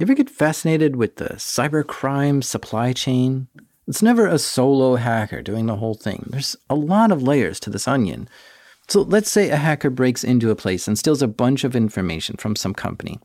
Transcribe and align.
You 0.00 0.06
ever 0.06 0.14
get 0.14 0.30
fascinated 0.30 0.96
with 0.96 1.16
the 1.16 1.34
cybercrime 1.34 2.42
supply 2.42 2.94
chain? 2.94 3.48
It's 3.86 4.00
never 4.00 4.26
a 4.26 4.38
solo 4.38 4.96
hacker 4.96 5.42
doing 5.42 5.66
the 5.66 5.76
whole 5.76 5.92
thing. 5.92 6.24
There's 6.30 6.56
a 6.70 6.74
lot 6.74 7.12
of 7.12 7.22
layers 7.22 7.60
to 7.60 7.68
this 7.68 7.86
onion. 7.86 8.26
So 8.88 9.02
let's 9.02 9.30
say 9.30 9.50
a 9.50 9.56
hacker 9.56 9.90
breaks 9.90 10.24
into 10.24 10.50
a 10.50 10.56
place 10.56 10.88
and 10.88 10.98
steals 10.98 11.20
a 11.20 11.28
bunch 11.28 11.64
of 11.64 11.76
information 11.76 12.38
from 12.38 12.56
some 12.56 12.72
company. 12.72 13.20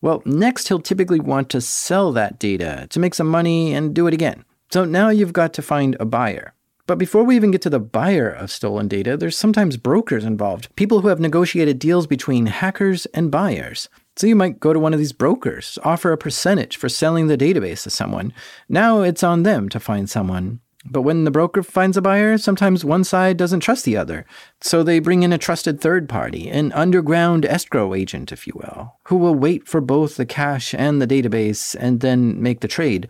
Well, 0.00 0.20
next 0.24 0.66
he'll 0.66 0.80
typically 0.80 1.20
want 1.20 1.48
to 1.50 1.60
sell 1.60 2.10
that 2.14 2.40
data 2.40 2.88
to 2.90 2.98
make 2.98 3.14
some 3.14 3.28
money 3.28 3.72
and 3.72 3.94
do 3.94 4.08
it 4.08 4.14
again. 4.14 4.44
So 4.72 4.84
now 4.84 5.10
you've 5.10 5.32
got 5.32 5.54
to 5.54 5.62
find 5.62 5.96
a 6.00 6.04
buyer. 6.04 6.54
But 6.88 6.98
before 6.98 7.22
we 7.22 7.36
even 7.36 7.52
get 7.52 7.62
to 7.62 7.70
the 7.70 7.78
buyer 7.78 8.28
of 8.28 8.50
stolen 8.50 8.88
data, 8.88 9.16
there's 9.16 9.38
sometimes 9.38 9.76
brokers 9.76 10.24
involved, 10.24 10.74
people 10.74 11.02
who 11.02 11.08
have 11.08 11.20
negotiated 11.20 11.78
deals 11.78 12.08
between 12.08 12.46
hackers 12.46 13.06
and 13.14 13.30
buyers. 13.30 13.88
So 14.16 14.26
you 14.26 14.34
might 14.34 14.60
go 14.60 14.72
to 14.72 14.80
one 14.80 14.94
of 14.94 14.98
these 14.98 15.12
brokers, 15.12 15.78
offer 15.84 16.10
a 16.10 16.18
percentage 16.18 16.76
for 16.76 16.88
selling 16.88 17.26
the 17.26 17.36
database 17.36 17.82
to 17.82 17.90
someone. 17.90 18.32
Now 18.68 19.02
it's 19.02 19.22
on 19.22 19.42
them 19.42 19.68
to 19.68 19.78
find 19.78 20.08
someone. 20.08 20.60
But 20.88 21.02
when 21.02 21.24
the 21.24 21.30
broker 21.30 21.62
finds 21.62 21.96
a 21.96 22.02
buyer, 22.02 22.38
sometimes 22.38 22.84
one 22.84 23.04
side 23.04 23.36
doesn't 23.36 23.60
trust 23.60 23.84
the 23.84 23.96
other. 23.96 24.24
So 24.60 24.82
they 24.82 25.00
bring 25.00 25.22
in 25.22 25.32
a 25.32 25.38
trusted 25.38 25.80
third 25.80 26.08
party, 26.08 26.48
an 26.48 26.72
underground 26.72 27.44
escrow 27.44 27.92
agent, 27.92 28.32
if 28.32 28.46
you 28.46 28.52
will, 28.56 28.94
who 29.04 29.16
will 29.16 29.34
wait 29.34 29.66
for 29.66 29.80
both 29.80 30.16
the 30.16 30.26
cash 30.26 30.74
and 30.74 31.02
the 31.02 31.06
database 31.06 31.74
and 31.78 32.00
then 32.00 32.40
make 32.40 32.60
the 32.60 32.68
trade. 32.68 33.08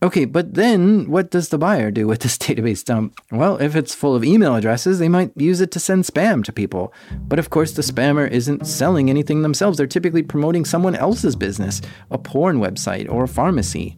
Okay, 0.00 0.26
but 0.26 0.54
then 0.54 1.10
what 1.10 1.28
does 1.28 1.48
the 1.48 1.58
buyer 1.58 1.90
do 1.90 2.06
with 2.06 2.20
this 2.20 2.38
database 2.38 2.84
dump? 2.84 3.20
Well, 3.32 3.56
if 3.56 3.74
it's 3.74 3.94
full 3.94 4.14
of 4.14 4.24
email 4.24 4.54
addresses, 4.54 5.00
they 5.00 5.08
might 5.08 5.32
use 5.36 5.60
it 5.60 5.72
to 5.72 5.80
send 5.80 6.04
spam 6.04 6.44
to 6.44 6.52
people. 6.52 6.92
But 7.26 7.40
of 7.40 7.50
course, 7.50 7.72
the 7.72 7.82
spammer 7.82 8.30
isn't 8.30 8.66
selling 8.66 9.10
anything 9.10 9.42
themselves. 9.42 9.76
They're 9.76 9.88
typically 9.88 10.22
promoting 10.22 10.64
someone 10.64 10.94
else's 10.94 11.34
business, 11.34 11.82
a 12.12 12.18
porn 12.18 12.60
website 12.60 13.10
or 13.10 13.24
a 13.24 13.28
pharmacy. 13.28 13.96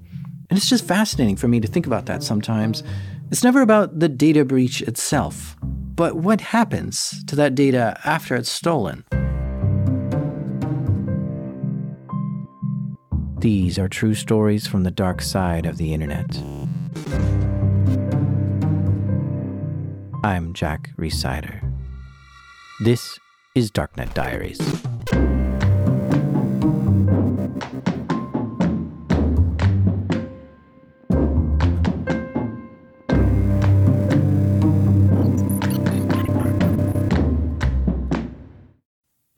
And 0.49 0.59
it's 0.59 0.71
just 0.71 0.87
fascinating 0.87 1.37
for 1.37 1.49
me 1.49 1.61
to 1.61 1.69
think 1.69 1.87
about 1.87 2.07
that 2.07 2.23
sometimes. 2.23 2.83
It's 3.31 3.45
never 3.45 3.61
about 3.61 4.01
the 4.01 4.09
data 4.09 4.45
breach 4.45 4.81
itself, 4.83 5.57
but 5.63 6.17
what 6.17 6.41
happens 6.41 7.23
to 7.27 7.37
that 7.37 7.55
data 7.55 8.01
after 8.05 8.35
it's 8.35 8.51
stolen. 8.51 9.05
These 13.41 13.79
are 13.79 13.89
true 13.89 14.13
stories 14.13 14.67
from 14.67 14.83
the 14.83 14.91
dark 14.91 15.23
side 15.23 15.65
of 15.65 15.79
the 15.79 15.95
internet. 15.95 16.37
I'm 20.23 20.53
Jack 20.53 20.91
Rhysider. 20.99 21.63
This 22.85 23.19
is 23.55 23.71
Darknet 23.71 24.13
Diaries. 24.13 24.61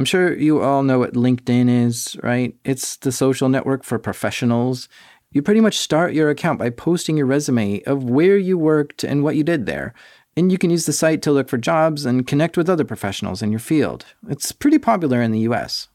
I'm 0.02 0.06
sure 0.06 0.36
you 0.36 0.60
all 0.60 0.82
know 0.82 0.98
what 0.98 1.14
LinkedIn 1.14 1.68
is, 1.86 2.16
right? 2.24 2.56
It's 2.64 2.96
the 2.96 3.12
social 3.12 3.48
network 3.48 3.84
for 3.84 4.00
professionals. 4.00 4.88
You 5.30 5.42
pretty 5.42 5.60
much 5.60 5.78
start 5.78 6.12
your 6.12 6.28
account 6.28 6.58
by 6.58 6.70
posting 6.70 7.16
your 7.16 7.26
resume 7.26 7.82
of 7.84 8.02
where 8.02 8.36
you 8.36 8.58
worked 8.58 9.04
and 9.04 9.22
what 9.22 9.36
you 9.36 9.44
did 9.44 9.66
there. 9.66 9.94
And 10.36 10.50
you 10.50 10.58
can 10.58 10.70
use 10.70 10.86
the 10.86 10.92
site 10.92 11.22
to 11.22 11.30
look 11.30 11.48
for 11.48 11.56
jobs 11.56 12.04
and 12.04 12.26
connect 12.26 12.56
with 12.56 12.68
other 12.68 12.84
professionals 12.84 13.42
in 13.42 13.52
your 13.52 13.60
field. 13.60 14.04
It's 14.28 14.50
pretty 14.50 14.80
popular 14.80 15.22
in 15.22 15.30
the 15.30 15.46
US. 15.50 15.86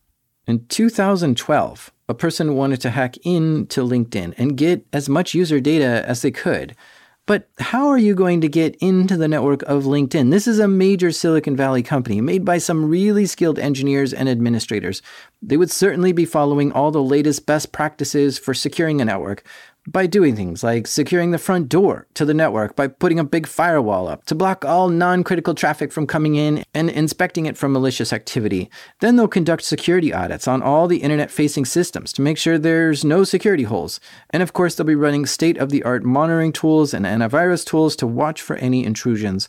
In 0.48 0.66
2012, 0.68 1.92
a 2.08 2.14
person 2.14 2.56
wanted 2.56 2.80
to 2.80 2.92
hack 2.92 3.18
into 3.26 3.82
LinkedIn 3.82 4.36
and 4.38 4.56
get 4.56 4.86
as 4.94 5.10
much 5.10 5.34
user 5.34 5.60
data 5.60 6.06
as 6.08 6.22
they 6.22 6.32
could. 6.32 6.78
But 7.28 7.50
how 7.60 7.90
are 7.90 7.98
you 7.98 8.16
going 8.16 8.40
to 8.40 8.48
get 8.48 8.78
into 8.78 9.18
the 9.18 9.28
network 9.28 9.62
of 9.64 9.84
LinkedIn? 9.84 10.32
This 10.32 10.48
is 10.48 10.60
a 10.60 10.68
major 10.68 11.12
Silicon 11.12 11.58
Valley 11.58 11.84
company 11.84 12.22
made 12.22 12.46
by 12.46 12.58
some 12.58 12.90
really 12.90 13.26
skilled 13.26 13.60
engineers 13.60 14.14
and 14.14 14.30
administrators. 14.30 15.02
They 15.42 15.58
would 15.58 15.70
certainly 15.70 16.14
be 16.14 16.24
following 16.24 16.72
all 16.72 16.90
the 16.90 17.04
latest 17.04 17.46
best 17.46 17.74
practices 17.74 18.40
for 18.40 18.54
securing 18.54 19.02
a 19.02 19.06
network, 19.06 19.46
by 19.88 20.06
doing 20.06 20.36
things 20.36 20.64
like 20.64 20.86
securing 20.86 21.32
the 21.32 21.38
front 21.38 21.70
door 21.70 22.08
to 22.14 22.26
the 22.26 22.34
network 22.34 22.76
by 22.76 22.88
putting 22.88 23.18
a 23.18 23.24
big 23.24 23.48
firewall 23.48 24.10
up 24.10 24.26
to 24.26 24.36
block 24.36 24.66
all 24.66 24.90
non 24.90 25.24
critical 25.24 25.56
traffic 25.56 25.94
from 25.94 26.06
coming 26.06 26.36
in 26.36 26.64
and 26.74 26.90
inspecting 26.90 27.46
it 27.46 27.58
for 27.58 27.70
malicious 27.70 28.12
activity. 28.12 28.70
Then 29.00 29.16
they'll 29.16 29.30
conduct 29.30 29.64
security 29.64 30.14
audits 30.14 30.48
on 30.48 30.62
all 30.62 30.88
the 30.88 30.98
internet 30.98 31.32
facing 31.32 31.64
systems 31.64 32.12
to 32.14 32.22
make 32.22 32.38
sure 32.38 32.58
there's 32.58 33.06
no 33.06 33.24
security 33.24 33.64
holes. 33.64 34.02
And 34.32 34.44
of 34.44 34.52
course, 34.52 34.76
they'll 34.76 34.86
be 34.86 34.96
running 34.96 35.26
state 35.26 35.58
of 35.58 35.70
the 35.70 35.84
art 35.84 36.04
monitoring 36.04 36.52
tools 36.52 36.94
and 36.94 37.06
antivirus 37.06 37.66
tools 37.66 37.96
to 37.98 38.08
watch 38.08 38.42
for 38.42 38.58
any 38.58 38.84
intrusions. 38.84 39.48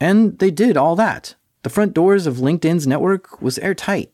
And 0.00 0.38
they 0.38 0.50
did 0.50 0.78
all 0.78 0.96
that. 0.96 1.34
The 1.62 1.70
front 1.70 1.94
doors 1.94 2.26
of 2.26 2.36
LinkedIn's 2.36 2.86
network 2.86 3.40
was 3.40 3.58
airtight. 3.58 4.13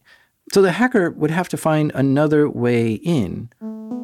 So 0.52 0.62
the 0.62 0.72
hacker 0.72 1.10
would 1.12 1.30
have 1.30 1.48
to 1.50 1.56
find 1.56 1.92
another 1.94 2.50
way 2.50 2.94
in. 2.94 3.50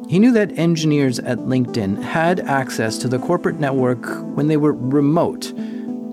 He 0.07 0.17
knew 0.17 0.31
that 0.31 0.57
engineers 0.57 1.19
at 1.19 1.39
LinkedIn 1.39 2.01
had 2.01 2.39
access 2.39 2.97
to 2.99 3.09
the 3.09 3.19
corporate 3.19 3.59
network 3.59 4.05
when 4.33 4.47
they 4.47 4.55
were 4.55 4.71
remote. 4.71 5.51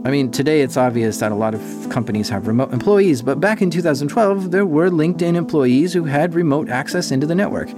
I 0.04 0.10
mean, 0.10 0.32
today 0.32 0.62
it's 0.62 0.76
obvious 0.76 1.18
that 1.18 1.30
a 1.30 1.36
lot 1.36 1.54
of 1.54 1.88
companies 1.88 2.28
have 2.30 2.48
remote 2.48 2.72
employees, 2.72 3.22
but 3.22 3.38
back 3.38 3.62
in 3.62 3.70
2012, 3.70 4.50
there 4.50 4.66
were 4.66 4.90
LinkedIn 4.90 5.36
employees 5.36 5.92
who 5.92 6.02
had 6.02 6.34
remote 6.34 6.68
access 6.68 7.12
into 7.12 7.28
the 7.28 7.36
network. 7.36 7.70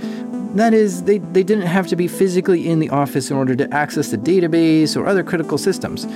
That 0.55 0.73
is, 0.73 1.03
they, 1.03 1.19
they 1.19 1.43
didn't 1.43 1.67
have 1.67 1.87
to 1.89 1.97
be 1.97 2.09
physically 2.09 2.67
in 2.67 2.79
the 2.79 2.89
office 2.89 3.31
in 3.31 3.37
order 3.37 3.55
to 3.55 3.75
access 3.75 4.11
the 4.11 4.17
database 4.17 4.97
or 4.97 5.07
other 5.07 5.23
critical 5.23 5.59
systems. 5.59 6.07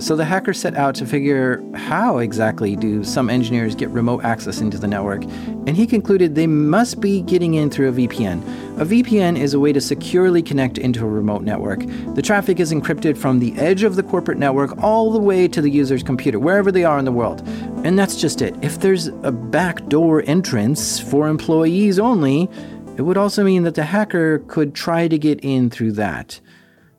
So 0.00 0.16
the 0.16 0.24
hacker 0.24 0.54
set 0.54 0.76
out 0.76 0.94
to 0.94 1.06
figure 1.06 1.62
how 1.74 2.18
exactly 2.18 2.74
do 2.74 3.04
some 3.04 3.28
engineers 3.28 3.74
get 3.74 3.90
remote 3.90 4.24
access 4.24 4.62
into 4.62 4.78
the 4.78 4.88
network, 4.88 5.24
and 5.24 5.76
he 5.76 5.86
concluded 5.86 6.34
they 6.34 6.46
must 6.46 7.02
be 7.02 7.20
getting 7.20 7.52
in 7.52 7.68
through 7.68 7.90
a 7.90 7.92
VPN. 7.92 8.40
A 8.80 8.86
VPN 8.86 9.38
is 9.38 9.52
a 9.52 9.60
way 9.60 9.74
to 9.74 9.80
securely 9.80 10.42
connect 10.42 10.78
into 10.78 11.04
a 11.04 11.08
remote 11.08 11.42
network. 11.42 11.80
The 12.14 12.22
traffic 12.22 12.60
is 12.60 12.72
encrypted 12.72 13.18
from 13.18 13.40
the 13.40 13.54
edge 13.58 13.82
of 13.82 13.94
the 13.94 14.02
corporate 14.02 14.38
network 14.38 14.82
all 14.82 15.12
the 15.12 15.20
way 15.20 15.46
to 15.48 15.60
the 15.60 15.70
user's 15.70 16.02
computer, 16.02 16.38
wherever 16.38 16.72
they 16.72 16.84
are 16.84 16.98
in 16.98 17.04
the 17.04 17.12
world. 17.12 17.46
And 17.84 17.98
that's 17.98 18.18
just 18.18 18.40
it. 18.40 18.54
If 18.62 18.80
there's 18.80 19.08
a 19.22 19.30
backdoor 19.30 20.22
entrance 20.26 20.98
for 20.98 21.28
employees 21.28 21.98
only, 21.98 22.48
it 22.96 23.02
would 23.02 23.18
also 23.18 23.44
mean 23.44 23.64
that 23.64 23.74
the 23.74 23.84
hacker 23.84 24.38
could 24.48 24.74
try 24.74 25.08
to 25.08 25.18
get 25.18 25.40
in 25.44 25.68
through 25.68 25.92
that. 25.92 26.40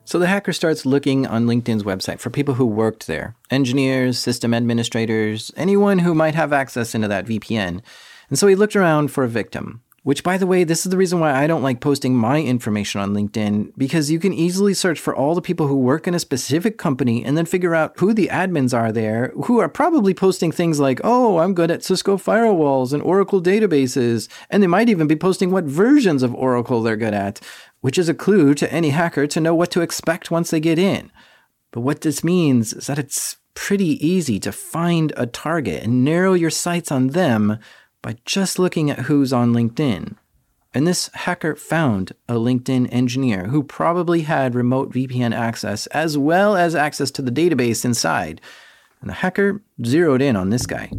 So 0.04 0.18
the 0.18 0.26
hacker 0.26 0.52
starts 0.52 0.84
looking 0.84 1.26
on 1.26 1.46
LinkedIn's 1.46 1.84
website 1.84 2.18
for 2.18 2.28
people 2.28 2.54
who 2.54 2.66
worked 2.66 3.06
there 3.06 3.36
engineers, 3.50 4.18
system 4.18 4.52
administrators, 4.52 5.52
anyone 5.56 6.00
who 6.00 6.14
might 6.14 6.34
have 6.34 6.52
access 6.52 6.94
into 6.94 7.08
that 7.08 7.26
VPN. 7.26 7.80
And 8.28 8.38
so 8.38 8.46
he 8.46 8.54
looked 8.54 8.76
around 8.76 9.08
for 9.08 9.24
a 9.24 9.28
victim. 9.28 9.82
Which, 10.04 10.24
by 10.24 10.36
the 10.36 10.48
way, 10.48 10.64
this 10.64 10.84
is 10.84 10.90
the 10.90 10.96
reason 10.96 11.20
why 11.20 11.32
I 11.32 11.46
don't 11.46 11.62
like 11.62 11.80
posting 11.80 12.16
my 12.16 12.40
information 12.40 13.00
on 13.00 13.14
LinkedIn, 13.14 13.72
because 13.78 14.10
you 14.10 14.18
can 14.18 14.32
easily 14.32 14.74
search 14.74 14.98
for 14.98 15.14
all 15.14 15.36
the 15.36 15.40
people 15.40 15.68
who 15.68 15.76
work 15.76 16.08
in 16.08 16.14
a 16.14 16.18
specific 16.18 16.76
company 16.76 17.24
and 17.24 17.38
then 17.38 17.46
figure 17.46 17.72
out 17.72 17.96
who 17.98 18.12
the 18.12 18.26
admins 18.26 18.76
are 18.76 18.90
there, 18.90 19.32
who 19.44 19.60
are 19.60 19.68
probably 19.68 20.12
posting 20.12 20.50
things 20.50 20.80
like, 20.80 21.00
oh, 21.04 21.38
I'm 21.38 21.54
good 21.54 21.70
at 21.70 21.84
Cisco 21.84 22.16
firewalls 22.16 22.92
and 22.92 23.00
Oracle 23.00 23.40
databases. 23.40 24.28
And 24.50 24.60
they 24.60 24.66
might 24.66 24.88
even 24.88 25.06
be 25.06 25.14
posting 25.14 25.52
what 25.52 25.64
versions 25.64 26.24
of 26.24 26.34
Oracle 26.34 26.82
they're 26.82 26.96
good 26.96 27.14
at 27.14 27.40
which 27.82 27.98
is 27.98 28.08
a 28.08 28.14
clue 28.14 28.54
to 28.54 28.72
any 28.72 28.90
hacker 28.90 29.26
to 29.26 29.40
know 29.40 29.54
what 29.54 29.70
to 29.72 29.82
expect 29.82 30.30
once 30.30 30.50
they 30.50 30.60
get 30.60 30.78
in. 30.78 31.12
But 31.72 31.82
what 31.82 32.00
this 32.00 32.24
means 32.24 32.72
is 32.72 32.86
that 32.86 32.98
it's 32.98 33.36
pretty 33.54 34.04
easy 34.06 34.40
to 34.40 34.52
find 34.52 35.12
a 35.16 35.26
target 35.26 35.82
and 35.82 36.04
narrow 36.04 36.32
your 36.32 36.50
sights 36.50 36.90
on 36.90 37.08
them 37.08 37.58
by 38.00 38.16
just 38.24 38.58
looking 38.58 38.90
at 38.90 39.00
who's 39.00 39.32
on 39.32 39.52
LinkedIn. 39.52 40.16
And 40.74 40.86
this 40.86 41.10
hacker 41.12 41.54
found 41.54 42.12
a 42.28 42.34
LinkedIn 42.34 42.88
engineer 42.90 43.48
who 43.48 43.62
probably 43.62 44.22
had 44.22 44.54
remote 44.54 44.92
VPN 44.92 45.34
access 45.34 45.86
as 45.88 46.16
well 46.16 46.56
as 46.56 46.74
access 46.74 47.10
to 47.12 47.22
the 47.22 47.30
database 47.30 47.84
inside. 47.84 48.40
And 49.00 49.10
the 49.10 49.14
hacker 49.14 49.60
zeroed 49.84 50.22
in 50.22 50.36
on 50.36 50.50
this 50.50 50.66
guy. 50.66 50.90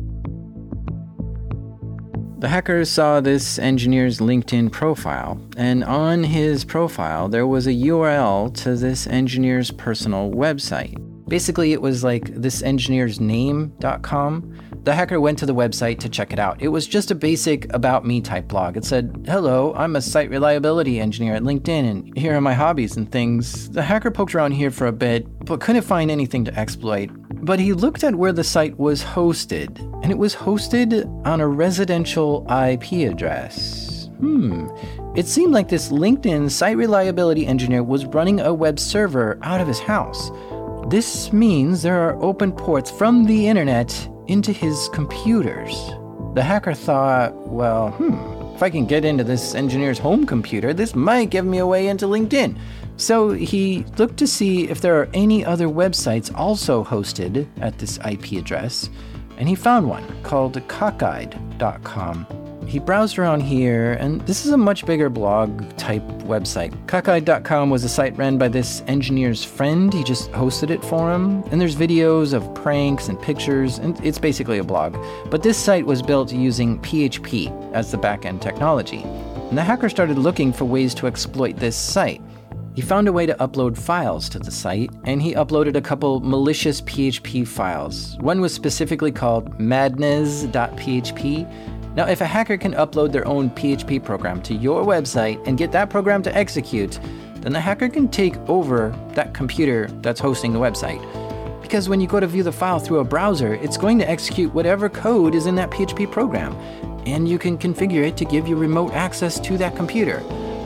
The 2.43 2.49
hackers 2.49 2.89
saw 2.89 3.21
this 3.21 3.57
engineer's 3.57 4.19
LinkedIn 4.19 4.69
profile, 4.69 5.39
and 5.55 5.81
on 5.81 6.25
his 6.25 6.65
profile, 6.65 7.29
there 7.29 7.47
was 7.47 7.67
a 7.67 7.71
URL 7.71 8.53
to 8.55 8.75
this 8.75 9.07
engineer's 9.07 9.71
personal 9.71 10.29
website. 10.29 10.97
Basically, 11.29 11.71
it 11.71 11.81
was 11.81 12.03
like 12.03 12.25
this 12.35 12.61
engineer's 12.61 13.21
name.com. 13.21 14.59
The 14.83 14.93
hacker 14.93 15.21
went 15.21 15.39
to 15.39 15.45
the 15.45 15.55
website 15.55 15.99
to 15.99 16.09
check 16.09 16.33
it 16.33 16.37
out. 16.37 16.61
It 16.61 16.67
was 16.67 16.85
just 16.85 17.11
a 17.11 17.15
basic 17.15 17.73
about 17.73 18.05
me 18.05 18.19
type 18.19 18.49
blog. 18.49 18.75
It 18.75 18.83
said, 18.83 19.23
Hello, 19.25 19.73
I'm 19.75 19.95
a 19.95 20.01
site 20.01 20.29
reliability 20.29 20.99
engineer 20.99 21.35
at 21.35 21.43
LinkedIn, 21.43 21.89
and 21.89 22.17
here 22.17 22.35
are 22.35 22.41
my 22.41 22.53
hobbies 22.53 22.97
and 22.97 23.09
things. 23.09 23.69
The 23.69 23.83
hacker 23.83 24.11
poked 24.11 24.35
around 24.35 24.51
here 24.51 24.69
for 24.69 24.87
a 24.87 24.91
bit, 24.91 25.45
but 25.45 25.61
couldn't 25.61 25.83
find 25.83 26.11
anything 26.11 26.43
to 26.43 26.59
exploit. 26.59 27.09
But 27.45 27.61
he 27.61 27.71
looked 27.71 28.03
at 28.03 28.15
where 28.15 28.33
the 28.33 28.43
site 28.43 28.77
was 28.77 29.01
hosted, 29.01 29.92
and 30.03 30.11
it 30.11 30.17
was 30.17 30.35
hosted 30.35 31.05
on 31.25 31.41
a 31.41 31.47
residential 31.47 32.45
IP 32.50 33.09
address. 33.09 34.09
Hmm, 34.19 34.67
It 35.15 35.27
seemed 35.27 35.53
like 35.53 35.69
this 35.69 35.89
LinkedIn 35.91 36.50
site 36.51 36.77
reliability 36.77 37.45
engineer 37.47 37.83
was 37.83 38.05
running 38.05 38.39
a 38.39 38.53
web 38.53 38.79
server 38.79 39.38
out 39.41 39.61
of 39.61 39.67
his 39.67 39.79
house. 39.79 40.29
This 40.88 41.31
means 41.31 41.81
there 41.81 42.00
are 42.01 42.21
open 42.21 42.51
ports 42.51 42.91
from 42.91 43.25
the 43.25 43.47
internet 43.47 44.09
into 44.27 44.51
his 44.51 44.89
computers. 44.94 45.73
The 46.33 46.41
hacker 46.44 46.73
thought, 46.73 47.33
well, 47.47 47.91
hmm, 47.91 48.55
if 48.55 48.63
I 48.63 48.69
can 48.69 48.85
get 48.85 49.05
into 49.05 49.23
this 49.23 49.55
engineer's 49.55 50.00
home 50.00 50.25
computer, 50.25 50.73
this 50.73 50.95
might 50.95 51.29
give 51.29 51.45
me 51.45 51.59
a 51.59 51.67
way 51.67 51.88
into 51.88 52.05
LinkedIn. 52.07 52.57
So 52.97 53.31
he 53.31 53.85
looked 53.97 54.17
to 54.17 54.27
see 54.27 54.67
if 54.69 54.81
there 54.81 55.00
are 55.00 55.09
any 55.13 55.44
other 55.45 55.67
websites 55.67 56.33
also 56.35 56.83
hosted 56.83 57.47
at 57.61 57.77
this 57.79 57.97
IP 58.05 58.33
address, 58.33 58.89
and 59.38 59.50
he 59.50 59.56
found 59.56 59.89
one 59.89 60.06
called 60.24 60.56
cockeyed.com. 60.68 62.27
He 62.68 62.80
browsed 62.80 63.19
around 63.19 63.41
here, 63.41 63.94
and 63.94 64.21
this 64.21 64.45
is 64.45 64.51
a 64.51 64.57
much 64.57 64.85
bigger 64.85 65.09
blog 65.09 65.75
type 65.77 66.01
website. 66.24 66.74
Cockeyed.com 66.88 67.69
was 67.69 67.83
a 67.83 67.89
site 67.89 68.18
ran 68.18 68.38
by 68.38 68.47
this 68.47 68.83
engineer's 68.88 69.44
friend. 69.44 69.94
He 69.94 70.03
just 70.03 70.31
hosted 70.31 70.69
it 70.69 70.83
for 70.83 71.13
him. 71.13 71.44
And 71.51 71.59
there's 71.59 71.75
videos 71.75 72.33
of 72.33 72.53
pranks 72.56 73.09
and 73.09 73.21
pictures, 73.21 73.80
and 73.80 74.00
it's 74.03 74.18
basically 74.18 74.59
a 74.59 74.63
blog. 74.63 74.95
But 75.30 75.44
this 75.44 75.57
site 75.57 75.86
was 75.86 76.01
built 76.01 76.31
using 76.31 76.79
PHP 76.79 77.74
as 77.74 77.91
the 77.91 77.97
backend 77.97 78.41
technology. 78.41 79.03
And 79.03 79.57
the 79.57 79.63
hacker 79.63 79.89
started 79.89 80.18
looking 80.18 80.53
for 80.53 80.65
ways 80.65 80.95
to 80.95 81.07
exploit 81.07 81.57
this 81.57 81.75
site. 81.75 82.21
He 82.75 82.81
found 82.81 83.07
a 83.07 83.13
way 83.13 83.25
to 83.25 83.35
upload 83.35 83.77
files 83.77 84.29
to 84.29 84.39
the 84.39 84.51
site, 84.51 84.91
and 85.03 85.21
he 85.21 85.33
uploaded 85.33 85.75
a 85.75 85.81
couple 85.81 86.19
malicious 86.21 86.81
PHP 86.81 87.47
files. 87.47 88.17
One 88.19 88.41
was 88.41 88.53
specifically 88.53 89.11
called 89.11 89.59
madness.php, 89.59 91.47
now, 91.95 92.07
if 92.07 92.21
a 92.21 92.25
hacker 92.25 92.57
can 92.57 92.73
upload 92.73 93.11
their 93.11 93.27
own 93.27 93.51
PHP 93.51 94.03
program 94.03 94.41
to 94.43 94.55
your 94.55 94.83
website 94.83 95.45
and 95.45 95.59
get 95.59 95.71
that 95.73 95.91
program 95.91 96.23
to 96.23 96.35
execute, 96.35 96.99
then 97.41 97.53
the 97.53 97.59
hacker 97.59 97.87
can 97.87 98.07
take 98.07 98.35
over 98.49 98.89
that 99.13 99.35
computer 99.35 99.87
that's 100.01 100.19
hosting 100.19 100.53
the 100.53 100.59
website. 100.59 101.01
Because 101.61 101.89
when 101.89 102.01
you 102.01 102.07
go 102.07 102.19
to 102.19 102.25
view 102.25 102.41
the 102.41 102.51
file 102.51 102.79
through 102.79 102.99
a 102.99 103.03
browser, 103.03 103.53
it's 103.55 103.77
going 103.77 103.99
to 103.99 104.09
execute 104.09 104.51
whatever 104.55 104.89
code 104.89 105.35
is 105.35 105.45
in 105.45 105.53
that 105.55 105.69
PHP 105.69 106.11
program, 106.11 106.53
and 107.05 107.29
you 107.29 107.37
can 107.37 107.59
configure 107.59 108.07
it 108.07 108.17
to 108.17 108.25
give 108.25 108.47
you 108.47 108.55
remote 108.55 108.93
access 108.93 109.39
to 109.41 109.57
that 109.59 109.75
computer. 109.75 110.17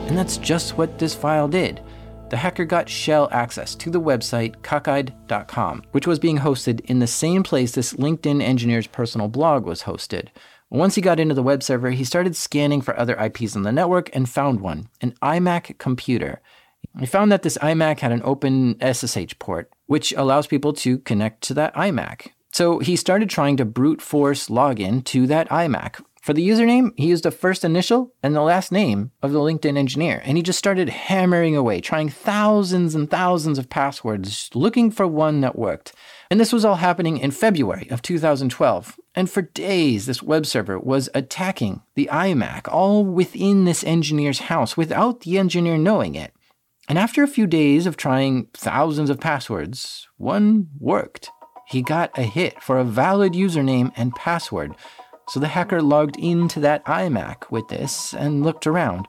And 0.06 0.16
that's 0.16 0.38
just 0.38 0.78
what 0.78 0.98
this 0.98 1.14
file 1.14 1.48
did. 1.48 1.82
The 2.30 2.36
hacker 2.36 2.66
got 2.66 2.90
shell 2.90 3.28
access 3.32 3.74
to 3.76 3.90
the 3.90 4.00
website 4.00 4.56
cockeyed.com, 4.62 5.82
which 5.92 6.06
was 6.06 6.18
being 6.18 6.38
hosted 6.38 6.80
in 6.80 6.98
the 6.98 7.06
same 7.06 7.42
place 7.42 7.72
this 7.72 7.94
LinkedIn 7.94 8.42
engineer's 8.42 8.86
personal 8.86 9.28
blog 9.28 9.64
was 9.64 9.84
hosted. 9.84 10.28
Once 10.70 10.94
he 10.94 11.00
got 11.00 11.18
into 11.18 11.34
the 11.34 11.42
web 11.42 11.62
server, 11.62 11.90
he 11.90 12.04
started 12.04 12.36
scanning 12.36 12.82
for 12.82 12.98
other 12.98 13.16
IPs 13.16 13.56
on 13.56 13.62
the 13.62 13.72
network 13.72 14.14
and 14.14 14.28
found 14.28 14.60
one 14.60 14.88
an 15.00 15.14
iMac 15.22 15.78
computer. 15.78 16.42
He 17.00 17.06
found 17.06 17.32
that 17.32 17.42
this 17.42 17.56
iMac 17.58 18.00
had 18.00 18.12
an 18.12 18.22
open 18.22 18.76
SSH 18.80 19.38
port, 19.38 19.72
which 19.86 20.12
allows 20.12 20.46
people 20.46 20.74
to 20.74 20.98
connect 20.98 21.42
to 21.44 21.54
that 21.54 21.74
iMac. 21.74 22.28
So 22.52 22.78
he 22.78 22.96
started 22.96 23.30
trying 23.30 23.56
to 23.58 23.64
brute 23.64 24.02
force 24.02 24.48
login 24.48 25.04
to 25.04 25.26
that 25.28 25.48
iMac. 25.48 26.02
For 26.22 26.32
the 26.32 26.46
username, 26.46 26.92
he 26.96 27.06
used 27.06 27.24
the 27.24 27.30
first 27.30 27.64
initial 27.64 28.12
and 28.22 28.34
the 28.34 28.42
last 28.42 28.72
name 28.72 29.12
of 29.22 29.32
the 29.32 29.38
LinkedIn 29.38 29.76
engineer, 29.76 30.20
and 30.24 30.36
he 30.36 30.42
just 30.42 30.58
started 30.58 30.88
hammering 30.88 31.56
away, 31.56 31.80
trying 31.80 32.08
thousands 32.08 32.94
and 32.94 33.10
thousands 33.10 33.58
of 33.58 33.70
passwords, 33.70 34.50
looking 34.54 34.90
for 34.90 35.06
one 35.06 35.40
that 35.40 35.58
worked. 35.58 35.92
And 36.30 36.38
this 36.38 36.52
was 36.52 36.64
all 36.64 36.76
happening 36.76 37.18
in 37.18 37.30
February 37.30 37.88
of 37.90 38.02
2012. 38.02 38.98
And 39.14 39.30
for 39.30 39.42
days, 39.42 40.06
this 40.06 40.22
web 40.22 40.44
server 40.44 40.78
was 40.78 41.08
attacking 41.14 41.82
the 41.94 42.08
iMac, 42.12 42.68
all 42.72 43.04
within 43.04 43.64
this 43.64 43.82
engineer's 43.84 44.40
house 44.40 44.76
without 44.76 45.20
the 45.20 45.38
engineer 45.38 45.78
knowing 45.78 46.14
it. 46.14 46.32
And 46.88 46.98
after 46.98 47.22
a 47.22 47.28
few 47.28 47.46
days 47.46 47.86
of 47.86 47.96
trying 47.96 48.48
thousands 48.54 49.10
of 49.10 49.20
passwords, 49.20 50.08
one 50.16 50.68
worked. 50.78 51.30
He 51.66 51.82
got 51.82 52.16
a 52.18 52.22
hit 52.22 52.62
for 52.62 52.78
a 52.78 52.84
valid 52.84 53.34
username 53.34 53.92
and 53.94 54.14
password. 54.14 54.74
So 55.28 55.38
the 55.40 55.48
hacker 55.48 55.82
logged 55.82 56.16
into 56.16 56.58
that 56.60 56.84
iMac 56.86 57.50
with 57.50 57.68
this 57.68 58.14
and 58.14 58.42
looked 58.42 58.66
around. 58.66 59.06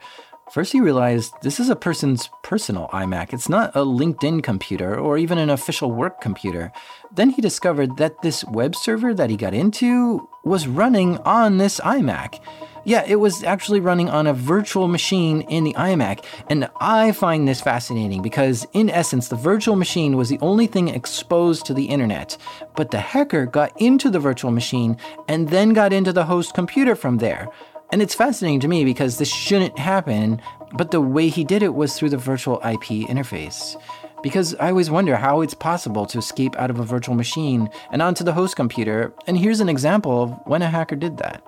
First, 0.51 0.73
he 0.73 0.81
realized 0.81 1.33
this 1.43 1.59
is 1.59 1.69
a 1.69 1.75
person's 1.75 2.29
personal 2.41 2.87
iMac. 2.91 3.33
It's 3.33 3.49
not 3.49 3.75
a 3.75 3.85
LinkedIn 3.85 4.41
computer 4.41 4.99
or 4.99 5.17
even 5.17 5.37
an 5.37 5.51
official 5.51 5.91
work 5.91 6.21
computer. 6.21 6.71
Then 7.11 7.29
he 7.29 7.41
discovered 7.41 7.97
that 7.97 8.23
this 8.23 8.43
web 8.45 8.75
server 8.75 9.13
that 9.13 9.29
he 9.29 9.37
got 9.37 9.53
into 9.53 10.27
was 10.43 10.67
running 10.67 11.19
on 11.19 11.57
this 11.57 11.79
iMac. 11.81 12.39
Yeah, 12.85 13.03
it 13.05 13.17
was 13.17 13.43
actually 13.43 13.79
running 13.79 14.09
on 14.09 14.27
a 14.27 14.33
virtual 14.33 14.87
machine 14.87 15.41
in 15.41 15.63
the 15.63 15.73
iMac. 15.73 16.23
And 16.49 16.69
I 16.79 17.11
find 17.11 17.47
this 17.47 17.61
fascinating 17.61 18.21
because, 18.21 18.65
in 18.73 18.89
essence, 18.89 19.27
the 19.27 19.35
virtual 19.35 19.75
machine 19.75 20.15
was 20.17 20.29
the 20.29 20.39
only 20.39 20.67
thing 20.67 20.87
exposed 20.87 21.65
to 21.65 21.73
the 21.73 21.85
internet. 21.85 22.37
But 22.75 22.91
the 22.91 22.99
hacker 22.99 23.45
got 23.45 23.79
into 23.81 24.09
the 24.09 24.19
virtual 24.19 24.51
machine 24.51 24.97
and 25.27 25.49
then 25.49 25.73
got 25.73 25.93
into 25.93 26.13
the 26.13 26.25
host 26.25 26.53
computer 26.53 26.95
from 26.95 27.17
there. 27.17 27.49
And 27.91 28.01
it's 28.01 28.15
fascinating 28.15 28.59
to 28.61 28.67
me 28.67 28.85
because 28.85 29.17
this 29.17 29.33
shouldn't 29.33 29.79
happen, 29.79 30.41
but 30.73 30.91
the 30.91 31.01
way 31.01 31.27
he 31.27 31.43
did 31.43 31.63
it 31.63 31.73
was 31.73 31.97
through 31.97 32.09
the 32.09 32.17
virtual 32.17 32.57
IP 32.57 33.07
interface. 33.09 33.75
Because 34.21 34.53
I 34.55 34.69
always 34.69 34.91
wonder 34.91 35.15
how 35.15 35.41
it's 35.41 35.53
possible 35.53 36.05
to 36.07 36.17
escape 36.17 36.55
out 36.57 36.69
of 36.69 36.79
a 36.79 36.83
virtual 36.83 37.15
machine 37.15 37.69
and 37.91 38.01
onto 38.01 38.23
the 38.23 38.33
host 38.33 38.55
computer, 38.55 39.13
and 39.25 39.37
here's 39.37 39.59
an 39.59 39.69
example 39.69 40.23
of 40.23 40.31
when 40.45 40.61
a 40.61 40.69
hacker 40.69 40.97
did 40.97 41.17
that. 41.17 41.41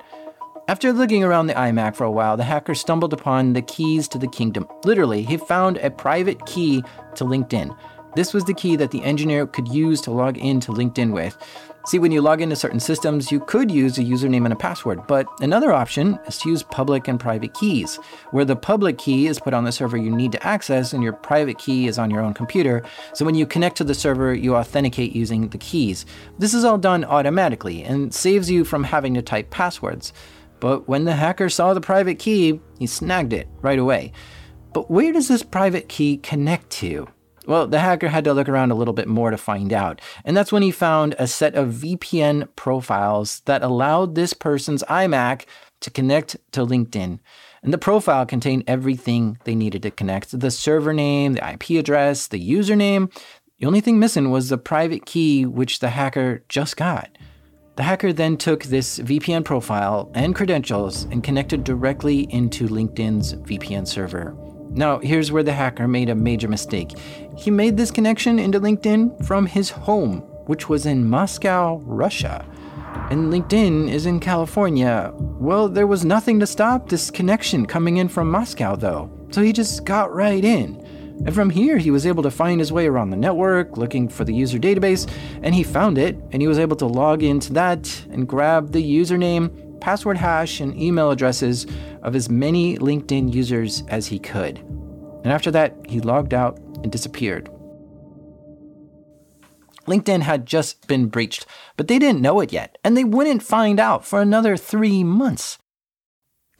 After 0.72 0.94
looking 0.94 1.22
around 1.22 1.48
the 1.48 1.54
iMac 1.54 1.98
for 1.98 2.06
a 2.06 2.12
while, 2.12 2.38
the 2.38 2.46
hacker 2.46 2.76
stumbled 2.76 3.12
upon 3.12 3.52
the 3.52 3.62
keys 3.62 4.08
to 4.08 4.18
the 4.18 4.26
kingdom. 4.26 4.66
Literally, 4.86 5.22
he 5.22 5.36
found 5.36 5.76
a 5.76 5.92
private 5.92 6.46
key 6.46 6.82
to 7.16 7.26
LinkedIn. 7.26 7.78
This 8.16 8.34
was 8.34 8.46
the 8.46 8.54
key 8.54 8.78
that 8.78 8.92
the 8.92 9.04
engineer 9.04 9.46
could 9.46 9.68
use 9.68 10.00
to 10.00 10.12
log 10.12 10.38
into 10.38 10.72
LinkedIn 10.72 11.12
with. 11.12 11.38
See, 11.88 12.00
when 12.00 12.14
you 12.14 12.22
log 12.22 12.42
into 12.42 12.56
certain 12.56 12.80
systems, 12.80 13.34
you 13.34 13.42
could 13.42 13.70
use 13.70 13.98
a 13.98 14.04
username 14.04 14.46
and 14.46 14.54
a 14.54 14.56
password, 14.56 15.06
but 15.08 15.28
another 15.42 15.74
option 15.74 16.18
is 16.26 16.38
to 16.38 16.50
use 16.50 16.64
public 16.64 17.10
and 17.10 17.20
private 17.20 17.54
keys, 17.54 17.98
where 18.30 18.46
the 18.46 18.56
public 18.56 18.98
key 18.98 19.28
is 19.28 19.40
put 19.40 19.54
on 19.54 19.66
the 19.66 19.74
server 19.74 19.98
you 19.98 20.16
need 20.16 20.32
to 20.32 20.48
access 20.48 20.94
and 20.94 21.04
your 21.04 21.12
private 21.12 21.58
key 21.58 21.88
is 21.88 22.00
on 22.00 22.10
your 22.10 22.22
own 22.22 22.34
computer. 22.34 22.82
So 23.14 23.26
when 23.26 23.36
you 23.36 23.46
connect 23.46 23.76
to 23.78 23.84
the 23.84 23.94
server, 23.94 24.34
you 24.34 24.56
authenticate 24.56 25.14
using 25.14 25.50
the 25.50 25.58
keys. 25.58 26.06
This 26.40 26.54
is 26.54 26.64
all 26.64 26.78
done 26.78 27.04
automatically 27.04 27.84
and 27.84 28.14
saves 28.14 28.50
you 28.50 28.64
from 28.64 28.86
having 28.86 29.16
to 29.16 29.22
type 29.22 29.50
passwords. 29.50 30.14
But 30.62 30.88
when 30.88 31.04
the 31.04 31.16
hacker 31.16 31.50
saw 31.50 31.74
the 31.74 31.82
private 31.82 32.20
key, 32.20 32.62
he 32.80 32.88
snagged 32.88 33.34
it 33.34 33.50
right 33.62 33.80
away. 33.80 34.14
But 34.74 34.90
where 34.90 35.12
does 35.12 35.28
this 35.28 35.44
private 35.44 35.90
key 35.90 36.18
connect 36.18 36.70
to? 36.70 37.10
Well, 37.48 37.68
the 37.68 37.80
hacker 37.80 38.08
had 38.08 38.24
to 38.26 38.34
look 38.34 38.48
around 38.48 38.72
a 38.72 38.76
little 38.76 38.94
bit 38.94 39.08
more 39.08 39.32
to 39.32 39.38
find 39.38 39.74
out. 39.74 40.00
And 40.24 40.38
that's 40.38 40.52
when 40.52 40.62
he 40.62 40.72
found 40.72 41.16
a 41.18 41.28
set 41.28 41.56
of 41.56 41.74
VPN 41.74 42.48
profiles 42.56 43.42
that 43.42 43.64
allowed 43.64 44.14
this 44.14 44.34
person's 44.34 44.84
iMac 44.84 45.46
to 45.82 45.90
connect 45.90 46.38
to 46.52 46.66
LinkedIn. 46.66 47.20
And 47.64 47.74
the 47.74 47.80
profile 47.80 48.28
contained 48.28 48.64
everything 48.68 49.40
they 49.44 49.56
needed 49.56 49.82
to 49.82 49.92
connect 49.92 50.40
the 50.40 50.52
server 50.52 50.94
name, 50.94 51.34
the 51.34 51.52
IP 51.54 51.72
address, 51.72 52.28
the 52.28 52.40
username. 52.40 53.12
The 53.60 53.66
only 53.66 53.82
thing 53.82 54.00
missing 54.00 54.30
was 54.30 54.50
the 54.50 54.60
private 54.60 55.08
key, 55.08 55.46
which 55.46 55.80
the 55.80 55.90
hacker 55.90 56.44
just 56.50 56.78
got. 56.78 57.18
The 57.78 57.84
hacker 57.84 58.12
then 58.12 58.36
took 58.36 58.66
this 58.66 59.00
VPN 59.00 59.46
profile 59.46 60.12
and 60.14 60.36
credentials 60.36 61.06
and 61.06 61.24
connected 61.24 61.64
directly 61.64 62.32
into 62.34 62.68
LinkedIn's 62.68 63.36
VPN 63.36 63.88
server. 63.88 64.36
Now, 64.72 65.00
here's 65.00 65.32
where 65.32 65.44
the 65.44 65.54
hacker 65.54 65.88
made 65.88 66.10
a 66.10 66.16
major 66.16 66.50
mistake. 66.50 66.92
He 67.38 67.50
made 67.50 67.78
this 67.78 67.90
connection 67.90 68.40
into 68.40 68.60
LinkedIn 68.60 69.26
from 69.26 69.46
his 69.46 69.70
home, 69.70 70.20
which 70.48 70.68
was 70.68 70.86
in 70.86 71.10
Moscow, 71.10 71.78
Russia. 71.86 72.46
And 73.10 73.32
LinkedIn 73.32 73.90
is 73.90 74.06
in 74.06 74.20
California. 74.20 75.14
Well, 75.16 75.70
there 75.70 75.88
was 75.88 76.04
nothing 76.04 76.42
to 76.42 76.48
stop 76.48 76.90
this 76.90 77.10
connection 77.10 77.66
coming 77.66 77.98
in 77.98 78.10
from 78.10 78.30
Moscow, 78.30 78.76
though. 78.76 79.10
So 79.32 79.42
he 79.42 79.54
just 79.54 79.86
got 79.86 80.14
right 80.14 80.44
in. 80.44 80.86
And 81.24 81.36
from 81.36 81.52
here, 81.52 81.78
he 81.78 81.92
was 81.92 82.08
able 82.08 82.24
to 82.24 82.32
find 82.32 82.60
his 82.60 82.72
way 82.72 82.88
around 82.88 83.12
the 83.12 83.18
network, 83.18 83.78
looking 83.78 84.10
for 84.10 84.26
the 84.26 84.34
user 84.34 84.58
database, 84.58 85.08
and 85.44 85.54
he 85.54 85.62
found 85.64 85.98
it, 86.00 86.18
and 86.32 86.42
he 86.42 86.48
was 86.48 86.58
able 86.58 86.76
to 86.78 86.88
log 86.88 87.22
into 87.22 87.54
that 87.54 88.06
and 88.10 88.28
grab 88.28 88.72
the 88.72 88.84
username, 88.84 89.80
password 89.80 90.18
hash, 90.18 90.60
and 90.60 90.76
email 90.76 91.12
addresses 91.12 91.68
of 92.02 92.16
as 92.16 92.30
many 92.30 92.78
LinkedIn 92.78 93.34
users 93.34 93.84
as 93.88 94.08
he 94.08 94.18
could. 94.18 94.58
And 95.24 95.32
after 95.32 95.52
that, 95.52 95.76
he 95.88 96.00
logged 96.00 96.34
out 96.34 96.58
and 96.82 96.92
disappeared. 96.92 97.50
LinkedIn 99.86 100.22
had 100.22 100.46
just 100.46 100.88
been 100.88 101.08
breached, 101.08 101.46
but 101.78 101.88
they 101.88 102.00
didn't 102.00 102.22
know 102.22 102.40
it 102.40 102.52
yet, 102.52 102.78
and 102.84 102.98
they 102.98 103.04
wouldn't 103.04 103.44
find 103.44 103.80
out 103.80 104.06
for 104.06 104.22
another 104.22 104.58
three 104.58 105.04
months. 105.04 105.60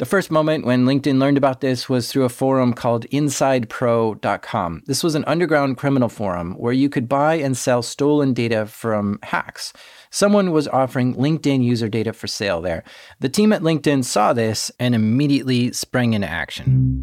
The 0.02 0.08
first 0.08 0.32
moment 0.32 0.66
when 0.66 0.86
LinkedIn 0.86 1.20
learned 1.20 1.38
about 1.38 1.62
this 1.62 1.88
was 1.88 2.12
through 2.12 2.24
a 2.24 2.30
forum 2.30 2.74
called 2.74 3.06
InsidePro.com. 3.12 4.82
This 4.88 5.04
was 5.04 5.14
an 5.14 5.24
underground 5.26 5.78
criminal 5.78 6.10
forum 6.10 6.54
where 6.54 6.74
you 6.74 6.90
could 6.90 7.08
buy 7.08 7.36
and 7.36 7.56
sell 7.56 7.84
stolen 7.84 8.34
data 8.34 8.66
from 8.66 9.20
hacks. 9.22 9.74
Someone 10.10 10.50
was 10.50 10.68
offering 10.68 11.14
LinkedIn 11.14 11.64
user 11.64 11.88
data 11.88 12.14
for 12.14 12.26
sale 12.26 12.62
there. 12.62 12.84
The 13.20 13.30
team 13.30 13.54
at 13.54 13.62
LinkedIn 13.62 14.04
saw 14.04 14.34
this 14.34 14.72
and 14.80 14.96
immediately 14.96 15.72
sprang 15.72 16.14
into 16.14 16.28
action. 16.28 16.98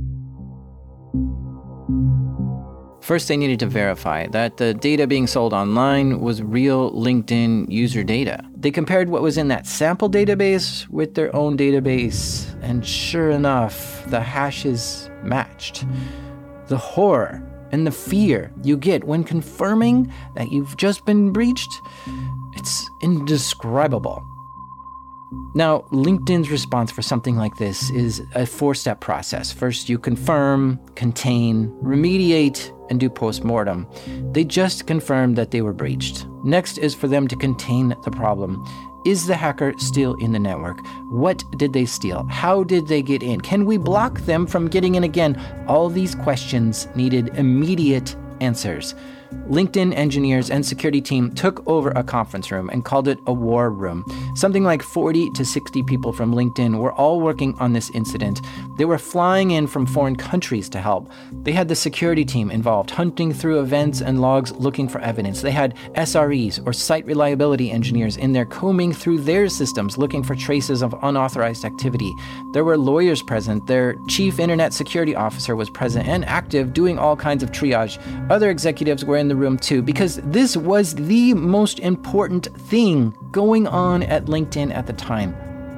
First, 3.08 3.28
they 3.28 3.38
needed 3.38 3.58
to 3.60 3.66
verify 3.66 4.26
that 4.26 4.58
the 4.58 4.74
data 4.74 5.06
being 5.06 5.26
sold 5.26 5.54
online 5.54 6.20
was 6.20 6.42
real 6.42 6.92
LinkedIn 6.92 7.72
user 7.72 8.04
data. 8.04 8.44
They 8.54 8.70
compared 8.70 9.08
what 9.08 9.22
was 9.22 9.38
in 9.38 9.48
that 9.48 9.66
sample 9.66 10.10
database 10.10 10.86
with 10.90 11.14
their 11.14 11.34
own 11.34 11.56
database, 11.56 12.54
and 12.60 12.86
sure 12.86 13.30
enough, 13.30 14.04
the 14.10 14.20
hashes 14.20 15.08
matched. 15.22 15.86
The 16.66 16.76
horror 16.76 17.42
and 17.72 17.86
the 17.86 17.92
fear 17.92 18.52
you 18.62 18.76
get 18.76 19.04
when 19.04 19.24
confirming 19.24 20.12
that 20.34 20.52
you've 20.52 20.76
just 20.76 21.06
been 21.06 21.32
breached, 21.32 21.80
it's 22.56 22.90
indescribable. 23.00 24.22
Now, 25.54 25.86
LinkedIn's 25.92 26.50
response 26.50 26.90
for 26.90 27.00
something 27.00 27.36
like 27.36 27.56
this 27.56 27.88
is 27.88 28.20
a 28.34 28.44
four 28.44 28.74
step 28.74 29.00
process. 29.00 29.50
First, 29.50 29.88
you 29.88 29.98
confirm, 29.98 30.78
contain, 30.94 31.68
remediate, 31.82 32.74
and 32.88 32.98
do 32.98 33.10
post-mortem. 33.10 33.86
They 34.32 34.44
just 34.44 34.86
confirmed 34.86 35.36
that 35.36 35.50
they 35.50 35.62
were 35.62 35.72
breached. 35.72 36.26
Next 36.44 36.78
is 36.78 36.94
for 36.94 37.08
them 37.08 37.28
to 37.28 37.36
contain 37.36 37.94
the 38.04 38.10
problem. 38.10 38.64
Is 39.06 39.26
the 39.26 39.36
hacker 39.36 39.72
still 39.78 40.14
in 40.16 40.32
the 40.32 40.38
network? 40.38 40.78
What 41.10 41.42
did 41.56 41.72
they 41.72 41.86
steal? 41.86 42.26
How 42.26 42.64
did 42.64 42.88
they 42.88 43.00
get 43.00 43.22
in? 43.22 43.40
Can 43.40 43.64
we 43.64 43.78
block 43.78 44.20
them 44.20 44.46
from 44.46 44.68
getting 44.68 44.96
in 44.96 45.04
again? 45.04 45.40
All 45.68 45.88
these 45.88 46.14
questions 46.14 46.88
needed 46.94 47.28
immediate 47.36 48.16
answers. 48.40 48.94
LinkedIn 49.48 49.94
engineers 49.94 50.50
and 50.50 50.64
security 50.64 51.00
team 51.00 51.34
took 51.34 51.66
over 51.66 51.90
a 51.90 52.02
conference 52.02 52.50
room 52.50 52.70
and 52.70 52.84
called 52.84 53.08
it 53.08 53.18
a 53.26 53.32
war 53.32 53.70
room. 53.70 54.04
Something 54.34 54.64
like 54.64 54.82
40 54.82 55.30
to 55.32 55.44
60 55.44 55.82
people 55.82 56.12
from 56.12 56.34
LinkedIn 56.34 56.78
were 56.78 56.92
all 56.92 57.20
working 57.20 57.54
on 57.58 57.72
this 57.72 57.90
incident. 57.90 58.40
They 58.78 58.84
were 58.84 58.98
flying 58.98 59.50
in 59.50 59.66
from 59.66 59.86
foreign 59.86 60.16
countries 60.16 60.68
to 60.70 60.80
help. 60.80 61.10
They 61.42 61.52
had 61.52 61.68
the 61.68 61.74
security 61.74 62.24
team 62.24 62.50
involved, 62.50 62.90
hunting 62.90 63.32
through 63.32 63.60
events 63.60 64.00
and 64.00 64.20
logs 64.20 64.52
looking 64.52 64.88
for 64.88 65.00
evidence. 65.00 65.42
They 65.42 65.50
had 65.50 65.76
SREs 65.94 66.64
or 66.66 66.72
site 66.72 67.04
reliability 67.04 67.70
engineers 67.70 68.16
in 68.16 68.32
there 68.32 68.46
combing 68.46 68.92
through 68.92 69.18
their 69.20 69.48
systems 69.48 69.98
looking 69.98 70.22
for 70.22 70.34
traces 70.34 70.80
of 70.80 70.94
unauthorized 71.02 71.64
activity. 71.64 72.12
There 72.52 72.64
were 72.64 72.78
lawyers 72.78 73.22
present. 73.22 73.66
Their 73.66 73.96
chief 74.08 74.38
internet 74.38 74.72
security 74.72 75.14
officer 75.14 75.54
was 75.54 75.68
present 75.68 76.06
and 76.06 76.24
active 76.24 76.72
doing 76.72 76.98
all 76.98 77.16
kinds 77.16 77.42
of 77.42 77.50
triage. 77.50 77.98
Other 78.30 78.50
executives 78.50 79.04
were 79.04 79.17
in 79.18 79.28
the 79.28 79.36
room 79.36 79.58
too, 79.58 79.82
because 79.82 80.16
this 80.24 80.56
was 80.56 80.94
the 80.94 81.34
most 81.34 81.78
important 81.80 82.48
thing 82.68 83.14
going 83.30 83.66
on 83.66 84.02
at 84.04 84.26
LinkedIn 84.26 84.74
at 84.74 84.86
the 84.86 84.92
time. 84.92 85.34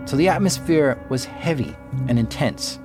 So 0.07 0.17
the 0.17 0.29
atmosphere 0.29 1.05
was 1.09 1.25
heavy 1.25 1.75
and 2.09 2.19
intense. 2.19 2.79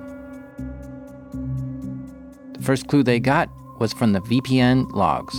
The 2.52 2.62
first 2.62 2.88
clue 2.88 3.02
they 3.02 3.20
got 3.20 3.48
was 3.78 3.92
from 3.92 4.12
the 4.12 4.20
VPN 4.20 4.92
logs. 4.92 5.34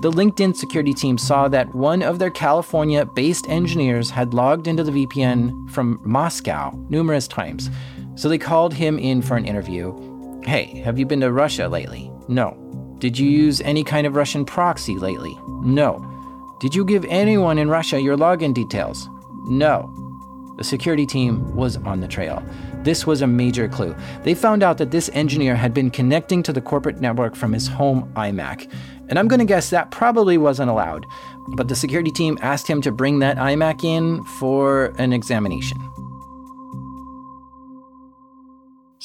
The 0.00 0.10
LinkedIn 0.10 0.56
security 0.56 0.94
team 0.94 1.18
saw 1.18 1.48
that 1.48 1.74
one 1.74 2.02
of 2.02 2.18
their 2.18 2.30
California 2.30 3.04
based 3.04 3.48
engineers 3.48 4.10
had 4.10 4.32
logged 4.32 4.66
into 4.66 4.84
the 4.84 4.92
VPN 4.92 5.70
from 5.70 6.00
Moscow 6.04 6.70
numerous 6.88 7.28
times. 7.28 7.68
So 8.14 8.28
they 8.28 8.38
called 8.38 8.74
him 8.74 8.98
in 8.98 9.22
for 9.22 9.36
an 9.36 9.44
interview. 9.44 9.92
Hey, 10.42 10.80
have 10.84 10.98
you 10.98 11.06
been 11.06 11.20
to 11.20 11.32
Russia 11.32 11.68
lately? 11.68 12.10
No. 12.28 12.69
Did 13.00 13.18
you 13.18 13.30
use 13.30 13.62
any 13.62 13.82
kind 13.82 14.06
of 14.06 14.14
Russian 14.14 14.44
proxy 14.44 14.98
lately? 14.98 15.38
No. 15.48 16.04
Did 16.60 16.74
you 16.74 16.84
give 16.84 17.06
anyone 17.06 17.56
in 17.56 17.70
Russia 17.70 17.98
your 17.98 18.14
login 18.14 18.52
details? 18.52 19.08
No. 19.44 19.90
The 20.58 20.64
security 20.64 21.06
team 21.06 21.56
was 21.56 21.78
on 21.78 22.00
the 22.00 22.06
trail. 22.06 22.44
This 22.82 23.06
was 23.06 23.22
a 23.22 23.26
major 23.26 23.68
clue. 23.68 23.96
They 24.22 24.34
found 24.34 24.62
out 24.62 24.76
that 24.76 24.90
this 24.90 25.08
engineer 25.14 25.56
had 25.56 25.72
been 25.72 25.90
connecting 25.90 26.42
to 26.42 26.52
the 26.52 26.60
corporate 26.60 27.00
network 27.00 27.34
from 27.34 27.54
his 27.54 27.66
home 27.66 28.12
iMac. 28.16 28.70
And 29.08 29.18
I'm 29.18 29.28
going 29.28 29.40
to 29.40 29.46
guess 29.46 29.70
that 29.70 29.90
probably 29.90 30.36
wasn't 30.36 30.68
allowed. 30.68 31.06
But 31.56 31.68
the 31.68 31.76
security 31.76 32.10
team 32.10 32.36
asked 32.42 32.68
him 32.68 32.82
to 32.82 32.92
bring 32.92 33.20
that 33.20 33.38
iMac 33.38 33.82
in 33.82 34.22
for 34.24 34.92
an 34.98 35.14
examination. 35.14 35.78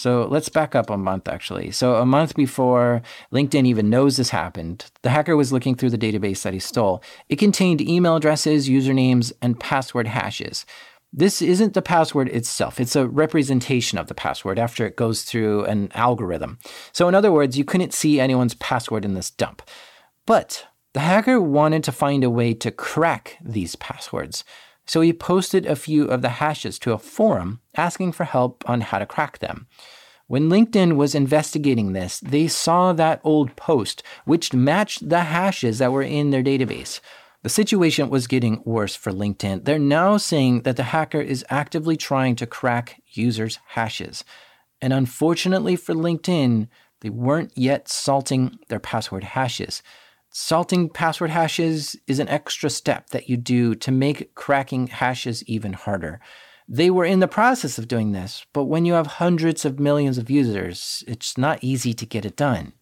So 0.05 0.27
let's 0.29 0.49
back 0.49 0.75
up 0.75 0.91
a 0.91 0.99
month 0.99 1.27
actually. 1.27 1.71
So, 1.71 1.95
a 1.95 2.05
month 2.05 2.35
before 2.35 3.01
LinkedIn 3.33 3.65
even 3.65 3.89
knows 3.89 4.17
this 4.17 4.29
happened, 4.29 4.85
the 5.01 5.09
hacker 5.09 5.35
was 5.35 5.51
looking 5.51 5.73
through 5.73 5.89
the 5.89 5.97
database 5.97 6.43
that 6.43 6.53
he 6.53 6.59
stole. 6.59 7.01
It 7.27 7.37
contained 7.37 7.81
email 7.81 8.15
addresses, 8.15 8.69
usernames, 8.69 9.33
and 9.41 9.59
password 9.59 10.05
hashes. 10.05 10.63
This 11.11 11.41
isn't 11.41 11.73
the 11.73 11.81
password 11.81 12.29
itself, 12.29 12.79
it's 12.79 12.95
a 12.95 13.07
representation 13.07 13.97
of 13.97 14.05
the 14.05 14.13
password 14.13 14.59
after 14.59 14.85
it 14.85 14.95
goes 14.95 15.23
through 15.23 15.65
an 15.65 15.89
algorithm. 15.95 16.59
So, 16.91 17.07
in 17.07 17.15
other 17.15 17.31
words, 17.31 17.57
you 17.57 17.65
couldn't 17.65 17.95
see 17.95 18.19
anyone's 18.19 18.53
password 18.53 19.05
in 19.05 19.15
this 19.15 19.31
dump. 19.31 19.63
But 20.27 20.67
the 20.93 20.99
hacker 20.99 21.41
wanted 21.41 21.83
to 21.83 21.91
find 21.91 22.23
a 22.23 22.29
way 22.29 22.53
to 22.53 22.69
crack 22.69 23.39
these 23.43 23.75
passwords. 23.75 24.43
So 24.85 25.01
he 25.01 25.13
posted 25.13 25.65
a 25.65 25.75
few 25.75 26.05
of 26.05 26.21
the 26.21 26.29
hashes 26.29 26.77
to 26.79 26.93
a 26.93 26.99
forum 26.99 27.59
asking 27.75 28.11
for 28.11 28.23
help 28.23 28.63
on 28.69 28.81
how 28.81 28.99
to 28.99 29.05
crack 29.05 29.39
them. 29.39 29.67
When 30.27 30.49
LinkedIn 30.49 30.95
was 30.95 31.13
investigating 31.13 31.93
this, 31.93 32.19
they 32.19 32.47
saw 32.47 32.93
that 32.93 33.21
old 33.23 33.55
post, 33.55 34.01
which 34.25 34.53
matched 34.53 35.07
the 35.07 35.21
hashes 35.21 35.77
that 35.77 35.91
were 35.91 36.01
in 36.01 36.31
their 36.31 36.41
database. 36.41 36.99
The 37.43 37.49
situation 37.49 38.09
was 38.09 38.25
getting 38.25 38.63
worse 38.65 38.95
for 38.95 39.11
LinkedIn. 39.11 39.65
They're 39.65 39.77
now 39.77 40.17
saying 40.17 40.63
that 40.63 40.77
the 40.77 40.83
hacker 40.83 41.21
is 41.21 41.45
actively 41.51 41.95
trying 41.95 42.35
to 42.37 42.47
crack 42.47 43.03
users' 43.11 43.59
hashes. 43.67 44.23
And 44.81 44.91
unfortunately 44.91 45.75
for 45.75 45.93
LinkedIn, 45.93 46.69
they 47.01 47.11
weren't 47.11 47.55
yet 47.55 47.87
salting 47.87 48.57
their 48.67 48.79
password 48.79 49.23
hashes. 49.23 49.83
Salting 50.31 50.89
password 50.89 51.29
hashes 51.29 51.95
is 52.07 52.17
an 52.17 52.29
extra 52.29 52.71
step 52.71 53.11
that 53.11 53.29
you 53.29 53.37
do 53.37 53.75
to 53.75 53.91
make 53.91 54.33
cracking 54.33 54.87
hashes 54.87 55.43
even 55.43 55.73
harder. 55.73 56.19
They 56.67 56.89
were 56.89 57.05
in 57.05 57.19
the 57.19 57.27
process 57.27 57.77
of 57.77 57.87
doing 57.87 58.11
this, 58.11 58.43
but 58.51 58.63
when 58.63 58.85
you 58.85 58.93
have 58.93 59.05
hundreds 59.05 59.65
of 59.65 59.79
millions 59.79 60.17
of 60.17 60.31
users, 60.31 61.03
it's 61.07 61.37
not 61.37 61.63
easy 61.63 61.93
to 61.93 62.07
get 62.07 62.25
it 62.25 62.35
done. 62.35 62.73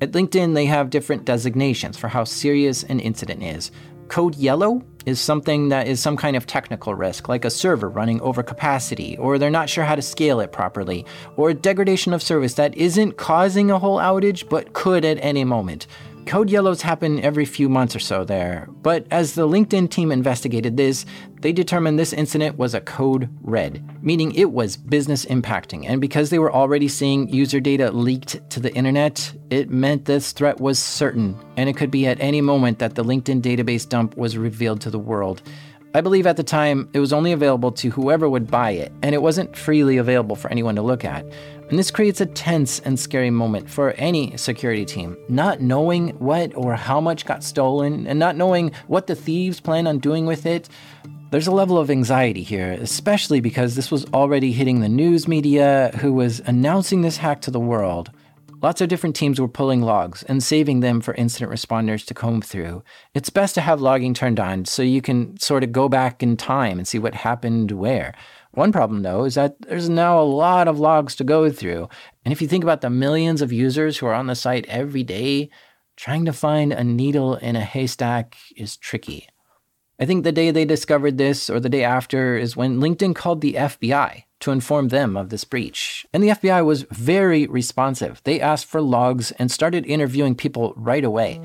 At 0.00 0.12
LinkedIn, 0.12 0.54
they 0.54 0.66
have 0.66 0.90
different 0.90 1.24
designations 1.24 1.98
for 1.98 2.06
how 2.06 2.22
serious 2.22 2.84
an 2.84 3.00
incident 3.00 3.42
is. 3.42 3.72
Code 4.06 4.36
yellow 4.36 4.82
is 5.06 5.20
something 5.20 5.70
that 5.70 5.88
is 5.88 5.98
some 5.98 6.16
kind 6.16 6.36
of 6.36 6.46
technical 6.46 6.94
risk, 6.94 7.28
like 7.28 7.44
a 7.44 7.50
server 7.50 7.88
running 7.88 8.20
over 8.20 8.44
capacity, 8.44 9.16
or 9.18 9.38
they're 9.38 9.50
not 9.50 9.68
sure 9.68 9.84
how 9.84 9.96
to 9.96 10.02
scale 10.02 10.38
it 10.38 10.52
properly, 10.52 11.04
or 11.36 11.52
degradation 11.52 12.12
of 12.12 12.22
service 12.22 12.54
that 12.54 12.76
isn't 12.76 13.16
causing 13.16 13.72
a 13.72 13.78
whole 13.78 13.98
outage 13.98 14.48
but 14.48 14.72
could 14.72 15.04
at 15.04 15.18
any 15.20 15.42
moment. 15.42 15.88
Code 16.26 16.50
yellows 16.50 16.82
happen 16.82 17.20
every 17.20 17.44
few 17.44 17.68
months 17.68 17.96
or 17.96 17.98
so 17.98 18.24
there, 18.24 18.68
but 18.82 19.06
as 19.10 19.34
the 19.34 19.48
LinkedIn 19.48 19.90
team 19.90 20.12
investigated 20.12 20.76
this, 20.76 21.04
they 21.40 21.50
determined 21.52 21.98
this 21.98 22.12
incident 22.12 22.56
was 22.56 22.72
a 22.72 22.80
code 22.80 23.28
red, 23.40 23.82
meaning 24.00 24.32
it 24.34 24.52
was 24.52 24.76
business 24.76 25.24
impacting. 25.24 25.86
And 25.88 26.00
because 26.00 26.30
they 26.30 26.38
were 26.38 26.52
already 26.52 26.86
seeing 26.86 27.28
user 27.28 27.58
data 27.58 27.90
leaked 27.90 28.48
to 28.50 28.60
the 28.60 28.72
internet, 28.74 29.32
it 29.50 29.70
meant 29.70 30.04
this 30.04 30.30
threat 30.30 30.60
was 30.60 30.78
certain, 30.78 31.36
and 31.56 31.68
it 31.68 31.76
could 31.76 31.90
be 31.90 32.06
at 32.06 32.20
any 32.20 32.40
moment 32.40 32.78
that 32.78 32.94
the 32.94 33.04
LinkedIn 33.04 33.42
database 33.42 33.88
dump 33.88 34.16
was 34.16 34.38
revealed 34.38 34.80
to 34.82 34.90
the 34.90 34.98
world. 35.00 35.42
I 35.92 36.00
believe 36.00 36.28
at 36.28 36.36
the 36.36 36.44
time 36.44 36.88
it 36.92 37.00
was 37.00 37.12
only 37.12 37.32
available 37.32 37.72
to 37.72 37.90
whoever 37.90 38.30
would 38.30 38.48
buy 38.48 38.70
it, 38.70 38.92
and 39.02 39.12
it 39.12 39.22
wasn't 39.22 39.56
freely 39.56 39.96
available 39.96 40.36
for 40.36 40.48
anyone 40.48 40.76
to 40.76 40.82
look 40.82 41.04
at. 41.04 41.26
And 41.70 41.78
this 41.78 41.92
creates 41.92 42.20
a 42.20 42.26
tense 42.26 42.80
and 42.80 42.98
scary 42.98 43.30
moment 43.30 43.70
for 43.70 43.92
any 43.92 44.36
security 44.36 44.84
team. 44.84 45.16
Not 45.28 45.60
knowing 45.60 46.08
what 46.18 46.52
or 46.56 46.74
how 46.74 47.00
much 47.00 47.24
got 47.24 47.44
stolen 47.44 48.08
and 48.08 48.18
not 48.18 48.34
knowing 48.34 48.72
what 48.88 49.06
the 49.06 49.14
thieves 49.14 49.60
plan 49.60 49.86
on 49.86 50.00
doing 50.00 50.26
with 50.26 50.46
it. 50.46 50.68
There's 51.30 51.46
a 51.46 51.52
level 51.52 51.78
of 51.78 51.88
anxiety 51.88 52.42
here, 52.42 52.72
especially 52.72 53.38
because 53.38 53.76
this 53.76 53.88
was 53.88 54.04
already 54.06 54.50
hitting 54.50 54.80
the 54.80 54.88
news 54.88 55.28
media 55.28 55.92
who 56.00 56.12
was 56.12 56.40
announcing 56.40 57.02
this 57.02 57.18
hack 57.18 57.40
to 57.42 57.52
the 57.52 57.60
world. 57.60 58.10
Lots 58.62 58.80
of 58.80 58.88
different 58.88 59.14
teams 59.14 59.40
were 59.40 59.48
pulling 59.48 59.80
logs 59.80 60.24
and 60.24 60.42
saving 60.42 60.80
them 60.80 61.00
for 61.00 61.14
incident 61.14 61.52
responders 61.52 62.04
to 62.06 62.14
comb 62.14 62.42
through. 62.42 62.82
It's 63.14 63.30
best 63.30 63.54
to 63.54 63.60
have 63.60 63.80
logging 63.80 64.12
turned 64.12 64.40
on 64.40 64.64
so 64.64 64.82
you 64.82 65.00
can 65.00 65.38
sort 65.38 65.62
of 65.62 65.70
go 65.70 65.88
back 65.88 66.20
in 66.20 66.36
time 66.36 66.78
and 66.78 66.86
see 66.86 66.98
what 66.98 67.14
happened 67.14 67.70
where. 67.70 68.12
One 68.52 68.72
problem, 68.72 69.02
though, 69.02 69.24
is 69.24 69.34
that 69.36 69.60
there's 69.62 69.88
now 69.88 70.20
a 70.20 70.24
lot 70.24 70.66
of 70.66 70.80
logs 70.80 71.14
to 71.16 71.24
go 71.24 71.50
through. 71.50 71.88
And 72.24 72.32
if 72.32 72.42
you 72.42 72.48
think 72.48 72.64
about 72.64 72.80
the 72.80 72.90
millions 72.90 73.42
of 73.42 73.52
users 73.52 73.98
who 73.98 74.06
are 74.06 74.14
on 74.14 74.26
the 74.26 74.34
site 74.34 74.66
every 74.66 75.04
day, 75.04 75.50
trying 75.96 76.24
to 76.24 76.32
find 76.32 76.72
a 76.72 76.82
needle 76.82 77.36
in 77.36 77.56
a 77.56 77.60
haystack 77.60 78.36
is 78.56 78.76
tricky. 78.76 79.28
I 80.00 80.06
think 80.06 80.24
the 80.24 80.32
day 80.32 80.50
they 80.50 80.64
discovered 80.64 81.18
this, 81.18 81.50
or 81.50 81.60
the 81.60 81.68
day 81.68 81.84
after, 81.84 82.36
is 82.36 82.56
when 82.56 82.80
LinkedIn 82.80 83.14
called 83.14 83.42
the 83.42 83.54
FBI 83.54 84.24
to 84.40 84.50
inform 84.50 84.88
them 84.88 85.16
of 85.16 85.28
this 85.28 85.44
breach. 85.44 86.06
And 86.14 86.22
the 86.22 86.28
FBI 86.28 86.64
was 86.64 86.86
very 86.90 87.46
responsive. 87.46 88.22
They 88.24 88.40
asked 88.40 88.64
for 88.64 88.80
logs 88.80 89.30
and 89.32 89.50
started 89.50 89.84
interviewing 89.84 90.34
people 90.34 90.72
right 90.74 91.04
away. 91.04 91.38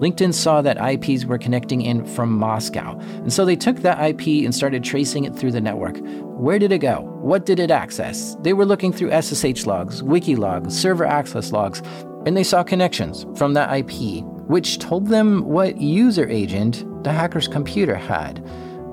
LinkedIn 0.00 0.32
saw 0.32 0.62
that 0.62 0.78
IPs 0.80 1.26
were 1.26 1.36
connecting 1.36 1.82
in 1.82 2.06
from 2.06 2.32
Moscow, 2.32 2.98
and 2.98 3.30
so 3.30 3.44
they 3.44 3.54
took 3.54 3.76
that 3.78 4.02
IP 4.02 4.46
and 4.46 4.54
started 4.54 4.82
tracing 4.82 5.24
it 5.24 5.36
through 5.36 5.52
the 5.52 5.60
network. 5.60 5.98
Where 6.22 6.58
did 6.58 6.72
it 6.72 6.78
go? 6.78 7.02
What 7.20 7.44
did 7.44 7.60
it 7.60 7.70
access? 7.70 8.34
They 8.40 8.54
were 8.54 8.64
looking 8.64 8.94
through 8.94 9.12
SSH 9.20 9.66
logs, 9.66 10.02
wiki 10.02 10.36
logs, 10.36 10.78
server 10.78 11.04
access 11.04 11.52
logs, 11.52 11.82
and 12.24 12.34
they 12.34 12.44
saw 12.44 12.62
connections 12.62 13.26
from 13.36 13.52
that 13.52 13.70
IP, 13.76 14.24
which 14.48 14.78
told 14.78 15.08
them 15.08 15.44
what 15.44 15.78
user 15.78 16.26
agent 16.28 16.82
the 17.04 17.12
hacker's 17.12 17.46
computer 17.46 17.94
had. 17.94 18.42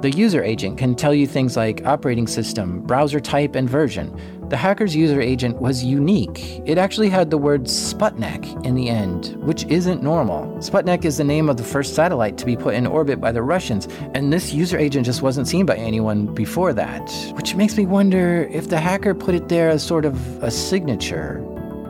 The 0.02 0.12
user 0.12 0.44
agent 0.44 0.78
can 0.78 0.94
tell 0.94 1.14
you 1.14 1.26
things 1.26 1.56
like 1.56 1.86
operating 1.86 2.28
system, 2.28 2.82
browser 2.82 3.22
type, 3.22 3.56
and 3.56 3.70
version. 3.70 4.16
The 4.50 4.56
hacker's 4.56 4.96
user 4.96 5.20
agent 5.20 5.62
was 5.62 5.84
unique. 5.84 6.62
It 6.66 6.78
actually 6.78 7.10
had 7.10 7.30
the 7.30 7.38
word 7.38 7.66
Sputnik 7.66 8.66
in 8.66 8.76
the 8.76 8.88
end, 8.88 9.36
which 9.42 9.66
isn't 9.66 10.02
normal. 10.02 10.46
Sputnik 10.60 11.04
is 11.04 11.18
the 11.18 11.26
name 11.26 11.50
of 11.50 11.58
the 11.58 11.66
first 11.66 11.96
satellite 11.96 12.38
to 12.38 12.46
be 12.46 12.56
put 12.56 12.74
in 12.74 12.88
orbit 12.88 13.20
by 13.20 13.34
the 13.34 13.44
Russians, 13.44 13.90
and 14.14 14.32
this 14.32 14.54
user 14.54 14.78
agent 14.78 15.06
just 15.06 15.22
wasn't 15.22 15.50
seen 15.50 15.66
by 15.66 15.76
anyone 15.76 16.34
before 16.34 16.72
that. 16.74 17.12
Which 17.34 17.56
makes 17.56 17.76
me 17.76 17.86
wonder 17.86 18.48
if 18.50 18.70
the 18.70 18.80
hacker 18.80 19.14
put 19.14 19.36
it 19.36 19.50
there 19.50 19.70
as 19.70 19.84
sort 19.84 20.06
of 20.06 20.42
a 20.42 20.50
signature. 20.50 21.44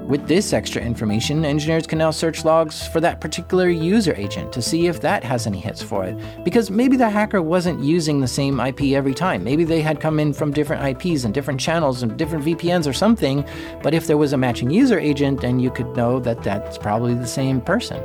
With 0.07 0.25
this 0.25 0.53
extra 0.53 0.81
information, 0.81 1.43
engineers 1.43 1.85
can 1.85 1.97
now 1.97 2.11
search 2.11 2.45
logs 2.45 2.87
for 2.87 3.01
that 3.01 3.19
particular 3.19 3.67
user 3.67 4.15
agent 4.15 4.53
to 4.53 4.61
see 4.61 4.87
if 4.87 5.01
that 5.01 5.21
has 5.21 5.45
any 5.45 5.59
hits 5.59 5.83
for 5.83 6.05
it. 6.05 6.17
Because 6.45 6.71
maybe 6.71 6.95
the 6.95 7.09
hacker 7.09 7.41
wasn't 7.41 7.83
using 7.83 8.21
the 8.21 8.27
same 8.27 8.61
IP 8.61 8.93
every 8.93 9.13
time. 9.13 9.43
Maybe 9.43 9.65
they 9.65 9.81
had 9.81 9.99
come 9.99 10.17
in 10.21 10.31
from 10.31 10.53
different 10.53 11.03
IPs 11.03 11.25
and 11.25 11.33
different 11.33 11.59
channels 11.59 12.03
and 12.03 12.17
different 12.17 12.45
VPNs 12.45 12.87
or 12.87 12.93
something. 12.93 13.43
But 13.83 13.93
if 13.93 14.07
there 14.07 14.15
was 14.15 14.31
a 14.31 14.37
matching 14.37 14.69
user 14.69 14.97
agent, 14.97 15.41
then 15.41 15.59
you 15.59 15.69
could 15.69 15.93
know 15.97 16.21
that 16.21 16.41
that's 16.41 16.77
probably 16.77 17.13
the 17.13 17.27
same 17.27 17.59
person. 17.59 18.01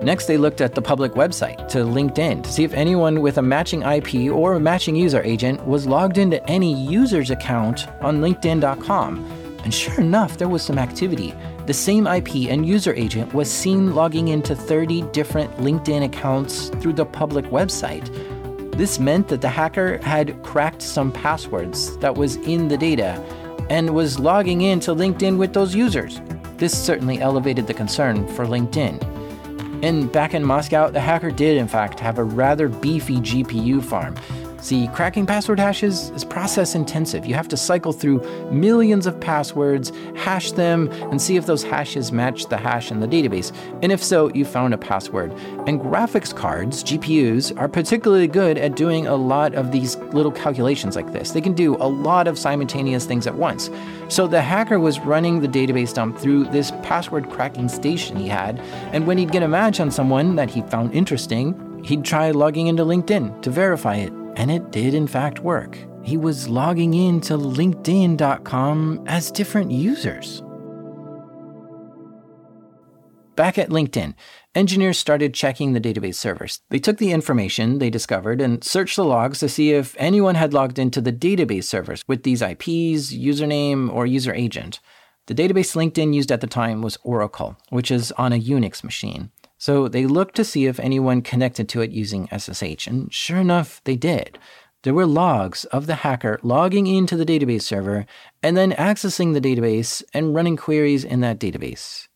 Next, 0.00 0.26
they 0.26 0.36
looked 0.36 0.60
at 0.60 0.76
the 0.76 0.82
public 0.82 1.12
website 1.12 1.66
to 1.70 1.78
LinkedIn 1.78 2.44
to 2.44 2.52
see 2.52 2.62
if 2.62 2.72
anyone 2.72 3.20
with 3.20 3.38
a 3.38 3.42
matching 3.42 3.82
IP 3.82 4.30
or 4.32 4.54
a 4.54 4.60
matching 4.60 4.94
user 4.94 5.22
agent 5.22 5.66
was 5.66 5.88
logged 5.88 6.18
into 6.18 6.44
any 6.48 6.72
user's 6.72 7.30
account 7.30 7.88
on 8.00 8.20
LinkedIn.com. 8.20 9.41
And 9.64 9.72
sure 9.72 10.00
enough, 10.00 10.38
there 10.38 10.48
was 10.48 10.62
some 10.62 10.78
activity. 10.78 11.34
The 11.66 11.74
same 11.74 12.06
IP 12.06 12.50
and 12.50 12.66
user 12.66 12.92
agent 12.94 13.32
was 13.32 13.50
seen 13.50 13.94
logging 13.94 14.28
into 14.28 14.56
30 14.56 15.02
different 15.12 15.56
LinkedIn 15.58 16.04
accounts 16.04 16.68
through 16.80 16.94
the 16.94 17.06
public 17.06 17.44
website. 17.46 18.08
This 18.76 18.98
meant 18.98 19.28
that 19.28 19.40
the 19.40 19.48
hacker 19.48 19.98
had 19.98 20.42
cracked 20.42 20.82
some 20.82 21.12
passwords 21.12 21.96
that 21.98 22.14
was 22.14 22.36
in 22.36 22.68
the 22.68 22.76
data 22.76 23.22
and 23.70 23.94
was 23.94 24.18
logging 24.18 24.62
into 24.62 24.94
LinkedIn 24.94 25.38
with 25.38 25.52
those 25.52 25.74
users. 25.74 26.20
This 26.56 26.76
certainly 26.76 27.20
elevated 27.20 27.66
the 27.66 27.74
concern 27.74 28.26
for 28.34 28.46
LinkedIn. 28.46 29.00
And 29.84 30.10
back 30.12 30.34
in 30.34 30.44
Moscow, 30.44 30.90
the 30.90 31.00
hacker 31.00 31.30
did, 31.30 31.56
in 31.56 31.68
fact, 31.68 31.98
have 32.00 32.18
a 32.18 32.24
rather 32.24 32.68
beefy 32.68 33.16
GPU 33.16 33.82
farm. 33.82 34.16
See, 34.62 34.86
cracking 34.94 35.26
password 35.26 35.58
hashes 35.58 36.10
is 36.10 36.24
process 36.24 36.76
intensive. 36.76 37.26
You 37.26 37.34
have 37.34 37.48
to 37.48 37.56
cycle 37.56 37.92
through 37.92 38.20
millions 38.52 39.08
of 39.08 39.18
passwords, 39.18 39.90
hash 40.14 40.52
them, 40.52 40.88
and 41.10 41.20
see 41.20 41.34
if 41.34 41.46
those 41.46 41.64
hashes 41.64 42.12
match 42.12 42.46
the 42.46 42.56
hash 42.56 42.92
in 42.92 43.00
the 43.00 43.08
database. 43.08 43.52
And 43.82 43.90
if 43.90 44.00
so, 44.00 44.32
you 44.32 44.44
found 44.44 44.72
a 44.72 44.78
password. 44.78 45.32
And 45.66 45.80
graphics 45.80 46.32
cards, 46.32 46.84
GPUs, 46.84 47.58
are 47.58 47.66
particularly 47.66 48.28
good 48.28 48.56
at 48.56 48.76
doing 48.76 49.08
a 49.08 49.16
lot 49.16 49.52
of 49.54 49.72
these 49.72 49.96
little 49.96 50.30
calculations 50.30 50.94
like 50.94 51.12
this. 51.12 51.32
They 51.32 51.40
can 51.40 51.54
do 51.54 51.74
a 51.80 51.88
lot 51.88 52.28
of 52.28 52.38
simultaneous 52.38 53.04
things 53.04 53.26
at 53.26 53.34
once. 53.34 53.68
So 54.06 54.28
the 54.28 54.42
hacker 54.42 54.78
was 54.78 55.00
running 55.00 55.40
the 55.40 55.48
database 55.48 55.92
dump 55.92 56.16
through 56.16 56.44
this 56.44 56.70
password 56.84 57.30
cracking 57.30 57.68
station 57.68 58.16
he 58.16 58.28
had, 58.28 58.60
and 58.92 59.08
when 59.08 59.18
he'd 59.18 59.32
get 59.32 59.42
a 59.42 59.48
match 59.48 59.80
on 59.80 59.90
someone 59.90 60.36
that 60.36 60.50
he 60.50 60.62
found 60.62 60.94
interesting, 60.94 61.82
he'd 61.82 62.04
try 62.04 62.30
logging 62.30 62.68
into 62.68 62.84
LinkedIn 62.84 63.42
to 63.42 63.50
verify 63.50 63.96
it 63.96 64.12
and 64.36 64.50
it 64.50 64.70
did, 64.70 64.94
in 64.94 65.06
fact, 65.06 65.40
work. 65.40 65.78
He 66.02 66.16
was 66.16 66.48
logging 66.48 66.94
in 66.94 67.20
to 67.22 67.34
LinkedIn.com 67.34 69.04
as 69.06 69.30
different 69.30 69.70
users. 69.70 70.42
Back 73.34 73.56
at 73.56 73.70
LinkedIn, 73.70 74.14
engineers 74.54 74.98
started 74.98 75.32
checking 75.32 75.72
the 75.72 75.80
database 75.80 76.16
servers. 76.16 76.60
They 76.68 76.78
took 76.78 76.98
the 76.98 77.12
information 77.12 77.78
they 77.78 77.88
discovered 77.88 78.40
and 78.40 78.62
searched 78.62 78.96
the 78.96 79.04
logs 79.04 79.38
to 79.38 79.48
see 79.48 79.72
if 79.72 79.96
anyone 79.98 80.34
had 80.34 80.52
logged 80.52 80.78
into 80.78 81.00
the 81.00 81.12
database 81.12 81.64
servers 81.64 82.02
with 82.06 82.24
these 82.24 82.42
IPs, 82.42 83.12
username, 83.12 83.90
or 83.92 84.04
user 84.04 84.34
agent. 84.34 84.80
The 85.28 85.34
database 85.34 85.74
LinkedIn 85.74 86.14
used 86.14 86.30
at 86.30 86.40
the 86.42 86.46
time 86.46 86.82
was 86.82 86.98
Oracle, 87.04 87.56
which 87.70 87.90
is 87.90 88.12
on 88.12 88.32
a 88.32 88.40
Unix 88.40 88.84
machine. 88.84 89.30
So 89.62 89.86
they 89.86 90.06
looked 90.06 90.34
to 90.34 90.44
see 90.44 90.66
if 90.66 90.80
anyone 90.80 91.22
connected 91.22 91.68
to 91.68 91.82
it 91.82 91.92
using 91.92 92.26
SSH, 92.36 92.88
and 92.88 93.14
sure 93.14 93.38
enough, 93.38 93.80
they 93.84 93.94
did. 93.94 94.36
There 94.82 94.92
were 94.92 95.06
logs 95.06 95.66
of 95.66 95.86
the 95.86 95.94
hacker 96.02 96.40
logging 96.42 96.88
into 96.88 97.16
the 97.16 97.24
database 97.24 97.62
server 97.62 98.04
and 98.42 98.56
then 98.56 98.72
accessing 98.72 99.34
the 99.34 99.40
database 99.40 100.02
and 100.12 100.34
running 100.34 100.56
queries 100.56 101.04
in 101.04 101.20
that 101.20 101.38
database. 101.38 102.08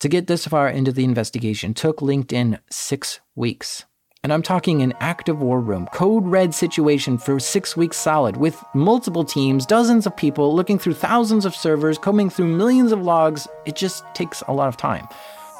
To 0.00 0.08
get 0.08 0.28
this 0.28 0.46
far 0.46 0.66
into 0.66 0.92
the 0.92 1.04
investigation 1.04 1.74
took 1.74 1.98
LinkedIn 1.98 2.58
six 2.70 3.20
weeks. 3.34 3.84
And 4.22 4.32
I'm 4.32 4.40
talking 4.40 4.80
an 4.80 4.94
active 4.98 5.42
war 5.42 5.60
room, 5.60 5.86
code 5.92 6.26
red 6.26 6.54
situation 6.54 7.18
for 7.18 7.38
six 7.38 7.76
weeks 7.76 7.98
solid, 7.98 8.38
with 8.38 8.64
multiple 8.74 9.24
teams, 9.24 9.66
dozens 9.66 10.06
of 10.06 10.16
people 10.16 10.54
looking 10.54 10.78
through 10.78 10.94
thousands 10.94 11.44
of 11.44 11.54
servers, 11.54 11.98
combing 11.98 12.30
through 12.30 12.56
millions 12.56 12.92
of 12.92 13.02
logs. 13.02 13.46
It 13.66 13.76
just 13.76 14.04
takes 14.14 14.40
a 14.48 14.54
lot 14.54 14.68
of 14.68 14.78
time. 14.78 15.06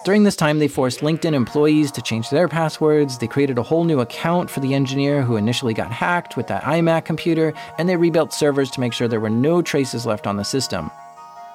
During 0.05 0.25
this 0.25 0.37
time, 0.37 0.59
they 0.59 0.69
forced 0.69 1.01
LinkedIn 1.01 1.33
employees 1.33 1.91
to 1.93 2.03
change 2.03 2.29
their 2.29 2.47
passwords. 2.47 3.17
They 3.17 3.27
created 3.27 3.57
a 3.57 3.63
whole 3.63 3.85
new 3.85 4.01
account 4.01 4.51
for 4.51 4.61
the 4.61 4.75
engineer 4.75 5.23
who 5.23 5.37
initially 5.37 5.73
got 5.73 5.91
hacked 5.91 6.37
with 6.37 6.47
that 6.49 6.63
iMac 6.65 7.07
computer, 7.07 7.55
and 7.79 7.89
they 7.89 7.97
rebuilt 7.97 8.35
servers 8.35 8.71
to 8.73 8.81
make 8.81 8.93
sure 8.93 9.09
there 9.09 9.19
were 9.19 9.31
no 9.31 9.63
traces 9.63 10.05
left 10.05 10.27
on 10.27 10.37
the 10.37 10.45
system. 10.45 10.91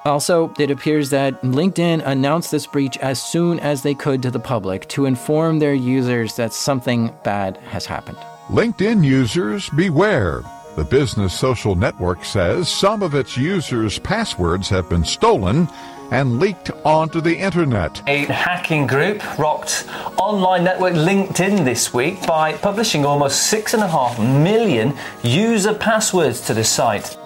Also, 0.04 0.52
it 0.58 0.68
appears 0.68 1.10
that 1.10 1.40
LinkedIn 1.42 2.04
announced 2.04 2.50
this 2.50 2.66
breach 2.66 2.98
as 2.98 3.22
soon 3.22 3.60
as 3.60 3.82
they 3.82 3.94
could 3.94 4.20
to 4.22 4.32
the 4.32 4.40
public 4.40 4.88
to 4.88 5.06
inform 5.06 5.60
their 5.60 5.74
users 5.74 6.34
that 6.34 6.52
something 6.52 7.14
bad 7.22 7.56
has 7.58 7.86
happened. 7.86 8.18
LinkedIn 8.48 9.04
users, 9.04 9.68
beware. 9.70 10.42
The 10.74 10.84
business 10.84 11.38
social 11.38 11.76
network 11.76 12.24
says 12.24 12.68
some 12.68 13.04
of 13.04 13.14
its 13.14 13.36
users' 13.36 14.00
passwords 14.00 14.68
have 14.70 14.88
been 14.88 15.04
stolen 15.04 15.68
and 16.10 16.38
leaked 16.38 16.70
onto 16.84 17.20
the 17.20 17.36
internet. 17.36 18.02
A 18.06 18.24
hacking 18.24 18.86
group 18.86 19.22
rocked 19.38 19.86
online 20.16 20.64
network 20.64 20.94
LinkedIn 20.94 21.64
this 21.64 21.94
week 21.94 22.26
by 22.26 22.54
publishing 22.54 23.04
almost 23.04 23.52
6.5 23.52 24.42
million 24.42 24.96
user 25.22 25.74
passwords 25.74 26.40
to 26.46 26.54
the 26.54 26.64
site. 26.64 27.16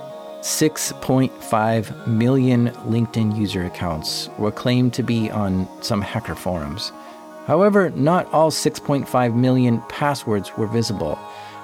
6.5 0.41 2.07
million 2.07 2.69
LinkedIn 2.87 3.35
user 3.35 3.65
accounts 3.65 4.29
were 4.39 4.53
claimed 4.53 4.93
to 4.93 5.03
be 5.03 5.31
on 5.31 5.67
some 5.83 6.03
hacker 6.03 6.35
forums. 6.35 6.93
However, 7.47 7.91
not 7.91 8.31
all 8.33 8.51
6.5 8.51 9.35
million 9.35 9.81
passwords 9.89 10.57
were 10.57 10.67
visible, 10.67 11.19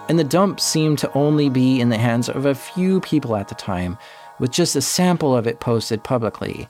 and 0.09 0.19
the 0.19 0.25
dump 0.25 0.61
seemed 0.61 0.99
to 1.01 1.13
only 1.13 1.51
be 1.51 1.81
in 1.81 1.91
the 1.91 1.99
hands 1.99 2.29
of 2.29 2.47
a 2.47 2.55
few 2.55 3.01
people 3.01 3.37
at 3.37 3.49
the 3.49 3.55
time, 3.55 3.99
with 4.39 4.51
just 4.51 4.77
a 4.77 4.81
sample 4.81 5.37
of 5.37 5.47
it 5.47 5.61
posted 5.61 6.03
publicly. 6.03 6.67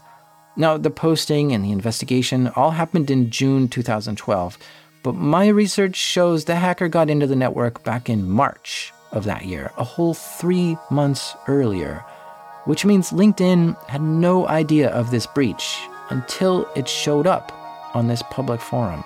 Now, 0.60 0.76
the 0.76 0.90
posting 0.90 1.52
and 1.52 1.64
the 1.64 1.72
investigation 1.72 2.48
all 2.48 2.72
happened 2.72 3.10
in 3.10 3.30
June 3.30 3.66
2012, 3.66 4.58
but 5.02 5.14
my 5.14 5.48
research 5.48 5.96
shows 5.96 6.44
the 6.44 6.56
hacker 6.56 6.86
got 6.86 7.08
into 7.08 7.26
the 7.26 7.34
network 7.34 7.82
back 7.82 8.10
in 8.10 8.28
March 8.28 8.92
of 9.10 9.24
that 9.24 9.46
year, 9.46 9.72
a 9.78 9.84
whole 9.84 10.12
three 10.12 10.76
months 10.90 11.34
earlier, 11.48 12.04
which 12.66 12.84
means 12.84 13.10
LinkedIn 13.10 13.74
had 13.88 14.02
no 14.02 14.46
idea 14.48 14.90
of 14.90 15.10
this 15.10 15.26
breach 15.26 15.78
until 16.10 16.70
it 16.76 16.86
showed 16.86 17.26
up 17.26 17.50
on 17.94 18.08
this 18.08 18.22
public 18.24 18.60
forum. 18.60 19.02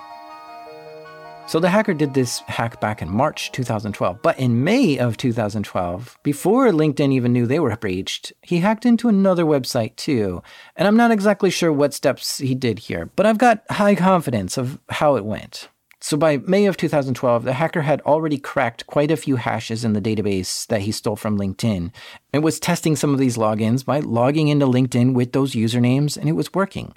So 1.47 1.59
the 1.59 1.69
hacker 1.69 1.93
did 1.93 2.15
this 2.15 2.39
hack 2.47 2.81
back 2.81 3.03
in 3.03 3.09
March 3.09 3.51
2012. 3.51 4.21
But 4.23 4.39
in 4.39 4.63
May 4.63 4.97
of 4.97 5.15
2012, 5.15 6.17
before 6.23 6.67
LinkedIn 6.69 7.13
even 7.13 7.33
knew 7.33 7.45
they 7.45 7.59
were 7.59 7.75
breached, 7.77 8.33
he 8.41 8.59
hacked 8.59 8.83
into 8.83 9.09
another 9.09 9.45
website 9.45 9.95
too. 9.95 10.41
And 10.75 10.87
I'm 10.87 10.97
not 10.97 11.11
exactly 11.11 11.51
sure 11.51 11.71
what 11.71 11.93
steps 11.93 12.39
he 12.39 12.55
did 12.55 12.79
here, 12.79 13.11
but 13.15 13.27
I've 13.27 13.37
got 13.37 13.63
high 13.69 13.93
confidence 13.93 14.57
of 14.57 14.79
how 14.89 15.17
it 15.17 15.23
went. 15.23 15.69
So 16.01 16.17
by 16.17 16.37
May 16.37 16.65
of 16.65 16.77
2012, 16.77 17.43
the 17.43 17.53
hacker 17.53 17.83
had 17.83 18.01
already 18.01 18.37
cracked 18.37 18.87
quite 18.87 19.11
a 19.11 19.17
few 19.17 19.35
hashes 19.37 19.85
in 19.85 19.93
the 19.93 20.01
database 20.01 20.65
that 20.67 20.81
he 20.81 20.91
stole 20.91 21.15
from 21.15 21.37
LinkedIn 21.37 21.91
and 22.33 22.43
was 22.43 22.59
testing 22.59 22.95
some 22.95 23.13
of 23.13 23.19
these 23.19 23.37
logins 23.37 23.85
by 23.85 23.99
logging 23.99 24.47
into 24.47 24.65
LinkedIn 24.65 25.13
with 25.13 25.31
those 25.31 25.53
usernames, 25.53 26.17
and 26.17 26.27
it 26.27 26.33
was 26.33 26.53
working. 26.53 26.95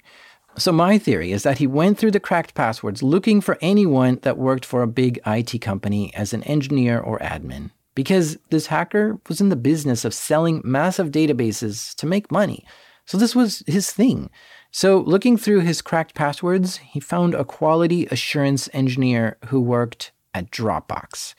So, 0.59 0.73
my 0.73 0.97
theory 0.97 1.31
is 1.31 1.43
that 1.43 1.59
he 1.59 1.67
went 1.67 1.97
through 1.97 2.11
the 2.11 2.19
cracked 2.19 2.53
passwords 2.53 3.01
looking 3.01 3.39
for 3.39 3.57
anyone 3.61 4.19
that 4.23 4.37
worked 4.37 4.65
for 4.65 4.81
a 4.81 4.87
big 4.87 5.17
IT 5.25 5.59
company 5.61 6.13
as 6.13 6.33
an 6.33 6.43
engineer 6.43 6.99
or 6.99 7.17
admin. 7.19 7.71
Because 7.95 8.37
this 8.49 8.67
hacker 8.67 9.19
was 9.29 9.39
in 9.39 9.47
the 9.47 9.55
business 9.55 10.03
of 10.03 10.13
selling 10.13 10.61
massive 10.65 11.11
databases 11.11 11.95
to 11.95 12.05
make 12.05 12.31
money. 12.31 12.65
So, 13.05 13.17
this 13.17 13.33
was 13.33 13.63
his 13.67 13.91
thing. 13.91 14.29
So, 14.69 14.99
looking 14.99 15.37
through 15.37 15.61
his 15.61 15.81
cracked 15.81 16.13
passwords, 16.13 16.77
he 16.77 16.99
found 16.99 17.33
a 17.33 17.45
quality 17.45 18.05
assurance 18.07 18.67
engineer 18.73 19.37
who 19.45 19.61
worked 19.61 20.11
at 20.33 20.51
Dropbox. 20.51 21.35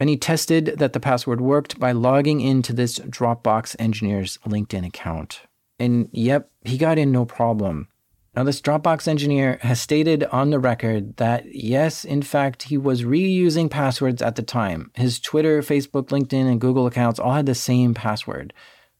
And 0.00 0.08
he 0.08 0.16
tested 0.16 0.74
that 0.78 0.92
the 0.92 1.00
password 1.00 1.40
worked 1.40 1.78
by 1.78 1.92
logging 1.92 2.40
into 2.40 2.72
this 2.72 2.98
Dropbox 2.98 3.76
engineer's 3.78 4.38
LinkedIn 4.46 4.84
account. 4.84 5.42
And 5.78 6.08
yep, 6.10 6.50
he 6.64 6.78
got 6.78 6.98
in 6.98 7.12
no 7.12 7.24
problem. 7.24 7.88
Now, 8.36 8.44
this 8.44 8.60
Dropbox 8.60 9.08
engineer 9.08 9.58
has 9.62 9.80
stated 9.80 10.22
on 10.24 10.50
the 10.50 10.60
record 10.60 11.16
that 11.16 11.52
yes, 11.52 12.04
in 12.04 12.22
fact, 12.22 12.64
he 12.64 12.78
was 12.78 13.02
reusing 13.02 13.68
passwords 13.68 14.22
at 14.22 14.36
the 14.36 14.42
time. 14.42 14.92
His 14.94 15.18
Twitter, 15.18 15.62
Facebook, 15.62 16.10
LinkedIn, 16.10 16.48
and 16.48 16.60
Google 16.60 16.86
accounts 16.86 17.18
all 17.18 17.32
had 17.32 17.46
the 17.46 17.56
same 17.56 17.92
password. 17.92 18.52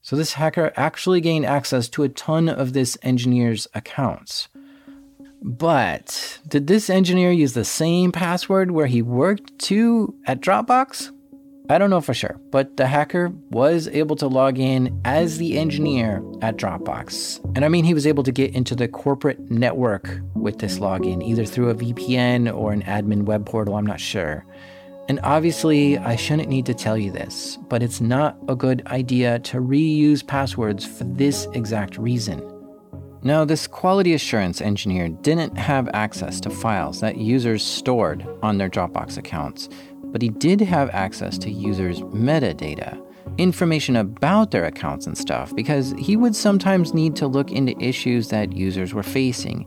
So 0.02 0.16
this 0.16 0.32
hacker 0.32 0.72
actually 0.76 1.20
gained 1.20 1.46
access 1.46 1.88
to 1.90 2.02
a 2.02 2.08
ton 2.08 2.48
of 2.48 2.72
this 2.72 2.98
engineer's 3.02 3.68
accounts. 3.72 4.48
But 5.42 6.40
did 6.48 6.66
this 6.66 6.90
engineer 6.90 7.30
use 7.30 7.52
the 7.52 7.64
same 7.64 8.10
password 8.10 8.72
where 8.72 8.86
he 8.86 9.00
worked 9.00 9.58
to 9.60 10.14
at 10.26 10.40
Dropbox? 10.40 11.12
I 11.70 11.78
don't 11.78 11.88
know 11.88 12.00
for 12.00 12.14
sure, 12.14 12.36
but 12.50 12.76
the 12.76 12.88
hacker 12.88 13.32
was 13.50 13.86
able 13.86 14.16
to 14.16 14.26
log 14.26 14.58
in 14.58 15.00
as 15.04 15.38
the 15.38 15.56
engineer 15.56 16.20
at 16.42 16.56
Dropbox. 16.56 17.38
And 17.54 17.64
I 17.64 17.68
mean, 17.68 17.84
he 17.84 17.94
was 17.94 18.08
able 18.08 18.24
to 18.24 18.32
get 18.32 18.56
into 18.56 18.74
the 18.74 18.88
corporate 18.88 19.52
network 19.52 20.20
with 20.34 20.58
this 20.58 20.80
login, 20.80 21.24
either 21.24 21.44
through 21.44 21.70
a 21.70 21.76
VPN 21.76 22.52
or 22.52 22.72
an 22.72 22.82
admin 22.82 23.22
web 23.22 23.46
portal, 23.46 23.76
I'm 23.76 23.86
not 23.86 24.00
sure. 24.00 24.44
And 25.08 25.20
obviously, 25.22 25.96
I 25.96 26.16
shouldn't 26.16 26.48
need 26.48 26.66
to 26.66 26.74
tell 26.74 26.98
you 26.98 27.12
this, 27.12 27.56
but 27.68 27.84
it's 27.84 28.00
not 28.00 28.36
a 28.48 28.56
good 28.56 28.84
idea 28.88 29.38
to 29.38 29.58
reuse 29.58 30.26
passwords 30.26 30.84
for 30.84 31.04
this 31.04 31.46
exact 31.52 31.98
reason. 31.98 32.42
Now, 33.22 33.44
this 33.44 33.66
quality 33.66 34.14
assurance 34.14 34.60
engineer 34.60 35.08
didn't 35.08 35.56
have 35.56 35.88
access 35.92 36.40
to 36.40 36.50
files 36.50 37.00
that 37.00 37.18
users 37.18 37.62
stored 37.62 38.26
on 38.42 38.58
their 38.58 38.70
Dropbox 38.70 39.18
accounts 39.18 39.68
but 40.10 40.22
he 40.22 40.28
did 40.28 40.60
have 40.60 40.90
access 40.90 41.38
to 41.38 41.50
users' 41.50 42.00
metadata, 42.00 43.00
information 43.38 43.96
about 43.96 44.50
their 44.50 44.66
accounts 44.66 45.06
and 45.06 45.16
stuff, 45.16 45.54
because 45.54 45.92
he 45.98 46.16
would 46.16 46.36
sometimes 46.36 46.94
need 46.94 47.16
to 47.16 47.26
look 47.26 47.50
into 47.50 47.78
issues 47.82 48.28
that 48.28 48.52
users 48.52 48.92
were 48.92 49.02
facing. 49.02 49.66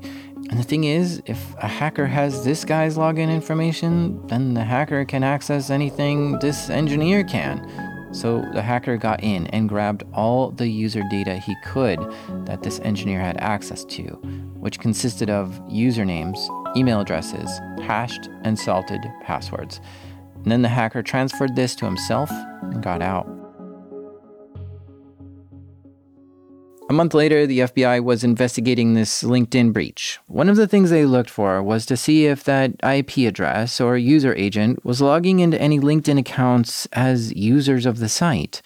And 0.50 0.60
the 0.60 0.64
thing 0.64 0.84
is, 0.84 1.22
if 1.26 1.56
a 1.56 1.68
hacker 1.68 2.06
has 2.06 2.44
this 2.44 2.66
guy's 2.66 2.98
login 2.98 3.34
information, 3.34 4.26
then 4.28 4.54
the 4.54 4.64
hacker 4.64 5.06
can 5.06 5.24
access 5.24 5.70
anything 5.70 6.38
this 6.40 6.70
engineer 6.70 7.24
can. 7.24 7.68
So 8.14 8.46
the 8.54 8.62
hacker 8.62 8.98
got 8.98 9.24
in 9.24 9.48
and 9.48 9.68
grabbed 9.68 10.04
all 10.14 10.52
the 10.52 10.68
user 10.68 11.02
data 11.10 11.38
he 11.38 11.56
could 11.64 12.00
that 12.46 12.62
this 12.62 12.80
engineer 12.82 13.20
had 13.20 13.38
access 13.38 13.84
to, 13.86 14.04
which 14.54 14.80
consisted 14.80 15.32
of 15.32 15.60
usernames, 15.68 16.38
email 16.78 17.00
addresses, 17.00 17.50
hashed 17.82 18.30
and 18.44 18.60
salted 18.60 19.02
passwords. 19.24 19.82
And 20.44 20.52
then 20.52 20.62
the 20.62 20.70
hacker 20.70 21.02
transferred 21.02 21.56
this 21.56 21.74
to 21.76 21.86
himself 21.86 22.30
and 22.62 22.84
got 22.84 23.02
out. 23.02 23.28
A 26.90 26.94
month 26.94 27.14
later, 27.14 27.48
the 27.48 27.60
FBI 27.60 28.04
was 28.04 28.26
investigating 28.26 28.94
this 28.94 29.24
LinkedIn 29.24 29.72
breach. 29.72 30.20
One 30.28 30.50
of 30.50 30.58
the 30.58 30.68
things 30.68 30.90
they 30.90 31.06
looked 31.06 31.30
for 31.30 31.64
was 31.64 31.86
to 31.86 31.96
see 31.96 32.26
if 32.26 32.44
that 32.44 32.72
IP 32.84 33.20
address 33.20 33.80
or 33.80 33.98
user 33.98 34.36
agent 34.36 34.84
was 34.84 35.02
logging 35.02 35.40
into 35.40 35.60
any 35.62 35.80
LinkedIn 35.80 36.20
accounts 36.20 36.86
as 36.92 37.34
users 37.34 37.86
of 37.86 38.00
the 38.00 38.10
site. 38.10 38.62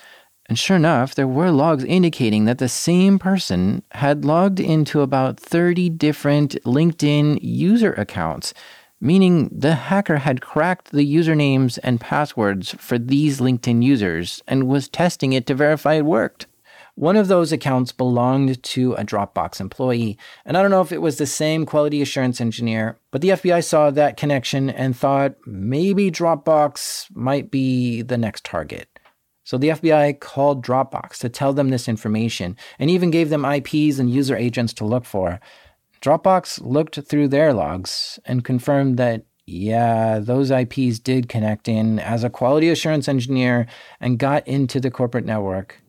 And 0.50 0.58
sure 0.58 0.78
enough, 0.78 1.14
there 1.14 1.28
were 1.28 1.52
logs 1.52 1.84
indicating 1.84 2.46
that 2.46 2.58
the 2.58 2.70
same 2.70 3.20
person 3.20 3.84
had 3.92 4.26
logged 4.26 4.60
into 4.60 5.02
about 5.02 5.40
30 5.40 5.90
different 5.92 6.56
LinkedIn 6.66 7.38
user 7.42 7.94
accounts 7.94 8.54
meaning 9.00 9.50
the 9.52 9.76
hacker 9.76 10.18
had 10.18 10.42
cracked 10.42 10.92
the 10.92 11.16
usernames 11.16 11.78
and 11.84 12.02
passwords 12.02 12.76
for 12.80 12.98
these 12.98 13.40
LinkedIn 13.40 13.84
users 13.84 14.42
and 14.48 14.68
was 14.68 14.90
testing 14.90 15.34
it 15.34 15.46
to 15.48 15.56
verify 15.56 15.96
it 15.96 16.06
worked. 16.06 16.48
One 16.96 17.16
of 17.16 17.28
those 17.28 17.52
accounts 17.52 17.92
belonged 17.92 18.64
to 18.64 18.94
a 18.94 19.04
Dropbox 19.04 19.60
employee, 19.62 20.18
and 20.46 20.58
I 20.58 20.64
don't 20.64 20.72
know 20.72 20.82
if 20.82 20.92
it 20.92 21.02
was 21.02 21.20
the 21.20 21.28
same 21.28 21.64
quality 21.64 22.02
assurance 22.02 22.42
engineer, 22.42 22.98
but 23.12 23.22
the 23.22 23.30
FBI 23.30 23.64
saw 23.64 23.92
that 23.92 24.18
connection 24.18 24.72
and 24.72 24.98
thought 24.98 25.36
maybe 25.46 26.10
Dropbox 26.10 27.16
might 27.16 27.52
be 27.52 28.02
the 28.02 28.18
next 28.18 28.46
target. 28.46 28.90
So 29.44 29.60
the 29.60 29.70
FBI 29.70 30.20
called 30.20 30.66
Dropbox 30.66 31.20
to 31.20 31.30
tell 31.30 31.54
them 31.54 31.70
this 31.70 31.88
information 31.88 32.58
and 32.80 32.90
even 32.90 33.12
gave 33.12 33.30
them 33.30 33.46
IPs 33.46 34.00
and 34.00 34.10
user 34.10 34.36
agents 34.36 34.74
to 34.74 34.84
look 34.84 35.06
for. 35.06 35.40
Dropbox 36.02 36.62
looked 36.64 37.00
through 37.08 37.30
their 37.30 37.54
logs 37.54 38.20
and 38.26 38.44
confirmed 38.44 38.98
that, 38.98 39.24
yeah, 39.46 40.20
those 40.20 40.52
IPs 40.52 41.00
did 41.00 41.30
connect 41.30 41.68
in 41.68 42.00
as 42.00 42.24
a 42.24 42.30
quality 42.30 42.70
assurance 42.70 43.08
engineer 43.08 43.66
and 44.00 44.20
got 44.20 44.48
into 44.48 44.80
the 44.80 44.92
corporate 44.92 45.26
network. 45.26 45.82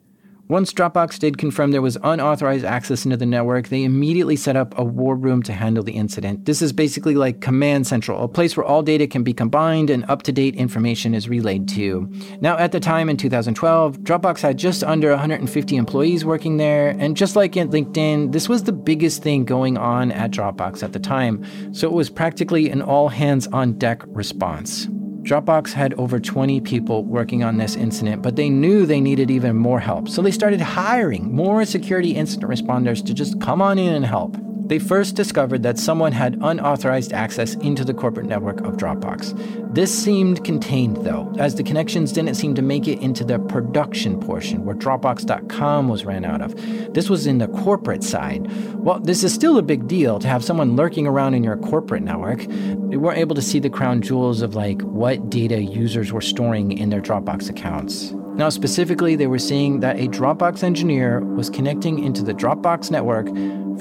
Once 0.48 0.72
Dropbox 0.72 1.18
did 1.18 1.36
confirm 1.36 1.72
there 1.72 1.82
was 1.82 1.98
unauthorized 2.02 2.64
access 2.64 3.04
into 3.04 3.18
the 3.18 3.26
network, 3.26 3.68
they 3.68 3.84
immediately 3.84 4.34
set 4.34 4.56
up 4.56 4.76
a 4.78 4.82
war 4.82 5.14
room 5.14 5.42
to 5.42 5.52
handle 5.52 5.84
the 5.84 5.92
incident. 5.92 6.46
This 6.46 6.62
is 6.62 6.72
basically 6.72 7.14
like 7.14 7.42
Command 7.42 7.86
Central, 7.86 8.24
a 8.24 8.28
place 8.28 8.56
where 8.56 8.64
all 8.64 8.82
data 8.82 9.06
can 9.06 9.22
be 9.22 9.34
combined 9.34 9.90
and 9.90 10.06
up 10.08 10.22
to 10.22 10.32
date 10.32 10.56
information 10.56 11.14
is 11.14 11.28
relayed 11.28 11.68
to. 11.68 12.10
Now, 12.40 12.56
at 12.56 12.72
the 12.72 12.80
time 12.80 13.10
in 13.10 13.18
2012, 13.18 13.98
Dropbox 13.98 14.40
had 14.40 14.56
just 14.56 14.82
under 14.82 15.10
150 15.10 15.76
employees 15.76 16.24
working 16.24 16.56
there, 16.56 16.96
and 16.98 17.14
just 17.14 17.36
like 17.36 17.54
at 17.58 17.68
LinkedIn, 17.68 18.32
this 18.32 18.48
was 18.48 18.62
the 18.62 18.72
biggest 18.72 19.22
thing 19.22 19.44
going 19.44 19.76
on 19.76 20.10
at 20.12 20.30
Dropbox 20.30 20.82
at 20.82 20.94
the 20.94 20.98
time, 20.98 21.44
so 21.74 21.86
it 21.86 21.92
was 21.92 22.08
practically 22.08 22.70
an 22.70 22.80
all 22.80 23.10
hands 23.10 23.46
on 23.48 23.74
deck 23.74 24.02
response. 24.06 24.88
Dropbox 25.28 25.74
had 25.74 25.92
over 25.94 26.18
20 26.18 26.62
people 26.62 27.04
working 27.04 27.44
on 27.44 27.58
this 27.58 27.76
incident, 27.76 28.22
but 28.22 28.36
they 28.36 28.48
knew 28.48 28.86
they 28.86 28.98
needed 28.98 29.30
even 29.30 29.56
more 29.56 29.78
help. 29.78 30.08
So 30.08 30.22
they 30.22 30.30
started 30.30 30.62
hiring 30.62 31.30
more 31.34 31.66
security 31.66 32.12
incident 32.12 32.50
responders 32.50 33.04
to 33.04 33.12
just 33.12 33.38
come 33.38 33.60
on 33.60 33.78
in 33.78 33.94
and 33.94 34.06
help. 34.06 34.38
They 34.68 34.78
first 34.78 35.14
discovered 35.14 35.62
that 35.62 35.78
someone 35.78 36.12
had 36.12 36.38
unauthorized 36.42 37.14
access 37.14 37.54
into 37.54 37.86
the 37.86 37.94
corporate 37.94 38.26
network 38.26 38.60
of 38.60 38.76
Dropbox. 38.76 39.74
This 39.74 39.96
seemed 39.96 40.44
contained, 40.44 40.98
though, 40.98 41.32
as 41.38 41.54
the 41.54 41.62
connections 41.62 42.12
didn't 42.12 42.34
seem 42.34 42.54
to 42.54 42.60
make 42.60 42.86
it 42.86 43.00
into 43.00 43.24
the 43.24 43.38
production 43.38 44.20
portion 44.20 44.66
where 44.66 44.76
Dropbox.com 44.76 45.88
was 45.88 46.04
ran 46.04 46.26
out 46.26 46.42
of. 46.42 46.54
This 46.92 47.08
was 47.08 47.26
in 47.26 47.38
the 47.38 47.48
corporate 47.48 48.04
side. 48.04 48.46
Well, 48.74 49.00
this 49.00 49.24
is 49.24 49.32
still 49.32 49.56
a 49.56 49.62
big 49.62 49.88
deal 49.88 50.18
to 50.18 50.28
have 50.28 50.44
someone 50.44 50.76
lurking 50.76 51.06
around 51.06 51.32
in 51.32 51.42
your 51.42 51.56
corporate 51.56 52.02
network. 52.02 52.44
They 52.46 52.98
weren't 52.98 53.18
able 53.18 53.36
to 53.36 53.42
see 53.42 53.60
the 53.60 53.70
crown 53.70 54.02
jewels 54.02 54.42
of 54.42 54.54
like 54.54 54.82
what 54.82 55.30
data 55.30 55.62
users 55.62 56.12
were 56.12 56.20
storing 56.20 56.76
in 56.76 56.90
their 56.90 57.00
Dropbox 57.00 57.48
accounts. 57.48 58.12
Now, 58.34 58.50
specifically, 58.50 59.16
they 59.16 59.26
were 59.26 59.38
seeing 59.38 59.80
that 59.80 59.98
a 59.98 60.08
Dropbox 60.08 60.62
engineer 60.62 61.20
was 61.20 61.48
connecting 61.48 62.04
into 62.04 62.22
the 62.22 62.34
Dropbox 62.34 62.90
network 62.90 63.28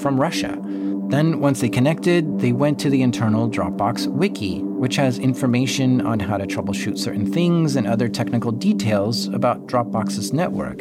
from 0.00 0.20
Russia. 0.20 0.58
Then, 1.08 1.40
once 1.40 1.60
they 1.60 1.68
connected, 1.70 2.38
they 2.38 2.52
went 2.52 2.78
to 2.80 2.90
the 2.90 3.00
internal 3.00 3.48
Dropbox 3.48 4.08
wiki, 4.08 4.60
which 4.60 4.96
has 4.96 5.18
information 5.18 6.02
on 6.02 6.20
how 6.20 6.36
to 6.36 6.46
troubleshoot 6.46 6.98
certain 6.98 7.32
things 7.32 7.76
and 7.76 7.86
other 7.86 8.08
technical 8.08 8.52
details 8.52 9.28
about 9.28 9.66
Dropbox's 9.66 10.32
network. 10.34 10.80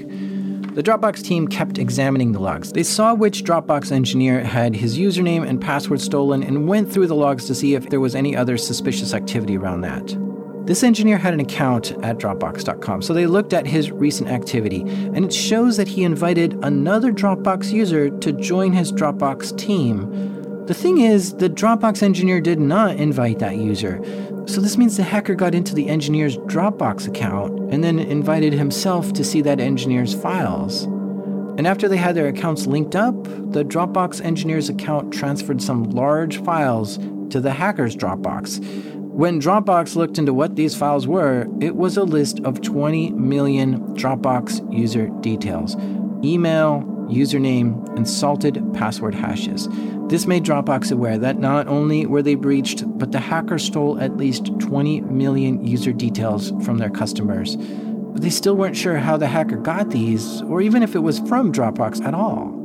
The 0.78 0.84
Dropbox 0.84 1.24
team 1.24 1.48
kept 1.48 1.78
examining 1.78 2.34
the 2.34 2.40
logs. 2.40 2.74
They 2.74 2.84
saw 2.84 3.14
which 3.14 3.44
Dropbox 3.44 3.92
engineer 3.92 4.44
had 4.44 4.76
his 4.76 4.98
username 4.98 5.48
and 5.48 5.62
password 5.62 6.02
stolen 6.02 6.44
and 6.44 6.68
went 6.68 6.92
through 6.92 7.08
the 7.08 7.16
logs 7.16 7.46
to 7.46 7.56
see 7.56 7.74
if 7.74 7.90
there 7.90 8.02
was 8.02 8.14
any 8.14 8.36
other 8.36 8.58
suspicious 8.58 9.14
activity 9.14 9.58
around 9.58 9.82
that. 9.82 10.27
This 10.68 10.84
engineer 10.84 11.18
had 11.18 11.34
an 11.34 11.40
account 11.40 11.94
at 12.04 12.18
Dropbox.com, 12.18 13.02
so 13.02 13.14
they 13.14 13.26
looked 13.26 13.54
at 13.54 13.66
his 13.66 13.90
recent 13.90 14.30
activity, 14.30 14.82
and 14.82 15.24
it 15.24 15.32
shows 15.32 15.78
that 15.78 15.88
he 15.88 16.04
invited 16.04 16.60
another 16.62 17.14
Dropbox 17.14 17.72
user 17.72 18.10
to 18.10 18.34
join 18.34 18.74
his 18.74 18.92
Dropbox 18.92 19.58
team. 19.58 20.66
The 20.66 20.74
thing 20.74 20.98
is, 20.98 21.36
the 21.36 21.50
Dropbox 21.50 22.04
engineer 22.04 22.42
did 22.42 22.60
not 22.60 22.98
invite 22.98 23.40
that 23.40 23.56
user, 23.56 24.02
so 24.46 24.60
this 24.60 24.78
means 24.78 24.98
the 24.98 25.04
hacker 25.04 25.36
got 25.36 25.56
into 25.56 25.74
the 25.74 25.88
engineer's 25.88 26.36
Dropbox 26.38 27.08
account 27.08 27.58
and 27.72 27.82
then 27.82 27.98
invited 27.98 28.52
himself 28.52 29.14
to 29.14 29.24
see 29.24 29.40
that 29.44 29.62
engineer's 29.62 30.14
files. 30.14 30.84
And 30.84 31.66
after 31.66 31.88
they 31.88 31.96
had 31.96 32.16
their 32.16 32.28
accounts 32.28 32.68
linked 32.68 32.96
up, 32.98 33.24
the 33.24 33.64
Dropbox 33.64 34.20
engineer's 34.22 34.68
account 34.68 35.14
transferred 35.14 35.62
some 35.62 35.86
large 35.92 36.44
files 36.44 36.98
to 37.30 37.40
the 37.40 37.52
hacker's 37.52 37.96
Dropbox. 37.96 38.97
When 39.18 39.42
Dropbox 39.42 39.96
looked 39.96 40.20
into 40.20 40.32
what 40.32 40.56
these 40.56 40.76
files 40.76 41.08
were, 41.08 41.48
it 41.60 41.76
was 41.76 41.98
a 41.98 42.04
list 42.04 42.40
of 42.42 42.62
20 42.62 43.14
million 43.14 43.80
Dropbox 43.96 44.72
user 44.72 45.08
details 45.22 45.76
email, 46.24 46.84
username, 47.10 47.84
and 47.96 48.08
salted 48.08 48.64
password 48.76 49.16
hashes. 49.16 49.68
This 50.08 50.28
made 50.28 50.44
Dropbox 50.44 50.92
aware 50.92 51.18
that 51.18 51.40
not 51.40 51.68
only 51.68 52.06
were 52.06 52.22
they 52.22 52.36
breached, 52.36 52.84
but 52.86 53.12
the 53.12 53.20
hacker 53.20 53.58
stole 53.58 54.00
at 54.00 54.18
least 54.18 54.52
20 54.60 55.02
million 55.02 55.66
user 55.66 55.94
details 55.94 56.52
from 56.64 56.78
their 56.78 56.92
customers. 56.92 57.56
But 57.56 58.22
they 58.22 58.30
still 58.30 58.56
weren't 58.56 58.78
sure 58.78 58.98
how 58.98 59.18
the 59.18 59.26
hacker 59.26 59.58
got 59.58 59.90
these, 59.90 60.44
or 60.44 60.62
even 60.62 60.84
if 60.84 60.94
it 60.94 61.00
was 61.00 61.18
from 61.22 61.52
Dropbox 61.52 62.06
at 62.06 62.14
all. 62.14 62.57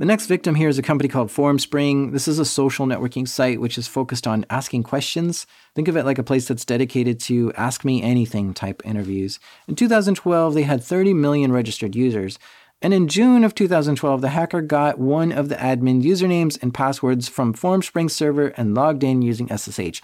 The 0.00 0.06
next 0.06 0.28
victim 0.28 0.54
here 0.54 0.70
is 0.70 0.78
a 0.78 0.82
company 0.82 1.10
called 1.10 1.28
Formspring. 1.28 2.12
This 2.12 2.26
is 2.26 2.38
a 2.38 2.44
social 2.46 2.86
networking 2.86 3.28
site 3.28 3.60
which 3.60 3.76
is 3.76 3.86
focused 3.86 4.26
on 4.26 4.46
asking 4.48 4.84
questions. 4.84 5.46
Think 5.74 5.88
of 5.88 5.96
it 5.98 6.06
like 6.06 6.16
a 6.16 6.22
place 6.22 6.48
that's 6.48 6.64
dedicated 6.64 7.20
to 7.20 7.52
ask 7.52 7.84
me 7.84 8.02
anything 8.02 8.54
type 8.54 8.80
interviews. 8.82 9.38
In 9.68 9.74
2012, 9.74 10.54
they 10.54 10.62
had 10.62 10.82
30 10.82 11.12
million 11.12 11.52
registered 11.52 11.94
users. 11.94 12.38
And 12.80 12.94
in 12.94 13.08
June 13.08 13.44
of 13.44 13.54
2012, 13.54 14.22
the 14.22 14.30
hacker 14.30 14.62
got 14.62 14.98
one 14.98 15.32
of 15.32 15.50
the 15.50 15.56
admin 15.56 16.02
usernames 16.02 16.58
and 16.62 16.72
passwords 16.72 17.28
from 17.28 17.52
Formspring 17.52 18.10
server 18.10 18.54
and 18.56 18.74
logged 18.74 19.04
in 19.04 19.20
using 19.20 19.54
SSH. 19.54 20.00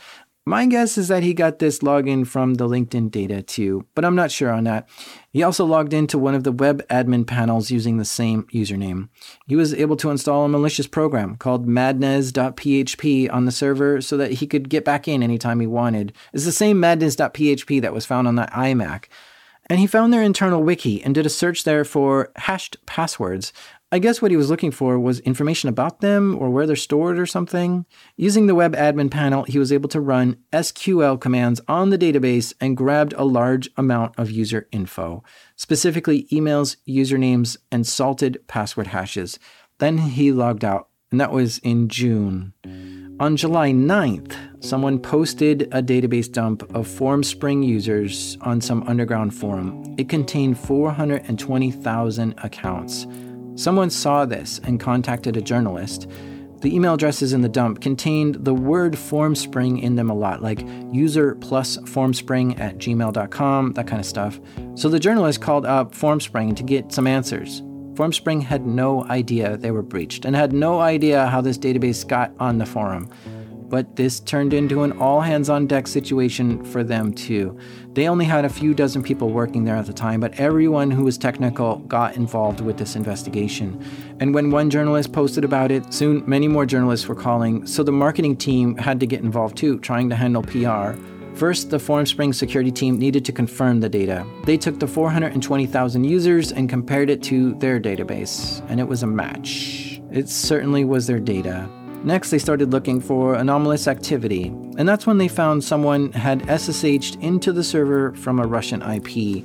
My 0.49 0.65
guess 0.67 0.97
is 0.97 1.09
that 1.09 1.25
he 1.25 1.35
got 1.35 1.59
this 1.59 1.81
login 1.81 2.25
from 2.25 2.55
the 2.55 2.69
LinkedIn 2.69 3.11
data 3.11 3.43
too, 3.43 3.85
but 3.97 4.05
I'm 4.05 4.15
not 4.15 4.31
sure 4.31 4.53
on 4.53 4.63
that. 4.63 4.89
He 5.33 5.43
also 5.43 5.65
logged 5.65 5.93
into 5.93 6.19
one 6.19 6.37
of 6.37 6.45
the 6.45 6.53
web 6.53 6.87
admin 6.87 7.27
panels 7.27 7.73
using 7.73 7.97
the 7.97 8.05
same 8.05 8.45
username. 8.55 9.09
He 9.49 9.57
was 9.57 9.75
able 9.75 9.97
to 9.97 10.11
install 10.11 10.45
a 10.45 10.49
malicious 10.49 10.87
program 10.87 11.35
called 11.35 11.67
madness.php 11.67 13.33
on 13.33 13.45
the 13.45 13.51
server 13.51 14.01
so 14.01 14.17
that 14.19 14.35
he 14.35 14.47
could 14.47 14.69
get 14.69 14.85
back 14.85 15.09
in 15.09 15.21
anytime 15.21 15.59
he 15.59 15.67
wanted. 15.67 16.13
It's 16.33 16.45
the 16.45 16.53
same 16.53 16.79
madness.php 16.79 17.83
that 17.83 17.93
was 17.93 18.07
found 18.07 18.29
on 18.29 18.37
the 18.37 18.47
iMac. 18.53 19.07
And 19.69 19.81
he 19.81 19.89
found 19.89 20.13
their 20.13 20.23
internal 20.23 20.63
wiki 20.63 21.03
and 21.03 21.13
did 21.13 21.27
a 21.27 21.29
search 21.29 21.65
there 21.65 21.85
for 21.85 22.31
hashed 22.37 22.77
passwords, 22.87 23.53
I 23.93 24.01
guess 24.01 24.21
what 24.21 24.33
he 24.33 24.37
was 24.37 24.51
looking 24.51 24.73
for 24.73 24.99
was 24.99 25.21
information 25.21 25.69
about 25.69 26.01
them 26.01 26.37
or 26.37 26.51
where 26.51 26.67
they're 26.67 26.75
stored 26.75 27.21
or 27.21 27.27
something. 27.27 27.87
Using 28.17 28.49
the 28.49 28.55
web 28.57 28.75
admin 28.75 29.13
panel, 29.13 29.45
he 29.45 29.61
was 29.61 29.73
able 29.73 29.89
to 29.91 30.01
run 30.01 30.39
SQL 30.53 31.21
commands 31.21 31.61
on 31.69 31.91
the 31.91 31.99
database 31.99 32.53
and 32.61 32.77
grabbed 32.77 33.13
a 33.13 33.25
large 33.25 33.71
amount 33.77 34.19
of 34.19 34.29
user 34.29 34.67
info, 34.73 35.23
specifically 35.55 36.25
emails, 36.33 36.77
usernames, 36.89 37.59
and 37.71 37.87
salted 37.87 38.43
password 38.49 38.89
hashes. 38.89 39.39
Then 39.79 39.99
he 39.99 40.33
logged 40.33 40.65
out, 40.65 40.89
and 41.13 41.21
that 41.21 41.31
was 41.31 41.59
in 41.59 41.89
June. 41.89 42.55
On 43.21 43.37
July 43.37 43.71
9th, 43.71 44.65
someone 44.65 44.99
posted 44.99 45.63
a 45.73 45.81
database 45.81 46.31
dump 46.31 46.63
of 46.75 46.89
Formspring 46.89 47.65
users 47.65 48.37
on 48.41 48.61
some 48.61 48.83
underground 48.89 49.33
forum. 49.33 49.95
It 49.97 50.09
contained 50.09 50.59
420,000 50.59 52.35
accounts. 52.43 53.07
Someone 53.57 53.89
saw 53.89 54.27
this 54.27 54.61
and 54.65 54.79
contacted 54.79 55.37
a 55.37 55.41
journalist. 55.41 56.09
The 56.61 56.75
email 56.75 56.95
addresses 56.95 57.33
in 57.33 57.41
the 57.41 57.49
dump 57.49 57.81
contained 57.81 58.45
the 58.45 58.55
word 58.55 58.93
formspring 58.93 59.83
in 59.83 59.97
them 59.97 60.11
a 60.11 60.15
lot, 60.15 60.43
like 60.43 60.67
user 60.93 61.35
plus 61.37 61.79
formspring 61.79 62.61
at 62.61 62.77
gmail.com, 62.77 63.73
that 63.73 63.87
kind 63.87 64.01
of 64.01 64.07
stuff. 64.07 64.41
So 64.75 64.91
the 64.91 65.01
journalist 65.01 65.41
called 65.41 65.65
up 65.65 65.95
Formspring 65.95 66.55
to 66.57 66.63
get 66.63 66.93
some 66.93 67.07
answers. 67.07 67.63
Formspring 67.95 68.43
had 68.43 68.67
no 68.67 69.05
idea 69.05 69.57
they 69.57 69.71
were 69.71 69.83
breached 69.83 70.27
and 70.27 70.37
had 70.37 70.53
no 70.53 70.81
idea 70.81 71.27
how 71.27 71.41
this 71.41 71.57
database 71.57 72.07
got 72.07 72.33
on 72.39 72.59
the 72.59 72.67
forum. 72.67 73.09
But 73.69 73.97
this 73.97 74.21
turned 74.21 74.55
into 74.55 74.83
an 74.83 74.93
all 74.99 75.21
hands 75.21 75.51
on 75.51 75.67
deck 75.67 75.87
situation 75.87 76.65
for 76.65 76.85
them 76.85 77.13
too. 77.13 77.59
They 77.95 78.09
only 78.09 78.25
had 78.25 78.45
a 78.45 78.49
few 78.49 78.75
dozen 78.75 79.03
people 79.03 79.31
working 79.31 79.65
there 79.65 79.75
at 79.75 79.87
the 79.87 79.93
time, 79.93 80.21
but 80.21 80.39
everyone 80.39 80.91
who 80.91 81.05
was 81.05 81.19
technical 81.19 81.79
got 81.79 82.17
involved 82.17 82.61
with 82.61 82.77
this 82.77 82.95
investigation. 82.95 83.85
And 84.21 84.35
when 84.35 84.51
one 84.51 84.71
journalist 84.71 85.13
posted 85.13 85.45
about 85.45 85.71
it, 85.71 85.93
soon 85.93 86.23
many 86.27 86.47
more 86.47 86.67
journalists 86.67 87.09
were 87.09 87.15
calling, 87.15 87.67
so 87.67 87.83
the 87.83 87.93
marketing 87.93 88.37
team 88.37 88.77
had 88.77 89.01
to 89.01 89.07
get 89.07 89.23
involved 89.23 89.57
too, 89.57 89.79
trying 89.81 90.09
to 90.11 90.17
handle 90.17 90.43
PR. 90.43 90.99
First, 91.37 91.69
the 91.69 91.77
Formspring 91.77 92.35
security 92.35 92.71
team 92.71 92.99
needed 92.99 93.23
to 93.27 93.33
confirm 93.33 93.81
the 93.81 93.91
data. 93.91 94.27
They 94.45 94.57
took 94.57 94.81
the 94.81 94.87
420,000 94.87 96.05
users 96.05 96.51
and 96.51 96.67
compared 96.67 97.11
it 97.11 97.23
to 97.25 97.53
their 97.57 97.79
database, 97.79 98.65
and 98.71 98.81
it 98.81 98.89
was 98.89 99.03
a 99.03 99.07
match. 99.07 100.01
It 100.11 100.31
certainly 100.31 100.87
was 100.87 101.07
their 101.07 101.21
data. 101.21 101.69
Next, 102.05 102.31
they 102.31 102.39
started 102.39 102.71
looking 102.71 103.01
for 103.01 103.35
anomalous 103.35 103.89
activity, 103.89 104.47
and 104.79 104.89
that's 104.89 105.07
when 105.07 105.19
they 105.19 105.29
found 105.29 105.65
someone 105.65 106.13
had 106.13 106.43
SSH'd 106.43 107.21
into 107.23 107.53
the 107.53 107.65
server 107.65 108.13
from 108.15 108.39
a 108.39 108.47
Russian 108.47 108.81
IP. 108.83 109.45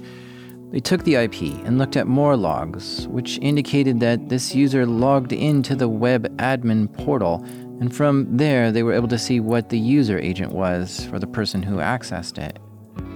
They 0.71 0.79
took 0.79 1.03
the 1.03 1.15
IP 1.15 1.41
and 1.65 1.77
looked 1.77 1.97
at 1.97 2.07
more 2.07 2.37
logs, 2.37 3.07
which 3.07 3.39
indicated 3.39 3.99
that 3.99 4.29
this 4.29 4.55
user 4.55 4.85
logged 4.85 5.33
into 5.33 5.75
the 5.75 5.89
web 5.89 6.25
admin 6.37 6.91
portal, 6.97 7.43
and 7.81 7.93
from 7.93 8.37
there 8.37 8.71
they 8.71 8.83
were 8.83 8.93
able 8.93 9.09
to 9.09 9.17
see 9.17 9.39
what 9.39 9.69
the 9.69 9.79
user 9.79 10.17
agent 10.19 10.53
was 10.53 11.05
for 11.07 11.19
the 11.19 11.27
person 11.27 11.63
who 11.63 11.77
accessed 11.77 12.37
it. 12.37 12.57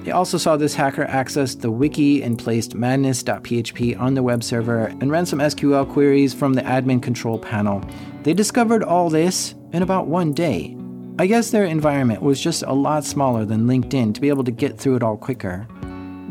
They 0.05 0.11
also 0.11 0.37
saw 0.37 0.55
this 0.55 0.75
hacker 0.75 1.05
access 1.05 1.55
the 1.55 1.71
wiki 1.71 2.21
and 2.21 2.37
placed 2.37 2.75
madness.php 2.75 3.99
on 3.99 4.13
the 4.13 4.21
web 4.21 4.43
server 4.43 4.85
and 4.85 5.09
ran 5.09 5.25
some 5.25 5.39
SQL 5.39 5.91
queries 5.91 6.31
from 6.31 6.53
the 6.53 6.61
admin 6.61 7.01
control 7.01 7.39
panel. 7.39 7.83
They 8.21 8.35
discovered 8.35 8.83
all 8.83 9.09
this 9.09 9.55
in 9.73 9.81
about 9.81 10.05
one 10.05 10.31
day. 10.31 10.77
I 11.17 11.25
guess 11.25 11.49
their 11.49 11.65
environment 11.65 12.21
was 12.21 12.39
just 12.39 12.61
a 12.61 12.73
lot 12.73 13.03
smaller 13.03 13.45
than 13.45 13.65
LinkedIn 13.65 14.13
to 14.13 14.21
be 14.21 14.29
able 14.29 14.43
to 14.43 14.51
get 14.51 14.77
through 14.77 14.97
it 14.97 15.03
all 15.03 15.17
quicker. 15.17 15.67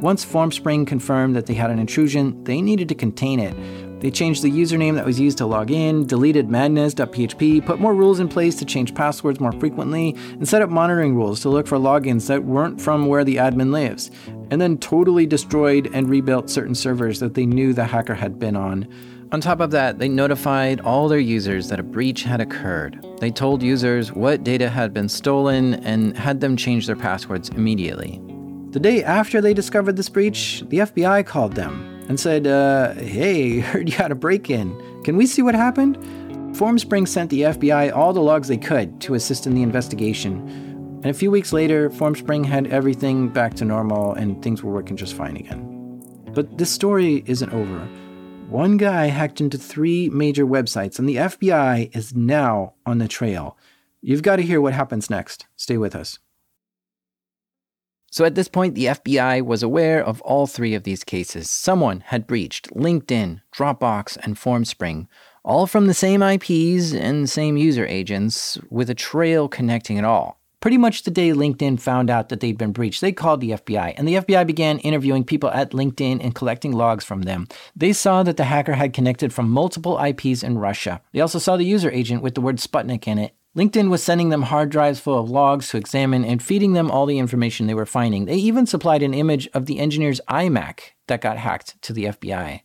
Once 0.00 0.24
Formspring 0.24 0.86
confirmed 0.86 1.34
that 1.34 1.46
they 1.46 1.54
had 1.54 1.70
an 1.70 1.80
intrusion, 1.80 2.44
they 2.44 2.60
needed 2.60 2.88
to 2.90 2.94
contain 2.94 3.40
it, 3.40 3.56
they 4.04 4.10
changed 4.10 4.42
the 4.42 4.50
username 4.50 4.96
that 4.96 5.06
was 5.06 5.18
used 5.18 5.38
to 5.38 5.46
log 5.46 5.70
in, 5.70 6.06
deleted 6.06 6.50
madness.php, 6.50 7.64
put 7.64 7.80
more 7.80 7.94
rules 7.94 8.20
in 8.20 8.28
place 8.28 8.54
to 8.56 8.66
change 8.66 8.94
passwords 8.94 9.40
more 9.40 9.52
frequently, 9.52 10.14
and 10.32 10.46
set 10.46 10.60
up 10.60 10.68
monitoring 10.68 11.14
rules 11.14 11.40
to 11.40 11.48
look 11.48 11.66
for 11.66 11.78
logins 11.78 12.26
that 12.26 12.44
weren't 12.44 12.78
from 12.78 13.06
where 13.06 13.24
the 13.24 13.36
admin 13.36 13.72
lives, 13.72 14.10
and 14.50 14.60
then 14.60 14.76
totally 14.76 15.24
destroyed 15.24 15.88
and 15.94 16.10
rebuilt 16.10 16.50
certain 16.50 16.74
servers 16.74 17.18
that 17.18 17.32
they 17.32 17.46
knew 17.46 17.72
the 17.72 17.86
hacker 17.86 18.12
had 18.12 18.38
been 18.38 18.56
on. 18.56 18.86
On 19.32 19.40
top 19.40 19.60
of 19.60 19.70
that, 19.70 19.98
they 19.98 20.10
notified 20.10 20.82
all 20.82 21.08
their 21.08 21.18
users 21.18 21.68
that 21.68 21.80
a 21.80 21.82
breach 21.82 22.24
had 22.24 22.42
occurred. 22.42 23.02
They 23.20 23.30
told 23.30 23.62
users 23.62 24.12
what 24.12 24.44
data 24.44 24.68
had 24.68 24.92
been 24.92 25.08
stolen 25.08 25.76
and 25.76 26.14
had 26.14 26.42
them 26.42 26.58
change 26.58 26.86
their 26.86 26.94
passwords 26.94 27.48
immediately. 27.48 28.20
The 28.72 28.80
day 28.80 29.02
after 29.02 29.40
they 29.40 29.54
discovered 29.54 29.96
this 29.96 30.10
breach, 30.10 30.62
the 30.68 30.80
FBI 30.80 31.24
called 31.24 31.54
them 31.54 31.93
and 32.08 32.18
said, 32.18 32.46
uh, 32.46 32.94
Hey, 32.94 33.58
heard 33.60 33.88
you 33.88 33.96
had 33.96 34.12
a 34.12 34.16
break 34.16 34.50
in. 34.50 35.02
Can 35.04 35.16
we 35.16 35.26
see 35.26 35.42
what 35.42 35.54
happened? 35.54 35.98
Formspring 36.54 37.08
sent 37.08 37.30
the 37.30 37.42
FBI 37.42 37.94
all 37.94 38.12
the 38.12 38.22
logs 38.22 38.48
they 38.48 38.56
could 38.56 39.00
to 39.00 39.14
assist 39.14 39.46
in 39.46 39.54
the 39.54 39.62
investigation. 39.62 40.38
And 41.02 41.06
a 41.06 41.14
few 41.14 41.30
weeks 41.30 41.52
later, 41.52 41.90
Formspring 41.90 42.46
had 42.46 42.68
everything 42.68 43.28
back 43.28 43.54
to 43.54 43.64
normal 43.64 44.14
and 44.14 44.40
things 44.42 44.62
were 44.62 44.72
working 44.72 44.96
just 44.96 45.14
fine 45.14 45.36
again. 45.36 46.02
But 46.32 46.56
this 46.58 46.70
story 46.70 47.24
isn't 47.26 47.52
over. 47.52 47.80
One 48.48 48.76
guy 48.76 49.06
hacked 49.06 49.40
into 49.40 49.58
three 49.58 50.08
major 50.10 50.46
websites, 50.46 50.98
and 50.98 51.08
the 51.08 51.16
FBI 51.16 51.94
is 51.96 52.14
now 52.14 52.74
on 52.86 52.98
the 52.98 53.08
trail. 53.08 53.58
You've 54.00 54.22
got 54.22 54.36
to 54.36 54.42
hear 54.42 54.60
what 54.60 54.74
happens 54.74 55.10
next. 55.10 55.46
Stay 55.56 55.76
with 55.76 55.96
us. 55.96 56.18
So 58.14 58.24
at 58.24 58.36
this 58.36 58.46
point, 58.46 58.76
the 58.76 58.84
FBI 58.84 59.44
was 59.44 59.64
aware 59.64 60.00
of 60.00 60.20
all 60.20 60.46
three 60.46 60.74
of 60.74 60.84
these 60.84 61.02
cases. 61.02 61.50
Someone 61.50 61.98
had 61.98 62.28
breached 62.28 62.72
LinkedIn, 62.72 63.40
Dropbox, 63.52 64.16
and 64.22 64.36
Formspring, 64.36 65.08
all 65.42 65.66
from 65.66 65.88
the 65.88 65.94
same 65.94 66.22
IPs 66.22 66.94
and 66.94 67.28
same 67.28 67.56
user 67.56 67.84
agents, 67.84 68.56
with 68.70 68.88
a 68.88 68.94
trail 68.94 69.48
connecting 69.48 69.96
it 69.96 70.04
all. 70.04 70.38
Pretty 70.60 70.78
much 70.78 71.02
the 71.02 71.10
day 71.10 71.30
LinkedIn 71.30 71.80
found 71.80 72.08
out 72.08 72.28
that 72.28 72.38
they'd 72.38 72.56
been 72.56 72.70
breached, 72.70 73.00
they 73.00 73.10
called 73.10 73.40
the 73.40 73.50
FBI, 73.50 73.94
and 73.96 74.06
the 74.06 74.14
FBI 74.14 74.46
began 74.46 74.78
interviewing 74.78 75.24
people 75.24 75.50
at 75.50 75.72
LinkedIn 75.72 76.22
and 76.22 76.36
collecting 76.36 76.70
logs 76.70 77.02
from 77.02 77.22
them. 77.22 77.48
They 77.74 77.92
saw 77.92 78.22
that 78.22 78.36
the 78.36 78.44
hacker 78.44 78.74
had 78.74 78.92
connected 78.92 79.32
from 79.32 79.50
multiple 79.50 79.98
IPs 79.98 80.44
in 80.44 80.58
Russia. 80.58 81.00
They 81.12 81.20
also 81.20 81.40
saw 81.40 81.56
the 81.56 81.64
user 81.64 81.90
agent 81.90 82.22
with 82.22 82.36
the 82.36 82.40
word 82.40 82.58
Sputnik 82.58 83.08
in 83.08 83.18
it, 83.18 83.34
LinkedIn 83.56 83.88
was 83.88 84.02
sending 84.02 84.30
them 84.30 84.42
hard 84.42 84.68
drives 84.68 84.98
full 84.98 85.16
of 85.16 85.30
logs 85.30 85.68
to 85.68 85.76
examine 85.76 86.24
and 86.24 86.42
feeding 86.42 86.72
them 86.72 86.90
all 86.90 87.06
the 87.06 87.18
information 87.18 87.68
they 87.68 87.74
were 87.74 87.86
finding. 87.86 88.24
They 88.24 88.34
even 88.34 88.66
supplied 88.66 89.02
an 89.02 89.14
image 89.14 89.48
of 89.54 89.66
the 89.66 89.78
engineer's 89.78 90.20
iMac 90.28 90.80
that 91.06 91.20
got 91.20 91.38
hacked 91.38 91.80
to 91.82 91.92
the 91.92 92.06
FBI. 92.06 92.62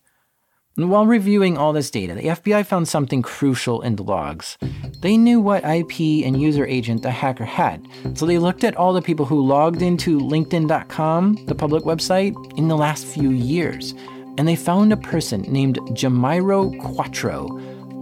And 0.76 0.90
while 0.90 1.06
reviewing 1.06 1.56
all 1.56 1.72
this 1.72 1.92
data, 1.92 2.14
the 2.14 2.28
FBI 2.28 2.66
found 2.66 2.88
something 2.88 3.22
crucial 3.22 3.82
in 3.82 3.96
the 3.96 4.02
logs. 4.02 4.58
They 5.00 5.16
knew 5.16 5.40
what 5.40 5.64
IP 5.64 6.24
and 6.26 6.40
user 6.40 6.66
agent 6.66 7.02
the 7.02 7.10
hacker 7.12 7.44
had, 7.44 7.86
so 8.14 8.26
they 8.26 8.38
looked 8.38 8.64
at 8.64 8.76
all 8.76 8.92
the 8.92 9.02
people 9.02 9.26
who 9.26 9.46
logged 9.46 9.82
into 9.82 10.18
LinkedIn.com, 10.18 11.44
the 11.46 11.54
public 11.54 11.84
website, 11.84 12.34
in 12.58 12.66
the 12.66 12.76
last 12.76 13.06
few 13.06 13.30
years, 13.30 13.94
and 14.38 14.48
they 14.48 14.56
found 14.56 14.92
a 14.92 14.96
person 14.96 15.42
named 15.42 15.78
Jamiro 15.92 16.76
Quattro 16.80 17.46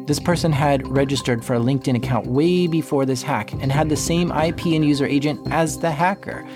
this 0.09 0.19
person 0.19 0.51
had 0.51 0.89
registered 0.89 1.45
for 1.45 1.57
a 1.57 1.61
LinkedIn 1.61 1.95
account 1.95 2.27
way 2.27 2.67
before 2.67 3.05
this 3.05 3.23
hack 3.23 3.53
and 3.53 3.71
had 3.71 3.91
the 3.91 3.97
same 3.97 4.33
IP 4.33 4.65
and 4.69 4.83
user 4.83 5.05
agent 5.05 5.39
as 5.51 5.79
the 5.79 5.91
hacker. 5.91 6.49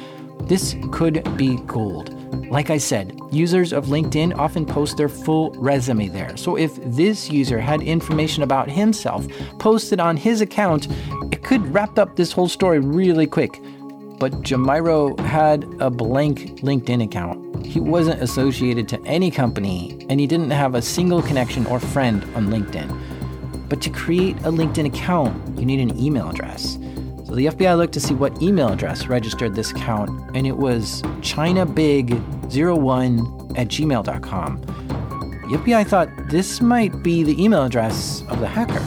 This 0.44 0.74
could 0.90 1.22
be 1.36 1.56
gold. 1.66 2.18
Like 2.50 2.70
I 2.70 2.78
said, 2.78 3.14
users 3.30 3.74
of 3.74 3.88
LinkedIn 3.88 4.38
often 4.38 4.64
post 4.64 4.96
their 4.96 5.10
full 5.10 5.50
resume 5.50 6.08
there. 6.08 6.34
So 6.38 6.56
if 6.56 6.72
this 6.82 7.30
user 7.30 7.60
had 7.60 7.82
information 7.82 8.42
about 8.42 8.70
himself 8.70 9.26
posted 9.58 10.00
on 10.00 10.16
his 10.16 10.40
account, 10.40 10.88
it 11.30 11.42
could 11.42 11.74
wrap 11.74 11.98
up 11.98 12.16
this 12.16 12.32
whole 12.32 12.48
story 12.48 12.78
really 12.78 13.26
quick. 13.26 13.60
But 14.18 14.32
Jamiro 14.40 15.18
had 15.20 15.64
a 15.78 15.90
blank 15.90 16.62
LinkedIn 16.62 17.04
account. 17.04 17.66
He 17.66 17.80
wasn't 17.80 18.22
associated 18.22 18.88
to 18.88 19.02
any 19.04 19.30
company, 19.30 20.06
and 20.08 20.18
he 20.18 20.26
didn't 20.26 20.52
have 20.52 20.74
a 20.74 20.80
single 20.80 21.20
connection 21.20 21.66
or 21.66 21.80
friend 21.80 22.24
on 22.34 22.46
LinkedIn. 22.46 23.11
But 23.72 23.80
to 23.80 23.88
create 23.88 24.36
a 24.40 24.52
LinkedIn 24.52 24.84
account, 24.84 25.58
you 25.58 25.64
need 25.64 25.80
an 25.80 25.98
email 25.98 26.28
address. 26.28 26.74
So 27.24 27.34
the 27.34 27.46
FBI 27.46 27.78
looked 27.78 27.94
to 27.94 28.00
see 28.00 28.12
what 28.12 28.42
email 28.42 28.68
address 28.68 29.06
registered 29.06 29.54
this 29.54 29.70
account, 29.70 30.10
and 30.36 30.46
it 30.46 30.58
was 30.58 31.00
ChinaBig01 31.22 33.58
at 33.58 33.68
gmail.com. 33.68 34.60
The 34.60 35.56
FBI 35.56 35.86
thought 35.86 36.10
this 36.28 36.60
might 36.60 37.02
be 37.02 37.22
the 37.22 37.42
email 37.42 37.62
address 37.62 38.22
of 38.28 38.40
the 38.40 38.46
hacker. 38.46 38.84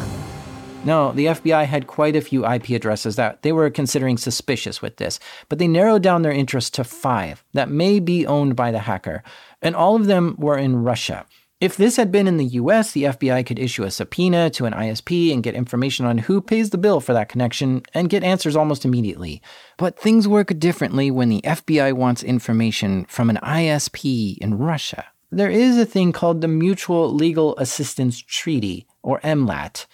No, 0.86 1.14
the 1.14 1.26
FBI 1.26 1.66
had 1.66 1.88
quite 1.88 2.16
a 2.16 2.22
few 2.22 2.46
IP 2.46 2.70
addresses 2.70 3.16
that 3.16 3.42
they 3.42 3.52
were 3.52 3.72
considering 3.72 4.18
suspicious 4.18 4.84
with 4.84 4.98
this, 4.98 5.20
but 5.50 5.58
they 5.58 5.68
narrowed 5.68 6.04
down 6.04 6.22
their 6.22 6.32
interest 6.32 6.76
to 6.76 6.84
five 6.84 7.44
that 7.54 7.72
may 7.72 8.00
be 8.00 8.28
owned 8.28 8.56
by 8.56 8.70
the 8.70 8.82
hacker, 8.82 9.24
and 9.64 9.76
all 9.76 9.96
of 9.96 10.06
them 10.06 10.36
were 10.38 10.60
in 10.60 10.84
Russia. 10.84 11.26
If 11.66 11.78
this 11.78 11.96
had 11.96 12.12
been 12.12 12.28
in 12.28 12.38
the 12.38 12.46
US, 12.62 12.92
the 12.92 13.06
FBI 13.06 13.44
could 13.44 13.58
issue 13.58 13.86
a 13.86 13.90
subpoena 13.90 14.52
to 14.52 14.66
an 14.66 14.74
ISP 14.74 15.34
and 15.34 15.42
get 15.42 15.56
information 15.56 16.06
on 16.06 16.20
who 16.20 16.40
pays 16.40 16.70
the 16.70 16.78
bill 16.78 17.00
for 17.00 17.14
that 17.14 17.28
connection 17.28 17.82
and 17.92 18.08
get 18.08 18.24
answers 18.24 18.56
almost 18.56 18.86
immediately. 18.86 19.42
But 19.78 19.98
things 19.98 20.28
work 20.28 20.60
differently 20.60 21.10
when 21.10 21.30
the 21.30 21.42
FBI 21.42 21.94
wants 21.94 22.22
information 22.22 23.06
from 23.06 23.32
an 23.32 23.40
ISP 23.42 24.38
in 24.38 24.60
Russia. 24.60 25.06
There 25.32 25.50
is 25.50 25.76
a 25.80 25.88
thing 25.88 26.12
called 26.12 26.42
the 26.42 26.48
Mutual 26.48 27.12
Legal 27.12 27.58
Assistance 27.58 28.20
Treaty, 28.22 28.86
or 29.02 29.20
MLAT. 29.22 29.88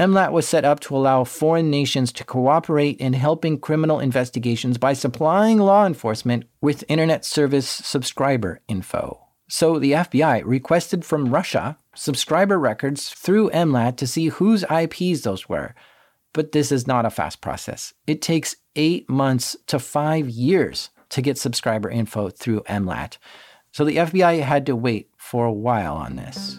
MLAT 0.00 0.32
was 0.32 0.48
set 0.48 0.64
up 0.64 0.80
to 0.80 0.96
allow 0.96 1.22
foreign 1.22 1.70
nations 1.70 2.10
to 2.14 2.24
cooperate 2.24 2.98
in 2.98 3.12
helping 3.12 3.60
criminal 3.60 4.00
investigations 4.00 4.78
by 4.78 4.94
supplying 4.94 5.58
law 5.58 5.86
enforcement 5.86 6.46
with 6.60 6.82
Internet 6.88 7.24
Service 7.24 7.68
subscriber 7.68 8.60
info. 8.66 9.23
So 9.48 9.78
the 9.78 9.92
FBI 9.92 10.42
requested 10.44 11.04
from 11.04 11.32
Russia 11.32 11.78
subscriber 11.94 12.58
records 12.58 13.10
through 13.10 13.50
MLAT 13.50 13.96
to 13.98 14.06
see 14.06 14.28
whose 14.28 14.64
IPs 14.70 15.22
those 15.22 15.48
were. 15.48 15.74
But 16.32 16.52
this 16.52 16.72
is 16.72 16.86
not 16.86 17.06
a 17.06 17.10
fast 17.10 17.40
process. 17.40 17.94
It 18.06 18.20
takes 18.20 18.56
eight 18.74 19.08
months 19.08 19.56
to 19.66 19.78
five 19.78 20.28
years 20.28 20.90
to 21.10 21.22
get 21.22 21.38
subscriber 21.38 21.88
info 21.88 22.30
through 22.30 22.62
MLAT. 22.62 23.18
So 23.72 23.84
the 23.84 23.96
FBI 23.96 24.42
had 24.42 24.66
to 24.66 24.76
wait 24.76 25.10
for 25.16 25.46
a 25.46 25.52
while 25.52 25.94
on 25.94 26.16
this. 26.16 26.58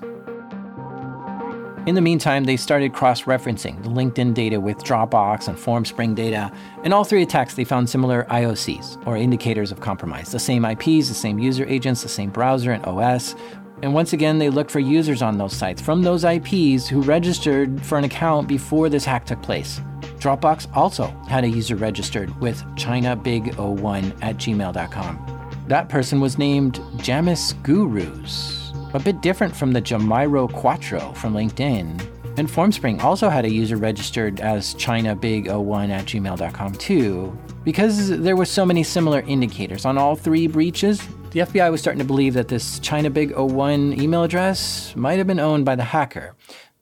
In 1.86 1.93
the 1.93 2.02
meantime, 2.02 2.45
they 2.45 2.58
started 2.58 2.93
cross 2.93 3.24
referencing 3.24 3.84
the 3.84 3.89
LinkedIn 3.89 4.34
data 4.34 4.60
with 4.60 4.78
Dropbox 4.80 5.48
and 5.48 5.56
FormSpring 5.56 6.15
data. 6.15 6.52
In 6.84 6.91
all 6.91 7.04
three 7.04 7.21
attacks, 7.21 7.54
they 7.54 7.63
found 7.63 7.88
similar 7.88 8.24
IOCs, 8.24 9.06
or 9.06 9.17
indicators 9.17 9.71
of 9.71 9.82
compromise 9.82 10.32
the 10.32 10.39
same 10.39 10.65
IPs, 10.65 11.10
the 11.10 11.13
same 11.13 11.38
user 11.38 11.63
agents, 11.67 12.02
the 12.02 12.10
same 12.10 12.32
browser 12.32 12.71
and 12.71 12.84
OS. 12.88 13.36
And 13.84 13.93
once 13.93 14.13
again, 14.13 14.39
they 14.39 14.50
looked 14.50 14.71
for 14.71 14.80
users 14.80 15.21
on 15.21 15.38
those 15.38 15.54
sites 15.54 15.80
from 15.80 16.02
those 16.02 16.24
IPs 16.24 16.88
who 16.88 17.04
registered 17.04 17.86
for 17.86 18.00
an 18.00 18.04
account 18.04 18.48
before 18.48 18.89
this 18.89 19.06
hack 19.06 19.28
took 19.28 19.43
place. 19.43 19.80
Dropbox 20.17 20.76
also 20.76 21.06
had 21.28 21.43
a 21.43 21.50
user 21.50 21.76
registered 21.76 22.36
with 22.41 22.63
ChinaBig01 22.78 24.24
at 24.24 24.38
gmail.com. 24.38 25.52
That 25.67 25.89
person 25.89 26.19
was 26.19 26.39
named 26.39 26.76
Jamis 26.98 27.54
Gurus 27.62 28.64
a 28.95 28.99
bit 28.99 29.21
different 29.21 29.55
from 29.55 29.71
the 29.73 29.81
Jamiro 29.81 30.51
Quattro 30.51 31.13
from 31.13 31.34
LinkedIn. 31.34 31.99
And 32.38 32.49
Formspring 32.49 33.01
also 33.01 33.29
had 33.29 33.45
a 33.45 33.51
user 33.51 33.77
registered 33.77 34.39
as 34.41 34.73
ChinaBig01 34.75 35.89
at 35.89 36.05
gmail.com 36.05 36.73
too. 36.73 37.38
Because 37.63 38.10
there 38.10 38.36
were 38.36 38.45
so 38.45 38.65
many 38.65 38.84
similar 38.84 39.21
indicators 39.21 39.86
on 39.86 39.97
all 39.97 40.15
three 40.15 40.47
breaches, 40.47 40.99
the 41.31 41.41
FBI 41.41 41.71
was 41.71 41.81
starting 41.81 41.99
to 41.99 42.05
believe 42.05 42.34
that 42.34 42.49
this 42.49 42.79
ChinaBig01 42.79 44.01
email 44.01 44.23
address 44.23 44.95
might 44.95 45.17
have 45.17 45.27
been 45.27 45.39
owned 45.39 45.65
by 45.65 45.75
the 45.75 45.84
hacker. 45.84 46.36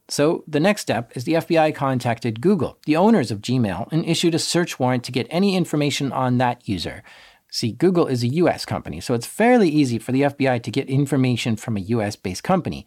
So 0.10 0.44
the 0.48 0.60
next 0.60 0.82
step 0.82 1.16
is 1.16 1.24
the 1.24 1.34
FBI 1.34 1.74
contacted 1.74 2.42
Google, 2.42 2.78
the 2.86 2.96
owners 2.96 3.32
of 3.32 3.42
Gmail, 3.42 3.92
and 3.92 4.06
issued 4.06 4.36
a 4.36 4.40
search 4.40 4.80
warrant 4.80 5.04
to 5.06 5.12
get 5.12 5.28
any 5.30 5.56
information 5.56 6.12
on 6.12 6.38
that 6.40 6.68
user. 6.68 7.04
See, 7.54 7.72
Google 7.72 8.08
is 8.08 8.24
a 8.24 8.30
US 8.30 8.66
company, 8.66 9.00
so 9.00 9.14
it's 9.14 9.28
fairly 9.28 9.70
easy 9.70 10.00
for 10.00 10.12
the 10.12 10.24
FBI 10.24 10.64
to 10.64 10.72
get 10.72 10.90
information 10.90 11.56
from 11.56 11.78
a 11.78 11.82
US 11.82 12.16
based 12.16 12.44
company. 12.44 12.84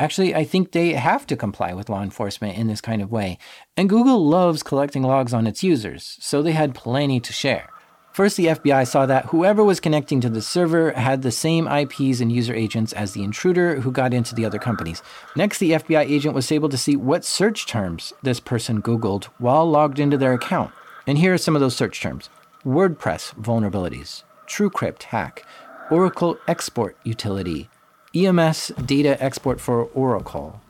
Actually, 0.00 0.34
I 0.34 0.42
think 0.42 0.72
they 0.72 0.94
have 0.94 1.24
to 1.28 1.36
comply 1.36 1.72
with 1.72 1.88
law 1.88 2.02
enforcement 2.02 2.58
in 2.58 2.66
this 2.66 2.80
kind 2.80 3.00
of 3.00 3.12
way. 3.12 3.38
And 3.76 3.88
Google 3.88 4.26
loves 4.26 4.64
collecting 4.64 5.04
logs 5.04 5.32
on 5.32 5.46
its 5.46 5.62
users, 5.62 6.16
so 6.18 6.42
they 6.42 6.50
had 6.50 6.74
plenty 6.74 7.20
to 7.20 7.32
share. 7.32 7.70
First, 8.10 8.36
the 8.36 8.46
FBI 8.46 8.88
saw 8.88 9.06
that 9.06 9.26
whoever 9.26 9.62
was 9.62 9.78
connecting 9.78 10.20
to 10.22 10.28
the 10.28 10.42
server 10.42 10.90
had 10.94 11.22
the 11.22 11.30
same 11.30 11.68
IPs 11.68 12.18
and 12.20 12.32
user 12.32 12.54
agents 12.54 12.92
as 12.94 13.12
the 13.12 13.22
intruder 13.22 13.82
who 13.82 13.92
got 13.92 14.12
into 14.12 14.34
the 14.34 14.44
other 14.44 14.58
companies. 14.58 15.00
Next, 15.36 15.58
the 15.58 15.74
FBI 15.74 16.10
agent 16.10 16.34
was 16.34 16.50
able 16.50 16.70
to 16.70 16.76
see 16.76 16.96
what 16.96 17.24
search 17.24 17.66
terms 17.66 18.12
this 18.24 18.40
person 18.40 18.82
Googled 18.82 19.26
while 19.38 19.70
logged 19.70 20.00
into 20.00 20.18
their 20.18 20.32
account. 20.32 20.72
And 21.06 21.18
here 21.18 21.34
are 21.34 21.38
some 21.38 21.54
of 21.54 21.60
those 21.60 21.76
search 21.76 22.00
terms 22.00 22.28
WordPress 22.64 23.34
vulnerabilities, 23.36 24.24
TrueCrypt 24.48 25.04
hack, 25.04 25.46
Oracle 25.90 26.36
export 26.48 26.96
utility, 27.04 27.70
EMS 28.14 28.72
data 28.84 29.22
export 29.22 29.60
for 29.60 29.84
Oracle. 29.94 30.60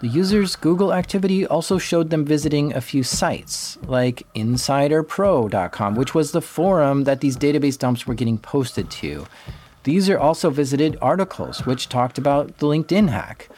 The 0.00 0.08
user's 0.08 0.56
Google 0.56 0.92
activity 0.92 1.46
also 1.46 1.76
showed 1.76 2.08
them 2.08 2.24
visiting 2.24 2.72
a 2.72 2.80
few 2.80 3.02
sites, 3.02 3.76
like 3.86 4.26
InsiderPro.com, 4.34 5.96
which 5.96 6.14
was 6.14 6.32
the 6.32 6.40
forum 6.40 7.04
that 7.04 7.20
these 7.20 7.36
database 7.36 7.78
dumps 7.78 8.06
were 8.06 8.14
getting 8.14 8.38
posted 8.38 8.90
to. 8.92 9.26
The 9.82 9.92
user 9.92 10.18
also 10.18 10.48
visited 10.48 10.96
articles 11.02 11.66
which 11.66 11.88
talked 11.88 12.16
about 12.16 12.58
the 12.58 12.66
LinkedIn 12.66 13.10
hack. 13.10 13.50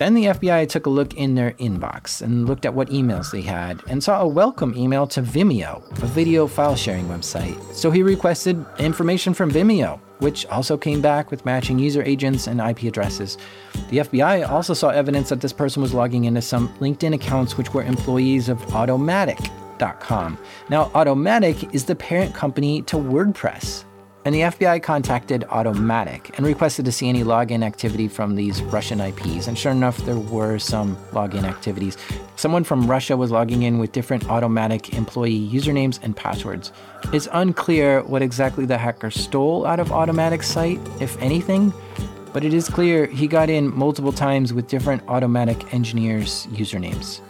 Then 0.00 0.14
the 0.14 0.24
FBI 0.24 0.66
took 0.66 0.86
a 0.86 0.90
look 0.90 1.12
in 1.12 1.34
their 1.34 1.50
inbox 1.58 2.22
and 2.22 2.48
looked 2.48 2.64
at 2.64 2.72
what 2.72 2.88
emails 2.88 3.30
they 3.30 3.42
had 3.42 3.82
and 3.86 4.02
saw 4.02 4.22
a 4.22 4.26
welcome 4.26 4.74
email 4.74 5.06
to 5.08 5.20
Vimeo, 5.20 5.86
a 6.02 6.06
video 6.06 6.46
file 6.46 6.74
sharing 6.74 7.06
website. 7.08 7.60
So 7.74 7.90
he 7.90 8.02
requested 8.02 8.64
information 8.78 9.34
from 9.34 9.50
Vimeo, 9.50 10.00
which 10.20 10.46
also 10.46 10.78
came 10.78 11.02
back 11.02 11.30
with 11.30 11.44
matching 11.44 11.78
user 11.78 12.02
agents 12.02 12.46
and 12.46 12.62
IP 12.62 12.84
addresses. 12.84 13.36
The 13.90 13.98
FBI 13.98 14.48
also 14.48 14.72
saw 14.72 14.88
evidence 14.88 15.28
that 15.28 15.42
this 15.42 15.52
person 15.52 15.82
was 15.82 15.92
logging 15.92 16.24
into 16.24 16.40
some 16.40 16.70
LinkedIn 16.78 17.14
accounts 17.14 17.58
which 17.58 17.74
were 17.74 17.82
employees 17.82 18.48
of 18.48 18.58
Automattic.com. 18.68 20.38
Now, 20.70 20.86
Automattic 20.94 21.74
is 21.74 21.84
the 21.84 21.94
parent 21.94 22.34
company 22.34 22.80
to 22.84 22.96
WordPress. 22.96 23.84
And 24.30 24.36
the 24.36 24.42
FBI 24.42 24.80
contacted 24.80 25.44
Automattic 25.50 26.36
and 26.36 26.46
requested 26.46 26.84
to 26.84 26.92
see 26.92 27.08
any 27.08 27.24
login 27.24 27.64
activity 27.64 28.06
from 28.06 28.36
these 28.36 28.62
Russian 28.62 29.00
IPs. 29.00 29.48
And 29.48 29.58
sure 29.58 29.72
enough, 29.72 29.98
there 30.04 30.20
were 30.20 30.56
some 30.60 30.94
login 31.10 31.42
activities. 31.42 31.96
Someone 32.36 32.62
from 32.62 32.88
Russia 32.88 33.16
was 33.16 33.32
logging 33.32 33.64
in 33.64 33.80
with 33.80 33.90
different 33.90 34.22
Automattic 34.26 34.96
employee 34.96 35.50
usernames 35.50 35.98
and 36.04 36.16
passwords. 36.16 36.70
It's 37.12 37.26
unclear 37.32 38.04
what 38.04 38.22
exactly 38.22 38.66
the 38.66 38.78
hacker 38.78 39.10
stole 39.10 39.66
out 39.66 39.80
of 39.80 39.88
Automattic's 39.88 40.46
site, 40.46 40.78
if 41.00 41.20
anything, 41.20 41.72
but 42.32 42.44
it 42.44 42.54
is 42.54 42.68
clear 42.68 43.06
he 43.06 43.26
got 43.26 43.50
in 43.50 43.76
multiple 43.76 44.12
times 44.12 44.54
with 44.54 44.68
different 44.68 45.04
Automattic 45.06 45.74
engineers' 45.74 46.46
usernames. 46.52 47.20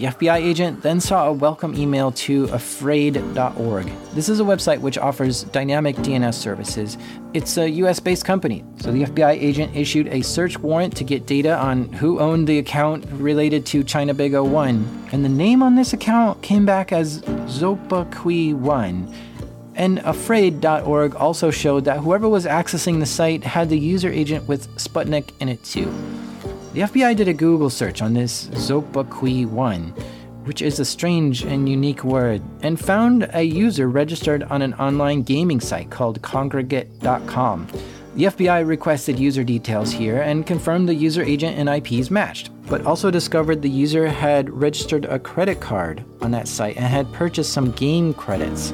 The 0.00 0.06
FBI 0.06 0.36
agent 0.36 0.80
then 0.80 0.98
saw 0.98 1.28
a 1.28 1.32
welcome 1.34 1.74
email 1.74 2.10
to 2.12 2.44
afraid.org. 2.44 3.92
This 4.14 4.30
is 4.30 4.40
a 4.40 4.42
website 4.42 4.80
which 4.80 4.96
offers 4.96 5.42
dynamic 5.44 5.94
DNS 5.96 6.32
services. 6.32 6.96
It's 7.34 7.58
a 7.58 7.68
US 7.68 8.00
based 8.00 8.24
company, 8.24 8.64
so 8.78 8.92
the 8.92 9.02
FBI 9.02 9.32
agent 9.32 9.76
issued 9.76 10.06
a 10.08 10.22
search 10.22 10.58
warrant 10.58 10.96
to 10.96 11.04
get 11.04 11.26
data 11.26 11.54
on 11.54 11.92
who 11.92 12.18
owned 12.18 12.46
the 12.48 12.56
account 12.56 13.04
related 13.12 13.66
to 13.66 13.84
China 13.84 14.14
Big 14.14 14.32
01. 14.32 15.08
And 15.12 15.22
the 15.22 15.28
name 15.28 15.62
on 15.62 15.74
this 15.74 15.92
account 15.92 16.40
came 16.40 16.64
back 16.64 16.92
as 16.92 17.20
Zopaqui1. 17.20 19.14
And 19.74 19.98
afraid.org 19.98 21.14
also 21.14 21.50
showed 21.50 21.84
that 21.84 21.98
whoever 21.98 22.26
was 22.26 22.46
accessing 22.46 23.00
the 23.00 23.06
site 23.06 23.44
had 23.44 23.68
the 23.68 23.78
user 23.78 24.08
agent 24.08 24.48
with 24.48 24.74
Sputnik 24.76 25.32
in 25.40 25.50
it 25.50 25.62
too. 25.62 25.92
The 26.72 26.82
FBI 26.82 27.16
did 27.16 27.26
a 27.26 27.34
Google 27.34 27.68
search 27.68 28.00
on 28.00 28.14
this 28.14 28.46
Zopaqui1, 28.50 29.90
which 30.44 30.62
is 30.62 30.78
a 30.78 30.84
strange 30.84 31.42
and 31.42 31.68
unique 31.68 32.04
word, 32.04 32.42
and 32.62 32.78
found 32.78 33.28
a 33.34 33.42
user 33.42 33.88
registered 33.88 34.44
on 34.44 34.62
an 34.62 34.74
online 34.74 35.22
gaming 35.22 35.58
site 35.58 35.90
called 35.90 36.22
Kongregate.com. 36.22 37.66
The 38.14 38.24
FBI 38.24 38.64
requested 38.64 39.18
user 39.18 39.42
details 39.42 39.90
here 39.90 40.22
and 40.22 40.46
confirmed 40.46 40.88
the 40.88 40.94
user 40.94 41.24
agent 41.24 41.58
and 41.58 41.68
IPs 41.68 42.08
matched, 42.08 42.50
but 42.68 42.86
also 42.86 43.10
discovered 43.10 43.62
the 43.62 43.68
user 43.68 44.06
had 44.06 44.48
registered 44.48 45.06
a 45.06 45.18
credit 45.18 45.60
card 45.60 46.04
on 46.20 46.30
that 46.30 46.46
site 46.46 46.76
and 46.76 46.86
had 46.86 47.12
purchased 47.12 47.52
some 47.52 47.72
game 47.72 48.14
credits. 48.14 48.72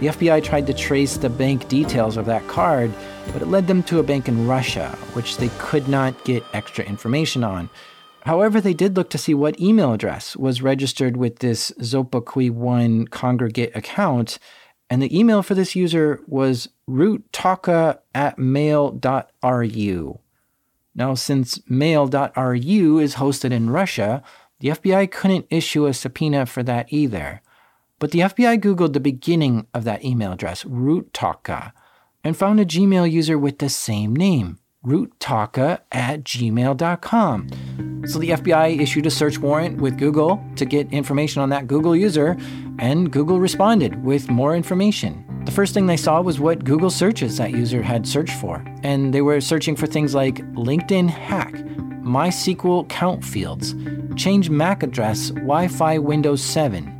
The 0.00 0.06
FBI 0.06 0.42
tried 0.42 0.66
to 0.66 0.72
trace 0.72 1.18
the 1.18 1.28
bank 1.28 1.68
details 1.68 2.16
of 2.16 2.24
that 2.24 2.48
card, 2.48 2.90
but 3.34 3.42
it 3.42 3.48
led 3.48 3.66
them 3.66 3.82
to 3.82 3.98
a 3.98 4.02
bank 4.02 4.28
in 4.28 4.48
Russia, 4.48 4.88
which 5.12 5.36
they 5.36 5.50
could 5.58 5.88
not 5.88 6.24
get 6.24 6.42
extra 6.54 6.82
information 6.86 7.44
on. 7.44 7.68
However, 8.22 8.62
they 8.62 8.72
did 8.72 8.96
look 8.96 9.10
to 9.10 9.18
see 9.18 9.34
what 9.34 9.60
email 9.60 9.92
address 9.92 10.36
was 10.36 10.62
registered 10.62 11.18
with 11.18 11.40
this 11.40 11.70
Zopaqui1 11.80 13.10
Kongregate 13.10 13.76
account, 13.76 14.38
and 14.88 15.02
the 15.02 15.18
email 15.18 15.42
for 15.42 15.54
this 15.54 15.76
user 15.76 16.20
was 16.26 16.70
roottaka 16.88 17.98
at 18.14 18.38
mail.ru. 18.38 20.20
Now, 20.94 21.14
since 21.14 21.60
mail.ru 21.68 22.98
is 22.98 23.14
hosted 23.16 23.52
in 23.52 23.68
Russia, 23.68 24.22
The 24.60 24.68
FBI 24.68 25.10
couldn't 25.10 25.46
issue 25.50 25.86
a 25.86 25.94
subpoena 25.94 26.44
for 26.46 26.62
that 26.62 26.92
either. 26.92 27.40
But 28.00 28.12
the 28.12 28.20
FBI 28.20 28.58
Googled 28.60 28.94
the 28.94 28.98
beginning 28.98 29.66
of 29.74 29.84
that 29.84 30.02
email 30.02 30.32
address, 30.32 30.64
Roottaka, 30.64 31.72
and 32.24 32.34
found 32.36 32.58
a 32.58 32.64
Gmail 32.64 33.10
user 33.10 33.38
with 33.38 33.58
the 33.58 33.68
same 33.68 34.16
name, 34.16 34.58
roottaka 34.84 35.80
at 35.92 36.24
gmail.com. 36.24 37.48
So 38.06 38.18
the 38.18 38.30
FBI 38.30 38.80
issued 38.80 39.04
a 39.04 39.10
search 39.10 39.38
warrant 39.38 39.82
with 39.82 39.98
Google 39.98 40.42
to 40.56 40.64
get 40.64 40.90
information 40.90 41.42
on 41.42 41.50
that 41.50 41.66
Google 41.66 41.94
user, 41.94 42.38
and 42.78 43.12
Google 43.12 43.38
responded 43.38 44.02
with 44.02 44.30
more 44.30 44.56
information. 44.56 45.26
The 45.44 45.52
first 45.52 45.74
thing 45.74 45.86
they 45.86 45.98
saw 45.98 46.22
was 46.22 46.40
what 46.40 46.64
Google 46.64 46.88
searches 46.88 47.36
that 47.36 47.50
user 47.50 47.82
had 47.82 48.06
searched 48.06 48.34
for, 48.34 48.64
and 48.82 49.12
they 49.12 49.20
were 49.20 49.42
searching 49.42 49.76
for 49.76 49.86
things 49.86 50.14
like 50.14 50.36
LinkedIn 50.54 51.10
hack, 51.10 51.52
MySQL 52.02 52.88
count 52.88 53.22
fields, 53.22 53.74
change 54.16 54.48
MAC 54.48 54.82
address, 54.82 55.28
Wi 55.30 55.68
Fi 55.68 55.98
Windows 55.98 56.42
7, 56.42 56.99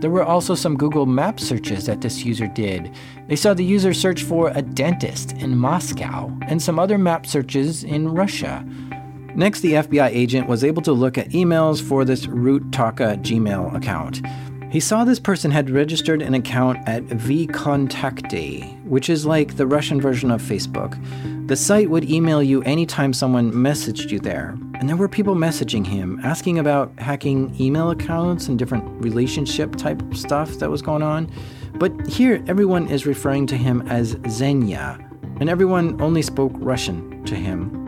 there 0.00 0.10
were 0.10 0.24
also 0.24 0.54
some 0.54 0.76
Google 0.76 1.06
Map 1.06 1.38
searches 1.38 1.86
that 1.86 2.00
this 2.00 2.24
user 2.24 2.46
did. 2.46 2.94
They 3.28 3.36
saw 3.36 3.54
the 3.54 3.64
user 3.64 3.92
search 3.92 4.22
for 4.22 4.50
a 4.54 4.62
dentist 4.62 5.32
in 5.32 5.58
Moscow 5.58 6.36
and 6.48 6.62
some 6.62 6.78
other 6.78 6.98
map 6.98 7.26
searches 7.26 7.84
in 7.84 8.08
Russia. 8.08 8.64
Next, 9.34 9.60
the 9.60 9.74
FBI 9.74 10.08
agent 10.08 10.48
was 10.48 10.64
able 10.64 10.82
to 10.82 10.92
look 10.92 11.16
at 11.16 11.28
emails 11.30 11.80
for 11.80 12.04
this 12.04 12.26
Roottaka 12.26 13.22
Gmail 13.22 13.76
account. 13.76 14.22
He 14.70 14.78
saw 14.78 15.04
this 15.04 15.18
person 15.18 15.50
had 15.50 15.68
registered 15.68 16.22
an 16.22 16.32
account 16.32 16.78
at 16.86 17.02
vKontakte, 17.02 18.84
which 18.84 19.10
is 19.10 19.26
like 19.26 19.56
the 19.56 19.66
Russian 19.66 20.00
version 20.00 20.30
of 20.30 20.40
Facebook. 20.40 20.96
The 21.48 21.56
site 21.56 21.90
would 21.90 22.08
email 22.08 22.40
you 22.40 22.62
anytime 22.62 23.12
someone 23.12 23.50
messaged 23.50 24.12
you 24.12 24.20
there. 24.20 24.56
And 24.74 24.88
there 24.88 24.96
were 24.96 25.08
people 25.08 25.34
messaging 25.34 25.84
him, 25.84 26.20
asking 26.22 26.60
about 26.60 26.96
hacking 27.00 27.52
email 27.60 27.90
accounts 27.90 28.46
and 28.46 28.56
different 28.56 28.84
relationship 29.02 29.74
type 29.74 30.00
stuff 30.14 30.52
that 30.60 30.70
was 30.70 30.82
going 30.82 31.02
on. 31.02 31.32
But 31.74 32.06
here, 32.06 32.40
everyone 32.46 32.86
is 32.86 33.06
referring 33.06 33.48
to 33.48 33.56
him 33.56 33.82
as 33.88 34.14
Zhenya, 34.14 35.04
and 35.40 35.50
everyone 35.50 36.00
only 36.00 36.22
spoke 36.22 36.52
Russian 36.54 37.24
to 37.24 37.34
him. 37.34 37.79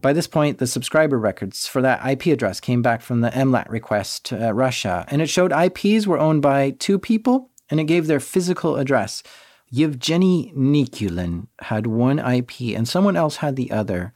By 0.00 0.12
this 0.12 0.26
point, 0.26 0.58
the 0.58 0.66
subscriber 0.66 1.18
records 1.18 1.66
for 1.66 1.82
that 1.82 2.06
IP 2.08 2.26
address 2.26 2.60
came 2.60 2.82
back 2.82 3.00
from 3.00 3.20
the 3.20 3.30
MLAT 3.30 3.68
request 3.68 4.24
to 4.26 4.48
uh, 4.48 4.52
Russia, 4.52 5.04
and 5.08 5.20
it 5.20 5.28
showed 5.28 5.52
IPs 5.52 6.06
were 6.06 6.18
owned 6.18 6.42
by 6.42 6.70
two 6.70 6.98
people, 6.98 7.50
and 7.68 7.80
it 7.80 7.84
gave 7.84 8.06
their 8.06 8.20
physical 8.20 8.76
address. 8.76 9.22
Yevgeny 9.70 10.52
Nikulin 10.56 11.48
had 11.62 11.86
one 11.86 12.18
IP, 12.18 12.76
and 12.76 12.88
someone 12.88 13.16
else 13.16 13.36
had 13.36 13.56
the 13.56 13.70
other. 13.70 14.12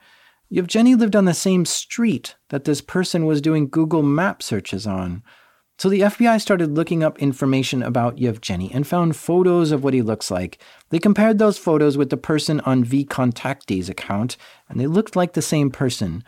Yevgeny 0.49 0.95
lived 0.95 1.17
on 1.17 1.25
the 1.25 1.35
same 1.35 1.65
street 1.65 2.37
that 2.51 2.65
this 2.65 2.81
person 2.81 3.27
was 3.27 3.41
doing 3.41 3.69
Google 3.69 4.03
Map 4.03 4.43
searches 4.43 4.87
on. 4.87 5.23
So 5.83 5.89
the 5.89 6.03
FBI 6.03 6.41
started 6.41 6.77
looking 6.77 7.03
up 7.03 7.19
information 7.19 7.83
about 7.83 8.17
Yevgeny 8.17 8.71
and 8.73 8.87
found 8.87 9.17
photos 9.17 9.73
of 9.73 9.83
what 9.83 9.95
he 9.95 10.01
looks 10.01 10.31
like. 10.31 10.63
They 10.91 11.01
compared 11.01 11.39
those 11.41 11.59
photos 11.59 11.99
with 11.99 12.09
the 12.09 12.17
person 12.17 12.61
on 12.61 12.85
vKontakte's 12.85 13.89
account, 13.89 14.37
and 14.69 14.79
they 14.79 14.87
looked 14.87 15.17
like 15.17 15.33
the 15.33 15.43
same 15.43 15.73
person. 15.73 16.23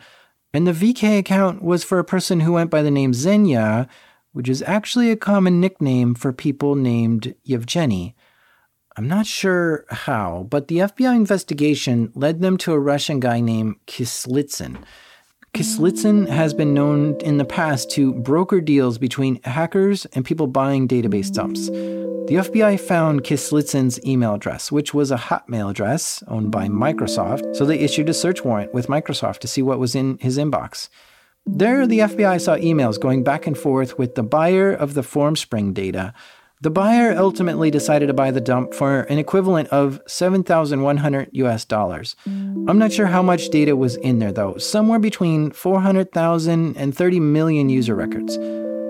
And 0.53 0.67
the 0.67 0.73
VK 0.73 1.19
account 1.19 1.63
was 1.63 1.85
for 1.85 1.99
a 1.99 2.03
person 2.03 2.41
who 2.41 2.51
went 2.51 2.69
by 2.69 2.81
the 2.81 2.91
name 2.91 3.13
Zhenya, 3.13 3.87
which 4.33 4.49
is 4.49 4.61
actually 4.63 5.09
a 5.09 5.15
common 5.15 5.61
nickname 5.61 6.15
for 6.15 6.33
people 6.33 6.75
named 6.75 7.33
Yevgeny. 7.45 8.13
I'm 8.97 9.07
not 9.07 9.25
sure 9.25 9.85
how, 9.89 10.47
but 10.49 10.67
the 10.67 10.79
FBI 10.79 11.15
investigation 11.15 12.11
led 12.13 12.41
them 12.41 12.57
to 12.57 12.73
a 12.73 12.79
Russian 12.79 13.21
guy 13.21 13.39
named 13.39 13.77
Kislitsyn. 13.87 14.83
Kislitsyn 15.55 16.27
has 16.27 16.53
been 16.53 16.73
known 16.73 17.15
in 17.21 17.37
the 17.37 17.45
past 17.45 17.89
to 17.91 18.13
broker 18.15 18.59
deals 18.59 18.97
between 18.97 19.41
hackers 19.43 20.05
and 20.07 20.25
people 20.25 20.47
buying 20.47 20.85
database 20.85 21.31
dumps. 21.31 21.67
The 21.67 22.41
FBI 22.43 22.77
found 22.77 23.23
Kislitsyn's 23.23 24.05
email 24.05 24.33
address, 24.33 24.69
which 24.69 24.93
was 24.93 25.11
a 25.11 25.15
Hotmail 25.15 25.69
address 25.69 26.21
owned 26.27 26.51
by 26.51 26.67
Microsoft, 26.67 27.55
so 27.55 27.65
they 27.65 27.79
issued 27.79 28.09
a 28.09 28.13
search 28.13 28.43
warrant 28.43 28.73
with 28.73 28.87
Microsoft 28.87 29.39
to 29.39 29.47
see 29.47 29.61
what 29.61 29.79
was 29.79 29.95
in 29.95 30.17
his 30.17 30.37
inbox. 30.37 30.89
There, 31.45 31.87
the 31.87 31.99
FBI 31.99 32.41
saw 32.41 32.57
emails 32.57 32.99
going 32.99 33.23
back 33.23 33.47
and 33.47 33.57
forth 33.57 33.97
with 33.97 34.15
the 34.15 34.23
buyer 34.23 34.73
of 34.73 34.93
the 34.93 35.03
FormSpring 35.03 35.73
data 35.73 36.13
the 36.61 36.69
buyer 36.69 37.15
ultimately 37.15 37.69
decided 37.69 38.07
to 38.07 38.13
buy 38.13 38.31
the 38.31 38.41
dump 38.41 38.73
for 38.73 39.01
an 39.01 39.19
equivalent 39.19 39.67
of 39.69 40.01
7,100 40.07 41.29
US 41.33 41.65
dollars. 41.65 42.15
I'm 42.25 42.79
not 42.79 42.91
sure 42.91 43.07
how 43.07 43.21
much 43.21 43.49
data 43.49 43.75
was 43.75 43.97
in 43.97 44.19
there 44.19 44.31
though, 44.31 44.57
somewhere 44.57 44.99
between 44.99 45.51
400,000 45.51 46.77
and 46.77 46.95
30 46.95 47.19
million 47.19 47.69
user 47.69 47.93
records. 47.93 48.37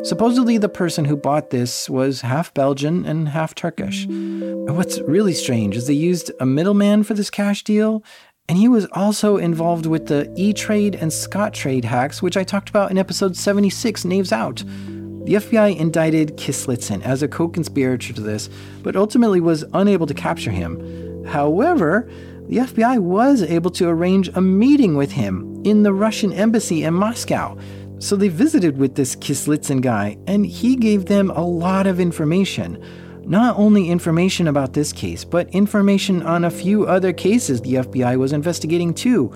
Supposedly, 0.07 0.59
the 0.59 0.69
person 0.69 1.05
who 1.05 1.17
bought 1.17 1.49
this 1.49 1.89
was 1.89 2.21
half 2.21 2.53
Belgian 2.53 3.05
and 3.07 3.29
half 3.29 3.55
Turkish. 3.55 4.05
What's 4.07 4.99
really 5.01 5.33
strange 5.33 5.75
is 5.75 5.87
they 5.87 5.93
used 5.93 6.31
a 6.39 6.45
middleman 6.45 7.03
for 7.03 7.15
this 7.15 7.31
cash 7.31 7.63
deal, 7.63 8.03
and 8.47 8.59
he 8.59 8.67
was 8.67 8.85
also 8.91 9.37
involved 9.37 9.87
with 9.87 10.05
the 10.05 10.31
E 10.37 10.53
Trade 10.53 10.93
and 10.93 11.09
Scottrade 11.09 11.85
hacks, 11.85 12.21
which 12.21 12.37
I 12.37 12.43
talked 12.43 12.69
about 12.69 12.91
in 12.91 12.99
episode 12.99 13.35
76, 13.35 14.05
Knaves 14.05 14.31
Out. 14.31 14.63
The 15.25 15.33
FBI 15.33 15.75
indicted 15.75 16.37
Kislitsyn 16.37 17.01
as 17.01 17.23
a 17.23 17.27
co 17.27 17.47
conspirator 17.47 18.13
to 18.13 18.21
this, 18.21 18.47
but 18.83 18.95
ultimately 18.95 19.41
was 19.41 19.65
unable 19.73 20.05
to 20.05 20.13
capture 20.13 20.51
him. 20.51 21.25
However, 21.25 22.07
the 22.47 22.57
FBI 22.57 22.99
was 22.99 23.41
able 23.41 23.71
to 23.71 23.89
arrange 23.89 24.29
a 24.35 24.41
meeting 24.41 24.95
with 24.95 25.11
him 25.11 25.63
in 25.65 25.81
the 25.81 25.93
Russian 25.93 26.31
embassy 26.31 26.83
in 26.83 26.93
Moscow. 26.93 27.57
So 27.97 28.15
they 28.15 28.27
visited 28.27 28.77
with 28.77 28.93
this 28.93 29.15
Kislitsyn 29.15 29.81
guy, 29.81 30.15
and 30.27 30.45
he 30.45 30.75
gave 30.75 31.05
them 31.05 31.31
a 31.31 31.43
lot 31.43 31.87
of 31.87 31.99
information. 31.99 32.79
Not 33.23 33.57
only 33.57 33.89
information 33.89 34.47
about 34.47 34.73
this 34.73 34.93
case, 34.93 35.25
but 35.25 35.49
information 35.49 36.21
on 36.21 36.45
a 36.45 36.51
few 36.51 36.85
other 36.85 37.11
cases 37.11 37.61
the 37.61 37.75
FBI 37.75 38.17
was 38.17 38.31
investigating 38.31 38.93
too. 38.93 39.29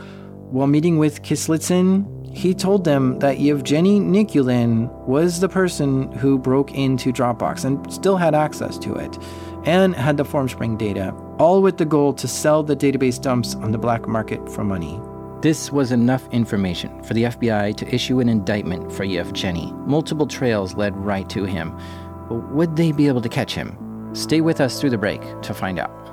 While 0.52 0.68
meeting 0.68 1.00
with 1.00 1.24
Kislitsyn, 1.24 2.19
he 2.40 2.54
told 2.54 2.86
them 2.86 3.20
that 3.20 3.42
Yevgeny 3.42 4.00
Nikulin 4.00 4.90
was 5.06 5.42
the 5.42 5.50
person 5.50 6.10
who 6.14 6.40
broke 6.40 6.74
into 6.74 7.12
Dropbox 7.12 7.66
and 7.66 7.92
still 7.92 8.16
had 8.16 8.34
access 8.34 8.78
to 8.78 8.96
it, 8.96 9.18
and 9.66 9.94
had 9.94 10.16
the 10.16 10.24
FormSpring 10.24 10.78
data, 10.78 11.14
all 11.38 11.62
with 11.62 11.78
the 11.78 11.84
goal 11.84 12.14
to 12.14 12.30
sell 12.30 12.64
the 12.64 12.78
database 12.78 13.22
dumps 13.22 13.56
on 13.56 13.74
the 13.74 13.78
black 13.78 14.08
market 14.08 14.50
for 14.50 14.64
money. 14.64 15.02
This 15.42 15.70
was 15.70 15.92
enough 15.92 16.26
information 16.32 17.04
for 17.04 17.14
the 17.14 17.24
FBI 17.24 17.76
to 17.76 17.94
issue 17.94 18.22
an 18.22 18.30
indictment 18.30 18.90
for 18.90 19.04
Yevgeny. 19.04 19.74
Multiple 19.86 20.26
trails 20.26 20.76
led 20.76 20.96
right 20.96 21.30
to 21.32 21.44
him. 21.44 21.78
Would 22.30 22.78
they 22.78 22.94
be 22.94 23.10
able 23.10 23.22
to 23.22 23.30
catch 23.30 23.54
him? 23.54 23.78
Stay 24.14 24.40
with 24.40 24.62
us 24.62 24.80
through 24.80 24.92
the 24.92 24.98
break 24.98 25.22
to 25.42 25.54
find 25.54 25.78
out. 25.78 26.09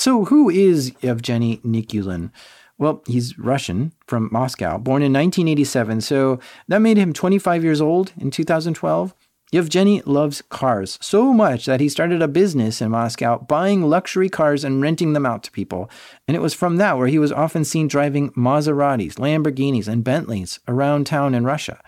So, 0.00 0.24
who 0.24 0.48
is 0.48 0.92
Evgeny 1.02 1.60
Nikulin? 1.60 2.30
Well, 2.78 3.02
he's 3.06 3.38
Russian 3.38 3.92
from 4.06 4.30
Moscow, 4.32 4.78
born 4.78 5.02
in 5.02 5.12
1987, 5.12 6.00
so 6.00 6.40
that 6.68 6.78
made 6.78 6.96
him 6.96 7.12
25 7.12 7.62
years 7.62 7.82
old 7.82 8.14
in 8.16 8.30
2012. 8.30 9.14
Yevgeny 9.52 10.00
loves 10.06 10.40
cars 10.48 10.96
so 11.02 11.34
much 11.34 11.66
that 11.66 11.80
he 11.80 11.90
started 11.90 12.22
a 12.22 12.28
business 12.28 12.80
in 12.80 12.92
Moscow 12.92 13.40
buying 13.40 13.90
luxury 13.90 14.30
cars 14.30 14.64
and 14.64 14.80
renting 14.80 15.12
them 15.12 15.26
out 15.26 15.42
to 15.42 15.50
people. 15.50 15.90
And 16.26 16.34
it 16.34 16.40
was 16.40 16.54
from 16.54 16.78
that 16.78 16.96
where 16.96 17.08
he 17.08 17.18
was 17.18 17.30
often 17.30 17.66
seen 17.66 17.86
driving 17.86 18.30
Maseratis, 18.30 19.16
Lamborghinis, 19.16 19.86
and 19.86 20.02
Bentleys 20.02 20.60
around 20.66 21.08
town 21.08 21.34
in 21.34 21.44
Russia. 21.44 21.78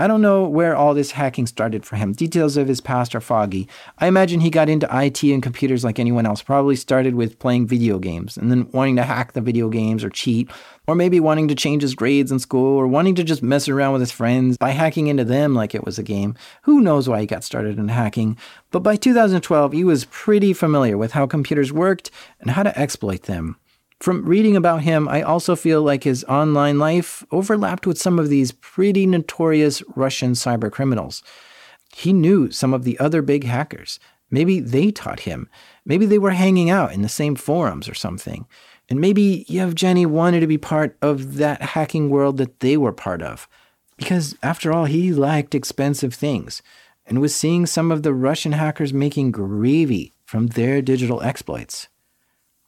I 0.00 0.06
don't 0.06 0.22
know 0.22 0.44
where 0.44 0.76
all 0.76 0.94
this 0.94 1.10
hacking 1.10 1.48
started 1.48 1.84
for 1.84 1.96
him. 1.96 2.12
Details 2.12 2.56
of 2.56 2.68
his 2.68 2.80
past 2.80 3.16
are 3.16 3.20
foggy. 3.20 3.68
I 3.98 4.06
imagine 4.06 4.38
he 4.38 4.48
got 4.48 4.68
into 4.68 4.88
IT 4.92 5.24
and 5.24 5.42
computers 5.42 5.82
like 5.82 5.98
anyone 5.98 6.24
else. 6.24 6.40
Probably 6.40 6.76
started 6.76 7.16
with 7.16 7.40
playing 7.40 7.66
video 7.66 7.98
games 7.98 8.36
and 8.36 8.48
then 8.48 8.70
wanting 8.70 8.94
to 8.94 9.02
hack 9.02 9.32
the 9.32 9.40
video 9.40 9.68
games 9.68 10.04
or 10.04 10.10
cheat, 10.10 10.48
or 10.86 10.94
maybe 10.94 11.18
wanting 11.18 11.48
to 11.48 11.56
change 11.56 11.82
his 11.82 11.96
grades 11.96 12.30
in 12.30 12.38
school 12.38 12.76
or 12.76 12.86
wanting 12.86 13.16
to 13.16 13.24
just 13.24 13.42
mess 13.42 13.68
around 13.68 13.92
with 13.92 14.00
his 14.00 14.12
friends 14.12 14.56
by 14.56 14.70
hacking 14.70 15.08
into 15.08 15.24
them 15.24 15.56
like 15.56 15.74
it 15.74 15.84
was 15.84 15.98
a 15.98 16.04
game. 16.04 16.36
Who 16.62 16.80
knows 16.80 17.08
why 17.08 17.20
he 17.20 17.26
got 17.26 17.42
started 17.42 17.76
in 17.76 17.88
hacking? 17.88 18.38
But 18.70 18.84
by 18.84 18.94
2012, 18.94 19.72
he 19.72 19.82
was 19.82 20.04
pretty 20.04 20.52
familiar 20.52 20.96
with 20.96 21.10
how 21.10 21.26
computers 21.26 21.72
worked 21.72 22.12
and 22.40 22.52
how 22.52 22.62
to 22.62 22.78
exploit 22.78 23.22
them. 23.22 23.56
From 24.00 24.24
reading 24.24 24.56
about 24.56 24.82
him, 24.82 25.08
I 25.08 25.22
also 25.22 25.56
feel 25.56 25.82
like 25.82 26.04
his 26.04 26.22
online 26.24 26.78
life 26.78 27.24
overlapped 27.32 27.86
with 27.86 27.98
some 27.98 28.18
of 28.18 28.28
these 28.28 28.52
pretty 28.52 29.06
notorious 29.06 29.82
Russian 29.96 30.32
cyber 30.32 30.70
criminals. 30.70 31.22
He 31.94 32.12
knew 32.12 32.50
some 32.52 32.72
of 32.72 32.84
the 32.84 32.98
other 33.00 33.22
big 33.22 33.42
hackers. 33.42 33.98
Maybe 34.30 34.60
they 34.60 34.92
taught 34.92 35.20
him. 35.20 35.48
Maybe 35.84 36.06
they 36.06 36.18
were 36.18 36.30
hanging 36.30 36.70
out 36.70 36.92
in 36.92 37.02
the 37.02 37.08
same 37.08 37.34
forums 37.34 37.88
or 37.88 37.94
something. 37.94 38.46
And 38.88 39.00
maybe 39.00 39.44
Yevgeny 39.48 40.06
wanted 40.06 40.40
to 40.40 40.46
be 40.46 40.58
part 40.58 40.96
of 41.02 41.36
that 41.36 41.60
hacking 41.60 42.08
world 42.08 42.36
that 42.36 42.60
they 42.60 42.76
were 42.76 42.92
part 42.92 43.20
of. 43.20 43.48
Because 43.96 44.36
after 44.44 44.72
all, 44.72 44.84
he 44.84 45.12
liked 45.12 45.56
expensive 45.56 46.14
things 46.14 46.62
and 47.04 47.20
was 47.20 47.34
seeing 47.34 47.66
some 47.66 47.90
of 47.90 48.04
the 48.04 48.14
Russian 48.14 48.52
hackers 48.52 48.92
making 48.92 49.32
gravy 49.32 50.12
from 50.24 50.48
their 50.48 50.80
digital 50.82 51.20
exploits. 51.22 51.88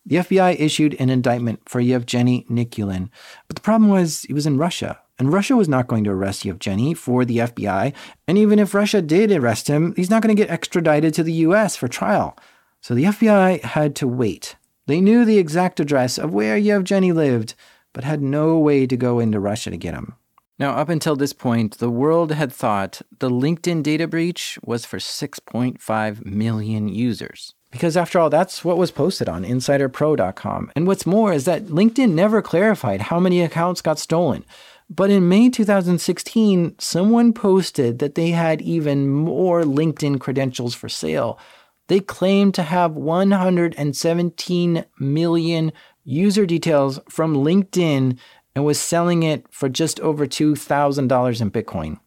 The 0.07 0.17
FBI 0.17 0.59
issued 0.59 0.95
an 0.99 1.11
indictment 1.11 1.69
for 1.69 1.81
Yevgeny 1.81 2.47
Nikulin, 2.49 3.11
but 3.47 3.57
the 3.57 3.63
problem 3.63 3.91
was 3.91 4.23
he 4.23 4.33
was 4.33 4.47
in 4.47 4.57
Russia, 4.57 4.99
and 5.19 5.33
Russia 5.33 5.55
was 5.57 5.69
not 5.69 5.87
going 5.87 6.05
to 6.05 6.11
arrest 6.11 6.45
Yevgeny 6.45 6.95
for 6.95 7.25
the 7.25 7.39
FBI, 7.39 7.93
and 8.27 8.39
even 8.39 8.59
if 8.59 8.75
Russia 8.75 9.03
did 9.03 9.31
arrest 9.31 9.69
him, 9.69 9.95
he's 9.97 10.09
not 10.09 10.23
going 10.23 10.35
to 10.35 10.43
get 10.43 10.51
extradited 10.51 11.13
to 11.15 11.23
the 11.23 11.45
US 11.45 11.77
for 11.77 11.89
trial. 11.89 12.37
So 12.81 12.95
the 12.95 13.05
FBI 13.05 13.63
had 13.63 13.95
to 13.97 14.09
wait. 14.09 14.57
They 14.87 15.03
knew 15.03 15.25
the 15.25 15.39
exact 15.39 15.79
address 15.79 16.17
of 16.19 16.33
where 16.33 16.57
Yevgeny 16.57 17.13
lived, 17.13 17.55
but 17.93 18.05
had 18.05 18.23
no 18.23 18.59
way 18.59 18.87
to 18.87 18.97
go 18.97 19.19
into 19.19 19.39
Russia 19.39 19.71
to 19.71 19.77
get 19.77 19.95
him. 19.95 20.15
Now, 20.59 20.73
up 20.73 20.89
until 20.89 21.17
this 21.17 21.33
point, 21.33 21.79
the 21.79 21.91
world 21.91 22.33
had 22.33 22.53
thought 22.53 23.03
the 23.19 23.31
LinkedIn 23.31 23.83
data 23.83 24.09
breach 24.09 24.59
was 24.65 24.85
for 24.85 24.99
6.5 24.99 26.25
million 26.25 26.89
users. 26.89 27.55
Because 27.71 27.97
after 27.97 28.19
all, 28.19 28.31
that's 28.31 28.65
what 28.65 28.79
was 28.79 28.91
posted 28.91 29.29
on 29.29 29.45
insiderpro.com. 29.45 30.73
And 30.75 30.87
what's 30.87 31.07
more 31.07 31.33
is 31.33 31.45
that 31.45 31.67
LinkedIn 31.67 32.13
never 32.13 32.43
clarified 32.43 33.03
how 33.03 33.21
many 33.21 33.41
accounts 33.43 33.81
got 33.81 33.99
stolen. 33.99 34.45
But 34.89 35.11
in 35.11 35.29
May 35.29 35.51
2016, 35.51 36.75
someone 36.81 37.33
posted 37.33 38.01
that 38.01 38.17
they 38.17 38.31
had 38.31 38.61
even 38.61 39.09
more 39.09 39.63
LinkedIn 39.63 40.19
credentials 40.21 40.75
for 40.75 40.89
sale. 40.89 41.39
They 41.87 42.01
claimed 42.01 42.55
to 42.55 42.65
have 42.65 42.97
117 42.97 44.85
million 44.99 45.73
user 46.05 46.47
details 46.47 46.99
from 47.09 47.37
LinkedIn 47.37 48.19
and 48.57 48.65
was 48.65 48.81
selling 48.81 49.23
it 49.23 49.47
for 49.51 49.69
just 49.69 50.01
over 50.01 50.27
$2,000 50.27 51.41
in 51.41 51.51
Bitcoin. 51.53 52.01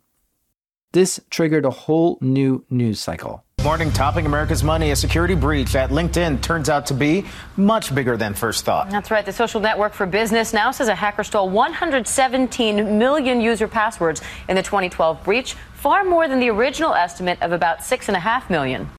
This 0.92 1.22
triggered 1.30 1.66
a 1.66 1.70
whole 1.70 2.18
new 2.22 2.66
news 2.70 3.00
cycle. 3.00 3.46
Morning 3.64 3.94
topping 3.94 4.26
America's 4.26 4.62
Money. 4.62 4.92
A 4.92 4.96
security 4.96 5.36
breach 5.36 5.74
at 5.74 5.90
LinkedIn 5.90 6.42
turns 6.42 6.68
out 6.68 6.86
to 6.88 6.94
be 6.94 7.24
much 7.56 7.96
bigger 7.96 8.18
than 8.18 8.34
first 8.34 8.66
thought. 8.66 8.90
That's 8.90 9.10
right. 9.10 9.26
The 9.26 9.32
social 9.32 9.62
network 9.62 9.94
for 9.94 10.06
business 10.06 10.52
now 10.52 10.72
says 10.72 10.90
a 10.90 10.96
hacker 10.96 11.24
stole 11.24 11.50
117 11.50 12.98
million 13.00 13.40
user 13.40 13.70
passwords 13.70 14.22
in 14.50 14.58
the 14.58 14.64
2012 14.64 15.24
breach, 15.24 15.54
far 15.76 16.04
more 16.04 16.28
than 16.28 16.42
the 16.42 16.50
original 16.50 16.94
estimate 16.94 17.42
of 17.42 17.54
about 17.54 17.80
6.5 17.80 18.50
million. 18.50 18.90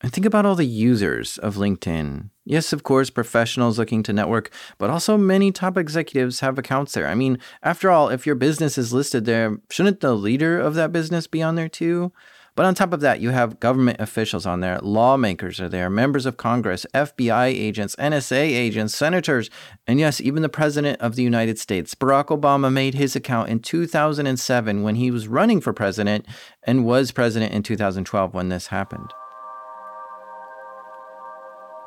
And 0.00 0.12
think 0.12 0.24
about 0.24 0.46
all 0.46 0.54
the 0.54 0.64
users 0.64 1.36
of 1.38 1.56
LinkedIn. 1.56 2.30
Yes, 2.44 2.72
of 2.72 2.84
course, 2.84 3.10
professionals 3.10 3.76
looking 3.76 4.04
to 4.04 4.12
network, 4.12 4.52
but 4.78 4.88
also 4.88 5.16
many 5.16 5.50
top 5.50 5.76
executives 5.76 6.38
have 6.40 6.58
accounts 6.58 6.92
there. 6.92 7.08
I 7.08 7.16
mean, 7.16 7.40
after 7.60 7.90
all, 7.90 8.10
if 8.10 8.24
your 8.24 8.36
business 8.36 8.78
is 8.78 8.92
listed 8.92 9.24
there, 9.24 9.58
shouldn't 9.68 9.98
the 9.98 10.14
leader 10.14 10.60
of 10.60 10.74
that 10.74 10.92
business 10.92 11.26
be 11.26 11.42
on 11.42 11.56
there 11.56 11.68
too? 11.68 12.12
But 12.56 12.64
on 12.64 12.74
top 12.74 12.94
of 12.94 13.00
that, 13.00 13.20
you 13.20 13.30
have 13.30 13.60
government 13.60 14.00
officials 14.00 14.46
on 14.46 14.60
there, 14.60 14.78
lawmakers 14.80 15.60
are 15.60 15.68
there, 15.68 15.90
members 15.90 16.24
of 16.24 16.38
Congress, 16.38 16.86
FBI 16.94 17.48
agents, 17.48 17.94
NSA 17.96 18.38
agents, 18.38 18.96
senators, 18.96 19.50
and 19.86 20.00
yes, 20.00 20.22
even 20.22 20.42
the 20.42 20.48
President 20.48 20.98
of 21.02 21.16
the 21.16 21.22
United 21.22 21.58
States. 21.58 21.94
Barack 21.94 22.28
Obama 22.28 22.72
made 22.72 22.94
his 22.94 23.14
account 23.14 23.50
in 23.50 23.60
2007 23.60 24.82
when 24.82 24.94
he 24.94 25.10
was 25.10 25.28
running 25.28 25.60
for 25.60 25.74
president 25.74 26.24
and 26.62 26.86
was 26.86 27.12
president 27.12 27.52
in 27.52 27.62
2012 27.62 28.32
when 28.32 28.48
this 28.48 28.68
happened. 28.68 29.12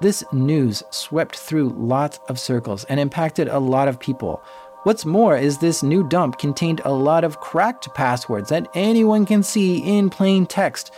This 0.02 0.24
news 0.32 0.84
swept 0.92 1.36
through 1.36 1.76
lots 1.78 2.20
of 2.30 2.40
circles 2.40 2.84
and 2.86 3.00
impacted 3.00 3.48
a 3.48 3.60
lot 3.60 3.88
of 3.88 4.00
people. 4.00 4.42
What's 4.84 5.06
more 5.06 5.38
is 5.38 5.58
this 5.58 5.84
new 5.84 6.08
dump 6.08 6.38
contained 6.38 6.80
a 6.86 6.94
lot 6.94 7.26
of 7.26 7.42
cracked 7.42 7.94
passwords 7.94 8.48
that 8.48 8.70
anyone 8.74 9.26
can 9.26 9.44
see 9.44 9.80
in 9.80 10.10
plain 10.10 10.46
text. 10.46 10.94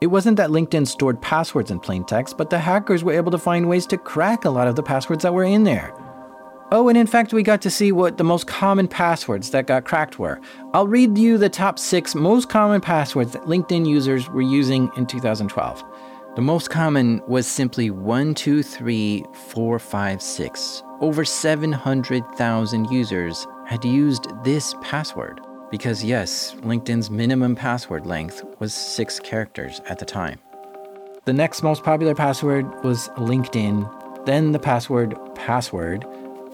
It 0.00 0.06
wasn't 0.06 0.38
that 0.38 0.48
LinkedIn 0.48 0.86
stored 0.86 1.20
passwords 1.20 1.70
in 1.70 1.78
plain 1.78 2.04
text, 2.04 2.38
but 2.38 2.48
the 2.48 2.58
hackers 2.58 3.04
were 3.04 3.12
able 3.12 3.30
to 3.32 3.38
find 3.38 3.68
ways 3.68 3.84
to 3.88 3.98
crack 3.98 4.46
a 4.46 4.50
lot 4.50 4.68
of 4.68 4.76
the 4.76 4.82
passwords 4.82 5.22
that 5.22 5.34
were 5.34 5.44
in 5.44 5.64
there. 5.64 5.92
Oh, 6.72 6.88
and 6.88 6.96
in 6.96 7.06
fact, 7.06 7.34
we 7.34 7.42
got 7.42 7.60
to 7.60 7.68
see 7.68 7.92
what 7.92 8.16
the 8.16 8.24
most 8.24 8.46
common 8.46 8.88
passwords 8.88 9.50
that 9.50 9.66
got 9.66 9.84
cracked 9.84 10.18
were. 10.18 10.40
I'll 10.72 10.88
read 10.88 11.18
you 11.18 11.36
the 11.36 11.50
top 11.50 11.78
six 11.78 12.14
most 12.14 12.48
common 12.48 12.80
passwords 12.80 13.34
that 13.34 13.42
LinkedIn 13.42 13.86
users 13.86 14.30
were 14.30 14.40
using 14.40 14.90
in 14.96 15.04
2012. 15.04 15.84
The 16.36 16.42
most 16.42 16.70
common 16.70 17.20
was 17.28 17.46
simply 17.46 17.90
123456. 17.90 20.85
Over 21.00 21.24
700,000 21.26 22.90
users 22.90 23.46
had 23.66 23.84
used 23.84 24.28
this 24.44 24.74
password 24.80 25.42
because, 25.70 26.02
yes, 26.02 26.54
LinkedIn's 26.60 27.10
minimum 27.10 27.54
password 27.54 28.06
length 28.06 28.42
was 28.60 28.72
six 28.72 29.20
characters 29.20 29.82
at 29.90 29.98
the 29.98 30.06
time. 30.06 30.38
The 31.26 31.34
next 31.34 31.62
most 31.62 31.84
popular 31.84 32.14
password 32.14 32.82
was 32.82 33.10
LinkedIn, 33.16 34.24
then 34.24 34.52
the 34.52 34.58
password 34.58 35.14
password, 35.34 36.06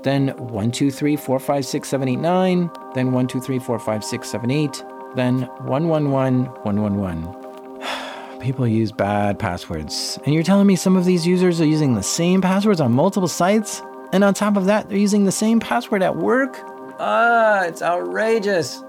then 0.03 0.31
123456789, 0.31 2.95
then 2.95 3.13
123456778, 3.13 5.15
then 5.15 5.43
111111 5.67 8.39
people 8.41 8.67
use 8.67 8.91
bad 8.91 9.39
passwords. 9.39 10.19
And 10.25 10.35
you're 10.35 10.43
telling 10.43 10.67
me 10.67 10.75
some 10.75 10.97
of 10.97 11.05
these 11.05 11.25
users 11.25 11.61
are 11.61 11.67
using 11.67 11.95
the 11.95 12.03
same 12.03 12.41
passwords 12.41 12.81
on 12.81 12.91
multiple 12.91 13.29
sites? 13.29 13.83
And 14.13 14.23
on 14.23 14.35
top 14.35 14.57
of 14.57 14.67
that, 14.67 14.89
they're 14.89 14.99
using 14.99 15.25
the 15.25 15.33
same 15.33 15.59
password 15.59 16.03
at 16.03 16.17
work? 16.17 16.59
Ah, 16.99 17.65
it's 17.65 17.83
outrageous. 17.83 18.83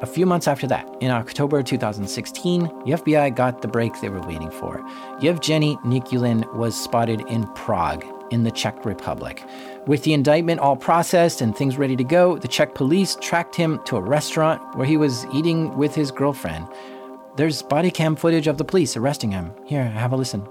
A 0.00 0.06
few 0.06 0.26
months 0.26 0.46
after 0.46 0.66
that, 0.68 0.88
in 1.00 1.10
October 1.10 1.62
2016, 1.62 2.62
the 2.62 2.92
FBI 2.92 3.34
got 3.34 3.62
the 3.62 3.68
break 3.68 4.00
they 4.00 4.08
were 4.08 4.20
waiting 4.20 4.50
for. 4.50 4.80
Yevgeny 5.20 5.76
Nikulin 5.78 6.50
was 6.54 6.80
spotted 6.80 7.20
in 7.22 7.46
Prague, 7.54 8.04
in 8.30 8.44
the 8.44 8.50
Czech 8.50 8.84
Republic. 8.84 9.44
With 9.86 10.04
the 10.04 10.12
indictment 10.12 10.60
all 10.60 10.76
processed 10.76 11.40
and 11.40 11.54
things 11.54 11.76
ready 11.76 11.96
to 11.96 12.04
go, 12.04 12.38
the 12.38 12.48
Czech 12.48 12.74
police 12.74 13.16
tracked 13.20 13.56
him 13.56 13.80
to 13.86 13.96
a 13.96 14.00
restaurant 14.00 14.62
where 14.76 14.86
he 14.86 14.96
was 14.96 15.26
eating 15.34 15.76
with 15.76 15.94
his 15.96 16.12
girlfriend. 16.12 16.68
There's 17.36 17.62
body 17.62 17.90
cam 17.90 18.14
footage 18.16 18.46
of 18.46 18.56
the 18.56 18.64
police 18.64 18.96
arresting 18.96 19.32
him. 19.32 19.52
Here, 19.64 19.84
have 19.84 20.12
a 20.12 20.16
listen. 20.16 20.46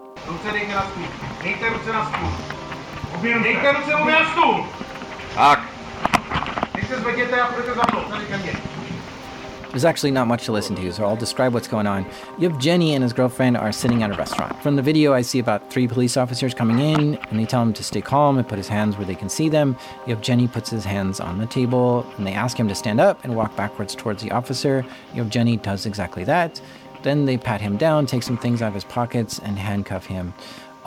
There's 9.72 9.86
actually 9.86 10.12
not 10.12 10.28
much 10.28 10.46
to 10.46 10.52
listen 10.52 10.76
to, 10.78 10.92
so 10.92 11.06
I'll 11.06 11.16
describe 11.16 11.54
what's 11.54 11.68
going 11.68 11.86
on. 11.86 12.06
Yevgeny 12.40 12.96
and 12.96 13.04
his 13.04 13.14
girlfriend 13.14 13.58
are 13.58 13.72
sitting 13.72 14.02
at 14.02 14.10
a 14.10 14.14
restaurant. 14.14 14.60
From 14.64 14.76
the 14.76 14.82
video, 14.82 15.14
I 15.14 15.22
see 15.22 15.40
about 15.40 15.70
three 15.70 15.88
police 15.88 16.18
officers 16.18 16.54
coming 16.54 16.80
in, 16.80 17.16
and 17.16 17.40
they 17.40 17.46
tell 17.46 17.62
him 17.62 17.74
to 17.74 17.84
stay 17.84 18.02
calm 18.02 18.38
and 18.38 18.48
put 18.48 18.58
his 18.58 18.70
hands 18.70 18.98
where 18.98 19.06
they 19.06 19.14
can 19.14 19.30
see 19.30 19.50
them. 19.50 19.76
Yevgeny 20.08 20.48
puts 20.48 20.70
his 20.70 20.86
hands 20.86 21.20
on 21.20 21.38
the 21.38 21.46
table, 21.46 22.12
and 22.18 22.26
they 22.26 22.34
ask 22.34 22.58
him 22.58 22.68
to 22.70 22.76
stand 22.76 23.00
up 23.00 23.24
and 23.24 23.36
walk 23.36 23.56
backwards 23.56 23.94
towards 23.94 24.24
the 24.24 24.32
officer. 24.32 24.86
Yevgeny 25.14 25.58
does 25.58 25.86
exactly 25.86 26.24
that. 26.24 26.60
Then 27.04 27.26
they 27.26 27.38
pat 27.38 27.62
him 27.62 27.78
down, 27.78 28.06
take 28.06 28.24
some 28.24 28.38
things 28.38 28.62
out 28.62 28.70
of 28.70 28.74
his 28.74 28.84
pockets, 28.84 29.38
and 29.38 29.60
handcuff 29.60 30.08
him. 30.08 30.34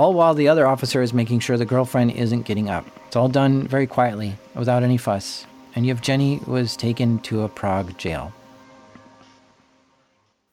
All 0.00 0.14
while 0.14 0.32
the 0.32 0.48
other 0.48 0.66
officer 0.66 1.02
is 1.02 1.12
making 1.12 1.40
sure 1.40 1.58
the 1.58 1.66
girlfriend 1.66 2.12
isn't 2.12 2.46
getting 2.46 2.70
up. 2.70 2.86
It's 3.06 3.16
all 3.16 3.28
done 3.28 3.68
very 3.68 3.86
quietly, 3.86 4.34
without 4.54 4.82
any 4.82 4.96
fuss. 4.96 5.44
And 5.76 5.84
Yevgeny 5.84 6.40
was 6.46 6.74
taken 6.74 7.18
to 7.18 7.42
a 7.42 7.50
Prague 7.50 7.98
jail. 7.98 8.32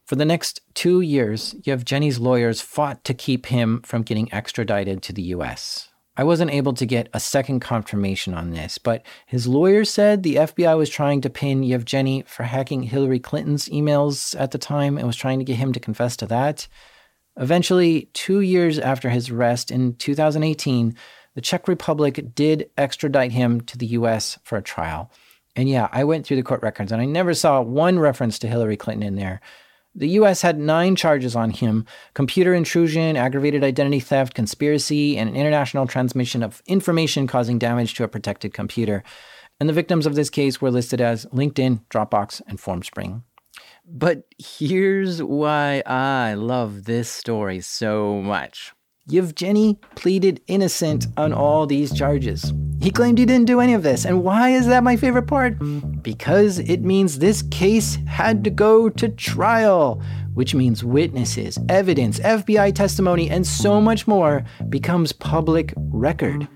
For 0.04 0.18
the 0.18 0.26
next 0.26 0.60
two 0.74 1.00
years, 1.00 1.56
Yevgeny's 1.62 2.20
lawyers 2.20 2.60
fought 2.60 3.06
to 3.06 3.14
keep 3.14 3.46
him 3.46 3.82
from 3.86 4.02
getting 4.02 4.34
extradited 4.34 5.02
to 5.04 5.14
the 5.14 5.22
US. 5.38 5.88
I 6.18 6.26
wasn't 6.26 6.52
able 6.52 6.74
to 6.74 6.86
get 6.86 7.08
a 7.14 7.20
second 7.22 7.62
confirmation 7.62 8.34
on 8.34 8.52
this, 8.52 8.78
but 8.78 9.02
his 9.28 9.48
lawyer 9.48 9.86
said 9.86 10.24
the 10.24 10.36
FBI 10.36 10.78
was 10.78 10.90
trying 10.90 11.22
to 11.22 11.30
pin 11.30 11.64
Yevgeny 11.64 12.26
for 12.28 12.44
hacking 12.44 12.84
Hillary 12.84 13.20
Clinton's 13.20 13.70
emails 13.70 14.38
at 14.38 14.52
the 14.52 14.58
time 14.58 14.98
and 14.98 15.08
was 15.08 15.16
trying 15.16 15.40
to 15.40 15.46
get 15.46 15.56
him 15.56 15.72
to 15.72 15.80
confess 15.80 16.18
to 16.18 16.26
that. 16.26 16.68
Eventually, 17.38 18.10
two 18.14 18.42
years 18.42 18.80
after 18.80 19.10
his 19.10 19.30
arrest 19.30 19.72
in 19.72 19.96
2018, 19.96 20.96
the 21.36 21.42
Czech 21.42 21.68
Republic 21.68 22.34
did 22.34 22.70
extradite 22.78 23.32
him 23.32 23.62
to 23.62 23.78
the 23.78 23.86
US 23.88 24.40
for 24.44 24.58
a 24.58 24.62
trial. 24.62 25.12
And 25.56 25.70
yeah, 25.70 25.88
I 25.92 26.04
went 26.04 26.26
through 26.26 26.38
the 26.38 26.44
court 26.44 26.64
records 26.64 26.92
and 26.92 27.02
I 27.02 27.06
never 27.06 27.34
saw 27.34 27.62
one 27.62 28.00
reference 28.00 28.40
to 28.40 28.48
Hillary 28.48 28.78
Clinton 28.78 29.08
in 29.08 29.16
there. 29.16 29.40
The 29.94 30.10
US 30.10 30.44
had 30.44 30.60
nine 30.60 30.96
charges 30.96 31.36
on 31.36 31.50
him 31.52 31.86
computer 32.14 32.54
intrusion, 32.54 33.18
aggravated 33.18 33.64
identity 33.64 34.00
theft, 34.00 34.36
conspiracy, 34.36 35.18
and 35.18 35.36
international 35.36 35.88
transmission 35.88 36.44
of 36.44 36.62
information 36.68 37.28
causing 37.28 37.58
damage 37.58 37.96
to 37.96 38.04
a 38.04 38.08
protected 38.08 38.54
computer. 38.54 39.04
And 39.60 39.68
the 39.68 39.74
victims 39.74 40.06
of 40.06 40.14
this 40.14 40.30
case 40.30 40.62
were 40.62 40.70
listed 40.70 41.02
as 41.02 41.26
LinkedIn, 41.28 41.82
Dropbox, 41.90 42.42
and 42.48 42.60
Formspring. 42.60 43.24
But 43.90 44.24
here's 44.38 45.24
why 45.24 45.82
I 45.86 46.34
love 46.34 46.84
this 46.84 47.10
story 47.10 47.62
so 47.62 48.22
much. 48.22 48.74
Yevgeny 49.08 49.80
pleaded 49.96 50.42
innocent 50.48 51.08
on 51.16 51.32
all 51.32 51.66
these 51.66 51.98
charges. 51.98 52.52
He 52.82 52.92
claimed 52.92 53.18
he 53.18 53.26
didn't 53.26 53.48
do 53.48 53.62
any 53.62 53.74
of 53.74 53.84
this. 53.84 54.04
And 54.04 54.26
why 54.26 54.50
is 54.50 54.68
that 54.68 54.84
my 54.84 54.98
favorite 54.98 55.28
part? 55.28 55.58
Because 56.04 56.60
it 56.60 56.82
means 56.82 57.20
this 57.20 57.44
case 57.44 57.98
had 58.06 58.44
to 58.44 58.50
go 58.50 58.90
to 58.90 59.08
trial, 59.08 60.02
which 60.38 60.54
means 60.54 60.84
witnesses, 60.84 61.58
evidence, 61.68 62.20
FBI 62.20 62.76
testimony, 62.76 63.28
and 63.28 63.46
so 63.46 63.82
much 63.82 64.06
more 64.06 64.46
becomes 64.70 65.12
public 65.12 65.74
record. 65.76 66.48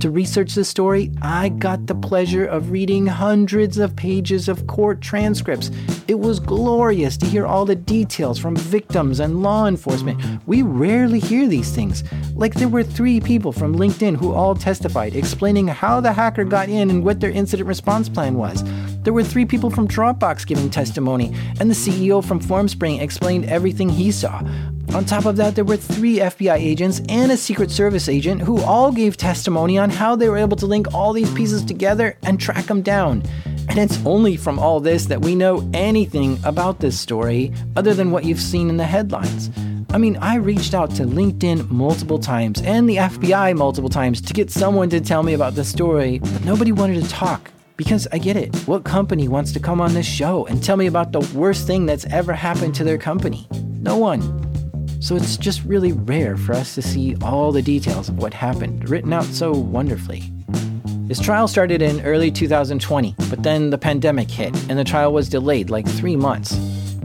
To 0.00 0.10
research 0.10 0.54
this 0.54 0.70
story, 0.70 1.12
I 1.20 1.50
got 1.50 1.86
the 1.86 1.94
pleasure 1.94 2.46
of 2.46 2.70
reading 2.70 3.06
hundreds 3.06 3.76
of 3.76 3.94
pages 3.94 4.48
of 4.48 4.66
court 4.66 5.02
transcripts. 5.02 5.70
It 6.08 6.18
was 6.18 6.40
glorious 6.40 7.18
to 7.18 7.26
hear 7.26 7.46
all 7.46 7.66
the 7.66 7.76
details 7.76 8.38
from 8.38 8.56
victims 8.56 9.20
and 9.20 9.42
law 9.42 9.66
enforcement. 9.66 10.18
We 10.46 10.62
rarely 10.62 11.20
hear 11.20 11.46
these 11.46 11.74
things. 11.74 12.04
Like 12.34 12.54
there 12.54 12.68
were 12.68 12.82
three 12.82 13.20
people 13.20 13.52
from 13.52 13.76
LinkedIn 13.76 14.16
who 14.16 14.32
all 14.32 14.54
testified, 14.54 15.14
explaining 15.14 15.68
how 15.68 16.00
the 16.00 16.12
hacker 16.12 16.44
got 16.44 16.70
in 16.70 16.88
and 16.88 17.04
what 17.04 17.20
their 17.20 17.30
incident 17.30 17.68
response 17.68 18.08
plan 18.08 18.34
was. 18.34 18.62
There 19.06 19.12
were 19.12 19.22
three 19.22 19.44
people 19.44 19.70
from 19.70 19.86
Dropbox 19.86 20.44
giving 20.48 20.68
testimony, 20.68 21.32
and 21.60 21.70
the 21.70 21.74
CEO 21.74 22.24
from 22.24 22.40
Formspring 22.40 23.00
explained 23.00 23.44
everything 23.44 23.88
he 23.88 24.10
saw. 24.10 24.42
On 24.94 25.04
top 25.04 25.26
of 25.26 25.36
that, 25.36 25.54
there 25.54 25.64
were 25.64 25.76
three 25.76 26.16
FBI 26.16 26.56
agents 26.56 27.00
and 27.08 27.30
a 27.30 27.36
Secret 27.36 27.70
Service 27.70 28.08
agent 28.08 28.42
who 28.42 28.60
all 28.62 28.90
gave 28.90 29.16
testimony 29.16 29.78
on 29.78 29.90
how 29.90 30.16
they 30.16 30.28
were 30.28 30.36
able 30.36 30.56
to 30.56 30.66
link 30.66 30.92
all 30.92 31.12
these 31.12 31.32
pieces 31.34 31.64
together 31.64 32.18
and 32.24 32.40
track 32.40 32.64
them 32.64 32.82
down. 32.82 33.22
And 33.68 33.78
it's 33.78 34.04
only 34.04 34.36
from 34.36 34.58
all 34.58 34.80
this 34.80 35.04
that 35.06 35.20
we 35.22 35.36
know 35.36 35.70
anything 35.72 36.40
about 36.42 36.80
this 36.80 36.98
story 36.98 37.52
other 37.76 37.94
than 37.94 38.10
what 38.10 38.24
you've 38.24 38.40
seen 38.40 38.68
in 38.68 38.76
the 38.76 38.86
headlines. 38.86 39.50
I 39.90 39.98
mean, 39.98 40.16
I 40.16 40.34
reached 40.34 40.74
out 40.74 40.90
to 40.96 41.04
LinkedIn 41.04 41.70
multiple 41.70 42.18
times 42.18 42.60
and 42.62 42.88
the 42.88 42.96
FBI 42.96 43.56
multiple 43.56 43.88
times 43.88 44.20
to 44.22 44.34
get 44.34 44.50
someone 44.50 44.90
to 44.90 45.00
tell 45.00 45.22
me 45.22 45.34
about 45.34 45.54
the 45.54 45.64
story, 45.64 46.18
but 46.18 46.44
nobody 46.44 46.72
wanted 46.72 47.04
to 47.04 47.08
talk. 47.08 47.52
Because 47.76 48.08
I 48.10 48.18
get 48.18 48.36
it. 48.36 48.56
What 48.66 48.84
company 48.84 49.28
wants 49.28 49.52
to 49.52 49.60
come 49.60 49.82
on 49.82 49.92
this 49.92 50.06
show 50.06 50.46
and 50.46 50.62
tell 50.62 50.78
me 50.78 50.86
about 50.86 51.12
the 51.12 51.20
worst 51.38 51.66
thing 51.66 51.84
that's 51.84 52.06
ever 52.06 52.32
happened 52.32 52.74
to 52.76 52.84
their 52.84 52.96
company? 52.96 53.46
No 53.80 53.98
one. 53.98 54.22
So 55.02 55.14
it's 55.14 55.36
just 55.36 55.62
really 55.64 55.92
rare 55.92 56.38
for 56.38 56.54
us 56.54 56.74
to 56.76 56.82
see 56.82 57.16
all 57.20 57.52
the 57.52 57.60
details 57.60 58.08
of 58.08 58.16
what 58.16 58.32
happened 58.32 58.88
written 58.88 59.12
out 59.12 59.24
so 59.24 59.52
wonderfully. 59.52 60.22
His 61.06 61.20
trial 61.20 61.46
started 61.48 61.82
in 61.82 62.00
early 62.00 62.30
2020, 62.30 63.14
but 63.28 63.42
then 63.42 63.68
the 63.68 63.78
pandemic 63.78 64.30
hit 64.30 64.56
and 64.70 64.78
the 64.78 64.82
trial 64.82 65.12
was 65.12 65.28
delayed 65.28 65.68
like 65.68 65.86
three 65.86 66.16
months. 66.16 66.58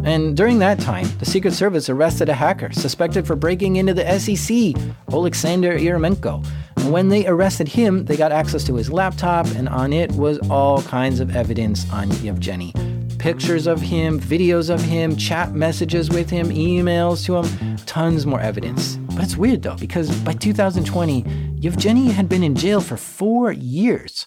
And 0.04 0.36
during 0.36 0.58
that 0.60 0.80
time, 0.80 1.06
the 1.20 1.26
Secret 1.26 1.54
Service 1.54 1.90
arrested 1.90 2.30
a 2.30 2.34
hacker 2.34 2.72
suspected 2.72 3.28
for 3.28 3.36
breaking 3.36 3.76
into 3.76 3.94
the 3.94 4.18
SEC, 4.18 4.74
Alexander 5.12 5.78
Eremenko. 5.78 6.44
When 6.90 7.10
they 7.10 7.28
arrested 7.28 7.68
him, 7.68 8.06
they 8.06 8.18
got 8.18 8.32
access 8.32 8.64
to 8.66 8.76
his 8.76 8.92
laptop, 8.92 9.46
and 9.56 9.70
on 9.70 9.94
it 9.94 10.12
was 10.14 10.40
all 10.50 10.82
kinds 10.82 11.20
of 11.20 11.36
evidence 11.36 11.90
on 11.92 12.12
Yevgeny 12.24 12.74
pictures 13.22 13.68
of 13.68 13.80
him, 13.80 14.20
videos 14.20 14.74
of 14.74 14.82
him, 14.82 15.16
chat 15.16 15.54
messages 15.54 16.10
with 16.10 16.32
him, 16.32 16.50
emails 16.50 17.24
to 17.24 17.36
him, 17.36 17.78
tons 17.86 18.26
more 18.26 18.42
evidence. 18.42 18.96
But 18.96 19.24
it's 19.24 19.38
weird 19.38 19.62
though, 19.62 19.76
because 19.76 20.10
by 20.22 20.34
2020, 20.34 21.24
Yevgeny 21.58 22.08
had 22.08 22.28
been 22.28 22.42
in 22.42 22.56
jail 22.56 22.82
for 22.82 22.98
four 22.98 23.52
years, 23.52 24.26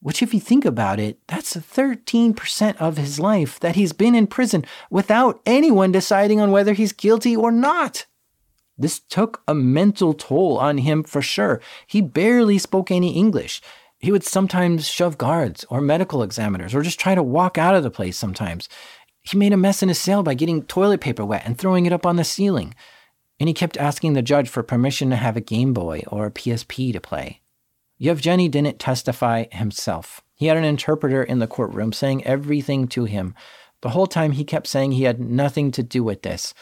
which, 0.00 0.22
if 0.22 0.34
you 0.34 0.40
think 0.40 0.66
about 0.66 1.00
it, 1.00 1.18
that's 1.26 1.56
13% 1.56 2.76
of 2.76 2.98
his 2.98 3.18
life 3.18 3.58
that 3.60 3.76
he's 3.76 3.94
been 3.94 4.14
in 4.14 4.26
prison 4.26 4.66
without 4.90 5.40
anyone 5.46 5.90
deciding 5.90 6.38
on 6.38 6.50
whether 6.50 6.74
he's 6.74 6.92
guilty 6.92 7.34
or 7.34 7.50
not. 7.50 8.04
This 8.76 9.00
took 9.00 9.42
a 9.46 9.54
mental 9.54 10.14
toll 10.14 10.58
on 10.58 10.78
him 10.78 11.04
for 11.04 11.22
sure. 11.22 11.60
He 11.86 12.00
barely 12.00 12.58
spoke 12.58 12.90
any 12.90 13.16
English. 13.16 13.60
He 13.98 14.12
would 14.12 14.24
sometimes 14.24 14.86
shove 14.86 15.16
guards 15.16 15.64
or 15.70 15.80
medical 15.80 16.22
examiners 16.22 16.74
or 16.74 16.82
just 16.82 17.00
try 17.00 17.14
to 17.14 17.22
walk 17.22 17.56
out 17.56 17.74
of 17.74 17.82
the 17.82 17.90
place 17.90 18.18
sometimes. 18.18 18.68
He 19.22 19.38
made 19.38 19.52
a 19.52 19.56
mess 19.56 19.82
in 19.82 19.88
his 19.88 19.98
cell 19.98 20.22
by 20.22 20.34
getting 20.34 20.62
toilet 20.64 21.00
paper 21.00 21.24
wet 21.24 21.42
and 21.46 21.56
throwing 21.56 21.86
it 21.86 21.92
up 21.92 22.04
on 22.04 22.16
the 22.16 22.24
ceiling. 22.24 22.74
And 23.40 23.48
he 23.48 23.54
kept 23.54 23.78
asking 23.78 24.12
the 24.12 24.22
judge 24.22 24.48
for 24.48 24.62
permission 24.62 25.10
to 25.10 25.16
have 25.16 25.36
a 25.36 25.40
Game 25.40 25.72
Boy 25.72 26.02
or 26.08 26.26
a 26.26 26.30
PSP 26.30 26.92
to 26.92 27.00
play. 27.00 27.40
Yevgeny 27.96 28.48
didn't 28.48 28.78
testify 28.78 29.44
himself. 29.50 30.20
He 30.34 30.46
had 30.46 30.56
an 30.56 30.64
interpreter 30.64 31.22
in 31.22 31.38
the 31.38 31.46
courtroom 31.46 31.92
saying 31.92 32.24
everything 32.24 32.88
to 32.88 33.04
him. 33.04 33.34
The 33.80 33.90
whole 33.90 34.06
time 34.06 34.32
he 34.32 34.44
kept 34.44 34.66
saying 34.66 34.92
he 34.92 35.04
had 35.04 35.20
nothing 35.20 35.70
to 35.72 35.82
do 35.82 36.02
with 36.02 36.22
this. 36.22 36.52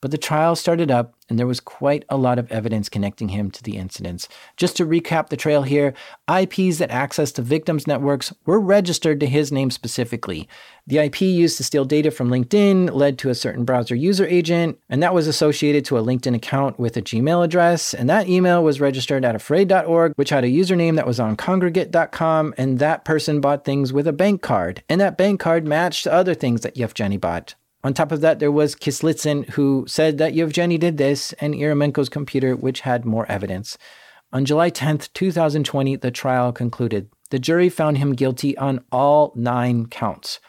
But 0.00 0.12
the 0.12 0.18
trial 0.18 0.56
started 0.56 0.90
up, 0.90 1.14
and 1.28 1.38
there 1.38 1.46
was 1.46 1.60
quite 1.60 2.04
a 2.08 2.16
lot 2.16 2.38
of 2.38 2.50
evidence 2.50 2.88
connecting 2.88 3.28
him 3.28 3.50
to 3.50 3.62
the 3.62 3.76
incidents. 3.76 4.28
Just 4.56 4.76
to 4.78 4.86
recap 4.86 5.28
the 5.28 5.36
trail 5.36 5.62
here 5.62 5.92
IPs 6.28 6.78
that 6.78 6.90
access 6.90 7.32
the 7.32 7.42
victims' 7.42 7.86
networks 7.86 8.32
were 8.46 8.58
registered 8.58 9.20
to 9.20 9.26
his 9.26 9.52
name 9.52 9.70
specifically. 9.70 10.48
The 10.86 10.98
IP 10.98 11.20
used 11.20 11.58
to 11.58 11.64
steal 11.64 11.84
data 11.84 12.10
from 12.10 12.30
LinkedIn 12.30 12.94
led 12.94 13.18
to 13.18 13.28
a 13.28 13.34
certain 13.34 13.64
browser 13.64 13.94
user 13.94 14.26
agent, 14.26 14.78
and 14.88 15.02
that 15.02 15.14
was 15.14 15.26
associated 15.26 15.84
to 15.84 15.98
a 15.98 16.02
LinkedIn 16.02 16.34
account 16.34 16.78
with 16.78 16.96
a 16.96 17.02
Gmail 17.02 17.44
address. 17.44 17.92
And 17.92 18.08
that 18.08 18.28
email 18.28 18.64
was 18.64 18.80
registered 18.80 19.24
at 19.24 19.36
afraid.org, 19.36 20.14
which 20.16 20.30
had 20.30 20.44
a 20.44 20.48
username 20.48 20.96
that 20.96 21.06
was 21.06 21.20
on 21.20 21.36
Kongregate.com, 21.36 22.54
and 22.56 22.78
that 22.78 23.04
person 23.04 23.40
bought 23.40 23.66
things 23.66 23.92
with 23.92 24.06
a 24.06 24.12
bank 24.12 24.40
card. 24.40 24.82
And 24.88 25.00
that 25.00 25.18
bank 25.18 25.40
card 25.40 25.66
matched 25.66 26.06
other 26.06 26.34
things 26.34 26.62
that 26.62 26.78
Yevgeny 26.78 27.18
bought. 27.18 27.54
On 27.82 27.94
top 27.94 28.12
of 28.12 28.20
that, 28.20 28.40
there 28.40 28.52
was 28.52 28.74
Kislitsyn, 28.74 29.48
who 29.50 29.84
said 29.88 30.18
that 30.18 30.34
Yevgeny 30.34 30.76
did 30.76 30.98
this, 30.98 31.32
and 31.34 31.54
Eremenko's 31.54 32.10
computer, 32.10 32.54
which 32.54 32.80
had 32.80 33.04
more 33.04 33.30
evidence. 33.30 33.78
On 34.32 34.44
July 34.44 34.70
10th, 34.70 35.12
2020, 35.14 35.96
the 35.96 36.10
trial 36.10 36.52
concluded. 36.52 37.08
The 37.30 37.38
jury 37.38 37.68
found 37.68 37.98
him 37.98 38.14
guilty 38.14 38.56
on 38.58 38.84
all 38.92 39.32
nine 39.34 39.86
counts. 39.86 40.40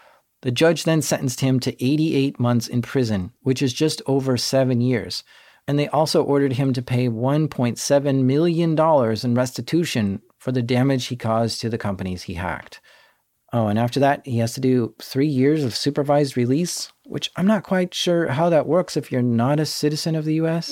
The 0.42 0.52
judge 0.52 0.84
then 0.84 1.02
sentenced 1.02 1.40
him 1.40 1.60
to 1.62 1.84
88 1.84 2.40
months 2.40 2.68
in 2.68 2.82
prison, 2.82 3.32
which 3.42 3.62
is 3.62 3.74
just 3.74 4.02
over 4.08 4.38
seven 4.38 4.82
years. 4.82 5.24
And 5.68 5.80
they 5.80 5.88
also 5.88 6.24
ordered 6.24 6.54
him 6.54 6.74
to 6.74 6.82
pay 6.82 7.08
$1.7 7.08 8.24
million 8.24 8.78
in 9.24 9.36
restitution 9.36 10.22
for 10.38 10.52
the 10.52 10.64
damage 10.64 11.06
he 11.06 11.16
caused 11.16 11.62
to 11.62 11.70
the 11.70 11.78
companies 11.78 12.24
he 12.24 12.34
hacked. 12.34 12.82
Oh, 13.54 13.68
and 13.68 13.78
after 13.78 14.00
that, 14.00 14.26
he 14.26 14.40
has 14.40 14.54
to 14.54 14.62
do 14.62 14.96
three 15.02 15.28
years 15.28 15.64
of 15.64 15.76
supervised 15.76 16.38
release, 16.38 16.92
which 17.12 17.30
I'm 17.36 17.46
not 17.46 17.64
quite 17.64 17.94
sure 17.94 18.30
how 18.30 18.50
that 18.50 18.68
works 18.68 18.96
if 18.96 19.12
you're 19.12 19.22
not 19.22 19.60
a 19.60 19.66
citizen 19.66 20.16
of 20.16 20.24
the 20.24 20.36
US. 20.36 20.70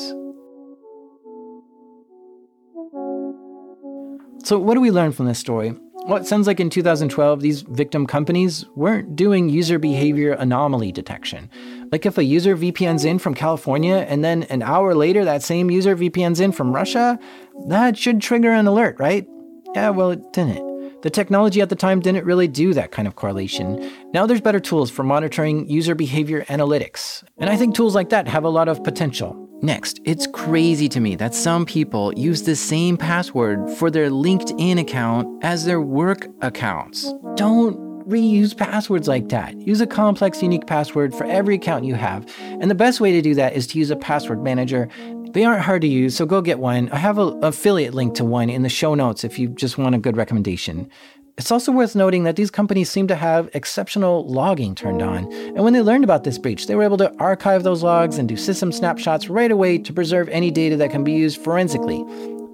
So, 4.45 4.57
what 4.57 4.75
do 4.75 4.79
we 4.79 4.89
learn 4.89 5.11
from 5.11 5.25
this 5.25 5.37
story? 5.37 5.73
Well, 6.05 6.15
it 6.15 6.25
sounds 6.25 6.47
like 6.47 6.61
in 6.61 6.69
2012, 6.69 7.41
these 7.41 7.61
victim 7.63 8.07
companies 8.07 8.65
weren't 8.77 9.17
doing 9.17 9.49
user 9.49 9.77
behavior 9.77 10.31
anomaly 10.31 10.93
detection. 10.93 11.49
Like 11.91 12.05
if 12.05 12.17
a 12.17 12.23
user 12.23 12.55
VPNs 12.55 13.03
in 13.03 13.19
from 13.19 13.33
California 13.33 14.05
and 14.07 14.23
then 14.23 14.43
an 14.43 14.61
hour 14.61 14.95
later 14.95 15.25
that 15.25 15.43
same 15.43 15.69
user 15.69 15.93
VPNs 15.93 16.39
in 16.39 16.53
from 16.53 16.73
Russia, 16.73 17.19
that 17.67 17.97
should 17.97 18.21
trigger 18.21 18.53
an 18.53 18.65
alert, 18.65 18.95
right? 18.97 19.27
Yeah, 19.75 19.89
well, 19.89 20.11
it 20.11 20.21
didn't. 20.31 20.68
The 21.01 21.09
technology 21.09 21.61
at 21.61 21.69
the 21.69 21.75
time 21.75 22.01
didn't 22.01 22.25
really 22.25 22.47
do 22.47 22.73
that 22.73 22.91
kind 22.91 23.07
of 23.07 23.15
correlation. 23.15 23.89
Now 24.13 24.25
there's 24.25 24.41
better 24.41 24.59
tools 24.59 24.91
for 24.91 25.03
monitoring 25.03 25.69
user 25.69 25.95
behavior 25.95 26.43
analytics. 26.45 27.23
And 27.37 27.49
I 27.49 27.55
think 27.55 27.73
tools 27.73 27.95
like 27.95 28.09
that 28.09 28.27
have 28.27 28.43
a 28.43 28.49
lot 28.49 28.67
of 28.67 28.83
potential. 28.83 29.47
Next, 29.61 29.99
it's 30.03 30.27
crazy 30.27 30.89
to 30.89 30.99
me 30.99 31.15
that 31.15 31.33
some 31.33 31.65
people 31.65 32.13
use 32.17 32.43
the 32.43 32.55
same 32.55 32.97
password 32.97 33.69
for 33.69 33.89
their 33.89 34.09
LinkedIn 34.09 34.79
account 34.79 35.43
as 35.43 35.65
their 35.65 35.81
work 35.81 36.27
accounts. 36.41 37.13
Don't 37.35 37.77
reuse 38.09 38.57
passwords 38.57 39.07
like 39.07 39.29
that. 39.29 39.55
Use 39.67 39.81
a 39.81 39.87
complex, 39.87 40.41
unique 40.41 40.65
password 40.65 41.13
for 41.13 41.25
every 41.25 41.55
account 41.55 41.85
you 41.85 41.93
have. 41.95 42.25
And 42.39 42.69
the 42.69 42.75
best 42.75 42.99
way 42.99 43.11
to 43.11 43.21
do 43.21 43.35
that 43.35 43.53
is 43.53 43.67
to 43.67 43.77
use 43.77 43.91
a 43.91 43.95
password 43.95 44.43
manager 44.43 44.89
they 45.33 45.45
aren't 45.45 45.61
hard 45.61 45.81
to 45.81 45.87
use, 45.87 46.15
so 46.15 46.25
go 46.25 46.41
get 46.41 46.59
one. 46.59 46.89
I 46.89 46.97
have 46.97 47.17
an 47.17 47.43
affiliate 47.43 47.93
link 47.93 48.15
to 48.15 48.25
one 48.25 48.49
in 48.49 48.63
the 48.63 48.69
show 48.69 48.95
notes 48.95 49.23
if 49.23 49.37
you 49.37 49.49
just 49.49 49.77
want 49.77 49.95
a 49.95 49.99
good 49.99 50.17
recommendation. 50.17 50.89
It's 51.37 51.51
also 51.51 51.71
worth 51.71 51.95
noting 51.95 52.23
that 52.23 52.35
these 52.35 52.51
companies 52.51 52.89
seem 52.89 53.07
to 53.07 53.15
have 53.15 53.49
exceptional 53.53 54.27
logging 54.27 54.75
turned 54.75 55.01
on. 55.01 55.31
And 55.31 55.63
when 55.63 55.71
they 55.71 55.81
learned 55.81 56.03
about 56.03 56.25
this 56.25 56.37
breach, 56.37 56.67
they 56.67 56.75
were 56.75 56.83
able 56.83 56.97
to 56.97 57.15
archive 57.17 57.63
those 57.63 57.81
logs 57.81 58.17
and 58.17 58.27
do 58.27 58.35
system 58.35 58.73
snapshots 58.73 59.29
right 59.29 59.49
away 59.49 59.77
to 59.77 59.93
preserve 59.93 60.27
any 60.29 60.51
data 60.51 60.75
that 60.75 60.91
can 60.91 61.05
be 61.05 61.13
used 61.13 61.41
forensically. 61.41 62.03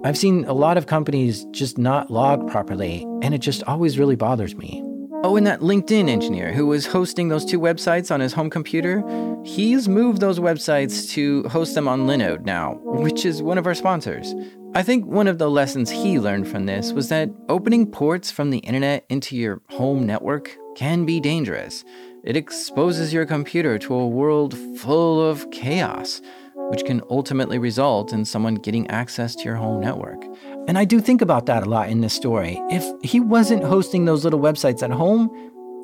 I've 0.03 0.17
seen 0.17 0.45
a 0.45 0.53
lot 0.53 0.78
of 0.78 0.86
companies 0.86 1.45
just 1.45 1.80
not 1.80 2.11
log 2.11 2.47
properly, 2.51 3.01
and 3.23 3.34
it 3.34 3.39
just 3.39 3.63
always 3.63 3.97
really 3.97 4.15
bothers 4.15 4.55
me. 4.55 4.95
Oh, 5.28 5.38
and 5.38 5.47
that 5.47 5.61
LinkedIn 5.61 6.07
engineer 6.07 6.53
who 6.53 6.67
was 6.67 6.86
hosting 6.86 7.30
those 7.30 7.43
two 7.43 7.59
websites 7.59 8.11
on 8.11 8.19
his 8.19 8.34
home 8.34 8.51
computer, 8.51 9.03
he's 9.43 9.89
moved 9.89 10.21
those 10.21 10.38
websites 10.38 11.09
to 11.13 11.41
host 11.49 11.73
them 11.73 11.88
on 11.88 12.05
Linode 12.05 12.45
now, 12.45 12.76
which 12.84 13.26
is 13.26 13.41
one 13.41 13.57
of 13.57 13.65
our 13.65 13.73
sponsors. 13.73 14.36
I 14.76 14.84
think 14.84 15.07
one 15.07 15.26
of 15.26 15.39
the 15.39 15.49
lessons 15.49 15.89
he 15.89 16.19
learned 16.19 16.47
from 16.47 16.67
this 16.67 16.93
was 16.93 17.09
that 17.09 17.32
opening 17.49 17.89
ports 17.89 18.30
from 18.30 18.51
the 18.51 18.59
internet 18.59 19.03
into 19.09 19.36
your 19.36 19.63
home 19.71 20.05
network 20.05 20.55
can 20.76 21.07
be 21.07 21.19
dangerous. 21.19 21.84
It 22.23 22.38
exposes 22.38 23.11
your 23.11 23.26
computer 23.26 23.80
to 23.80 23.95
a 23.95 24.07
world 24.07 24.55
full 24.78 25.28
of 25.28 25.49
chaos. 25.49 26.21
which 26.69 26.86
can 26.86 27.01
ultimately 27.09 27.59
result 27.59 28.11
in 28.11 28.26
someone 28.26 28.55
getting 28.55 28.89
access 28.89 29.36
to 29.36 29.43
your 29.43 29.55
home 29.55 29.80
network. 29.80 30.23
And 30.68 30.78
I 30.78 30.86
do 30.86 30.99
think 30.99 31.22
about 31.22 31.45
that 31.45 31.63
a 31.63 31.70
lot 31.70 31.89
in 31.89 32.01
this 32.01 32.13
story. 32.13 32.59
If 32.70 32.86
he 33.03 33.20
wasn't 33.20 33.63
hosting 33.63 34.05
those 34.05 34.24
little 34.24 34.39
websites 34.39 34.82
at 34.82 34.91
home, 34.91 35.30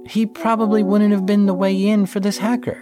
he 0.08 0.26
probably 0.26 0.82
wouldn't 0.82 1.12
have 1.12 1.26
been 1.26 1.46
the 1.46 1.54
way 1.54 1.88
in 1.88 2.08
for 2.08 2.20
this 2.20 2.38
hacker. 2.38 2.78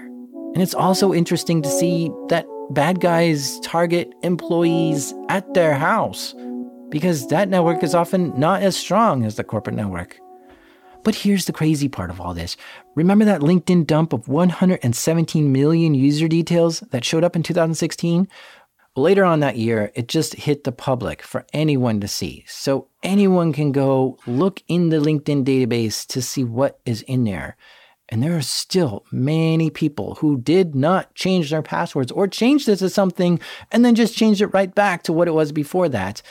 And 0.54 0.62
it's 0.62 0.74
also 0.74 1.14
interesting 1.14 1.62
to 1.62 1.70
see 1.70 2.10
that 2.30 2.46
bad 2.72 3.02
guys 3.02 3.60
target 3.60 4.14
employees 4.24 5.14
at 5.28 5.54
their 5.54 5.74
house 5.74 6.34
because 6.90 7.28
that 7.28 7.50
network 7.50 7.84
is 7.84 7.94
often 7.94 8.38
not 8.40 8.64
as 8.64 8.78
strong 8.78 9.26
as 9.26 9.36
the 9.36 9.44
corporate 9.44 9.76
network. 9.76 10.20
But 11.04 11.16
here's 11.16 11.46
the 11.46 11.54
crazy 11.54 11.88
part 11.88 12.10
of 12.10 12.20
all 12.20 12.34
this. 12.34 12.58
Remember 12.96 13.26
that 13.26 13.42
LinkedIn 13.42 13.88
dump 13.88 14.12
of 14.12 14.28
117 14.28 15.52
million 15.52 15.94
user 15.94 16.28
details 16.28 16.82
that 16.92 17.06
showed 17.06 17.24
up 17.24 17.36
in 17.36 17.44
2016? 17.44 18.28
Later 18.96 19.24
on 19.24 19.40
that 19.40 19.58
year, 19.58 19.92
it 19.96 20.08
just 20.08 20.34
hit 20.34 20.64
the 20.64 20.72
public 20.72 21.22
for 21.22 21.46
anyone 21.54 22.00
to 22.02 22.08
see. 22.08 22.44
So 22.48 22.88
anyone 23.04 23.54
can 23.54 23.72
go 23.72 24.18
look 24.26 24.62
in 24.68 24.90
the 24.90 24.98
LinkedIn 24.98 25.46
database 25.46 26.06
to 26.08 26.22
see 26.22 26.44
what 26.44 26.80
is 26.86 27.04
in 27.04 27.24
there. 27.24 27.56
And 28.10 28.24
there 28.24 28.36
are 28.36 28.42
still 28.42 29.06
many 29.12 29.70
people 29.70 30.16
who 30.16 30.40
did 30.40 30.74
not 30.74 31.14
change 31.14 31.52
their 31.52 31.62
passwords 31.62 32.12
or 32.12 32.28
changed 32.28 32.68
it 32.68 32.78
to 32.78 32.90
something 32.90 33.40
and 33.72 33.86
then 33.86 33.94
just 33.94 34.18
changed 34.18 34.42
it 34.42 34.48
right 34.48 34.74
back 34.74 35.04
to 35.04 35.14
what 35.14 35.28
it 35.28 35.36
was 35.36 35.52
before 35.52 35.88
that. 35.90 36.24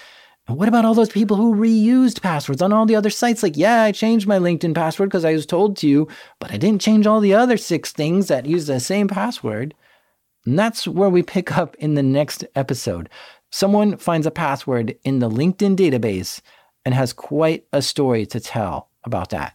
And 0.48 0.56
what 0.56 0.66
about 0.66 0.84
all 0.84 0.94
those 0.94 1.10
people 1.10 1.36
who 1.36 1.54
reused 1.54 2.22
passwords 2.22 2.62
on 2.62 2.72
all 2.72 2.86
the 2.86 2.96
other 2.96 3.10
sites? 3.10 3.42
Like, 3.42 3.56
yeah, 3.56 3.82
I 3.82 3.92
changed 3.92 4.26
my 4.26 4.38
LinkedIn 4.38 4.74
password 4.74 5.10
because 5.10 5.24
I 5.24 5.34
was 5.34 5.46
told 5.46 5.76
to, 5.78 6.08
but 6.40 6.50
I 6.50 6.56
didn't 6.56 6.80
change 6.80 7.06
all 7.06 7.20
the 7.20 7.34
other 7.34 7.56
six 7.56 7.92
things 7.92 8.28
that 8.28 8.46
use 8.46 8.66
the 8.66 8.80
same 8.80 9.06
password. 9.06 9.74
And 10.46 10.58
that's 10.58 10.86
where 10.88 11.10
we 11.10 11.22
pick 11.22 11.56
up 11.56 11.74
in 11.76 11.94
the 11.94 12.02
next 12.02 12.44
episode. 12.54 13.08
Someone 13.50 13.96
finds 13.96 14.26
a 14.26 14.30
password 14.30 14.96
in 15.04 15.18
the 15.18 15.30
LinkedIn 15.30 15.76
database 15.76 16.40
and 16.84 16.94
has 16.94 17.12
quite 17.12 17.66
a 17.72 17.82
story 17.82 18.26
to 18.26 18.40
tell 18.40 18.88
about 19.04 19.30
that. 19.30 19.54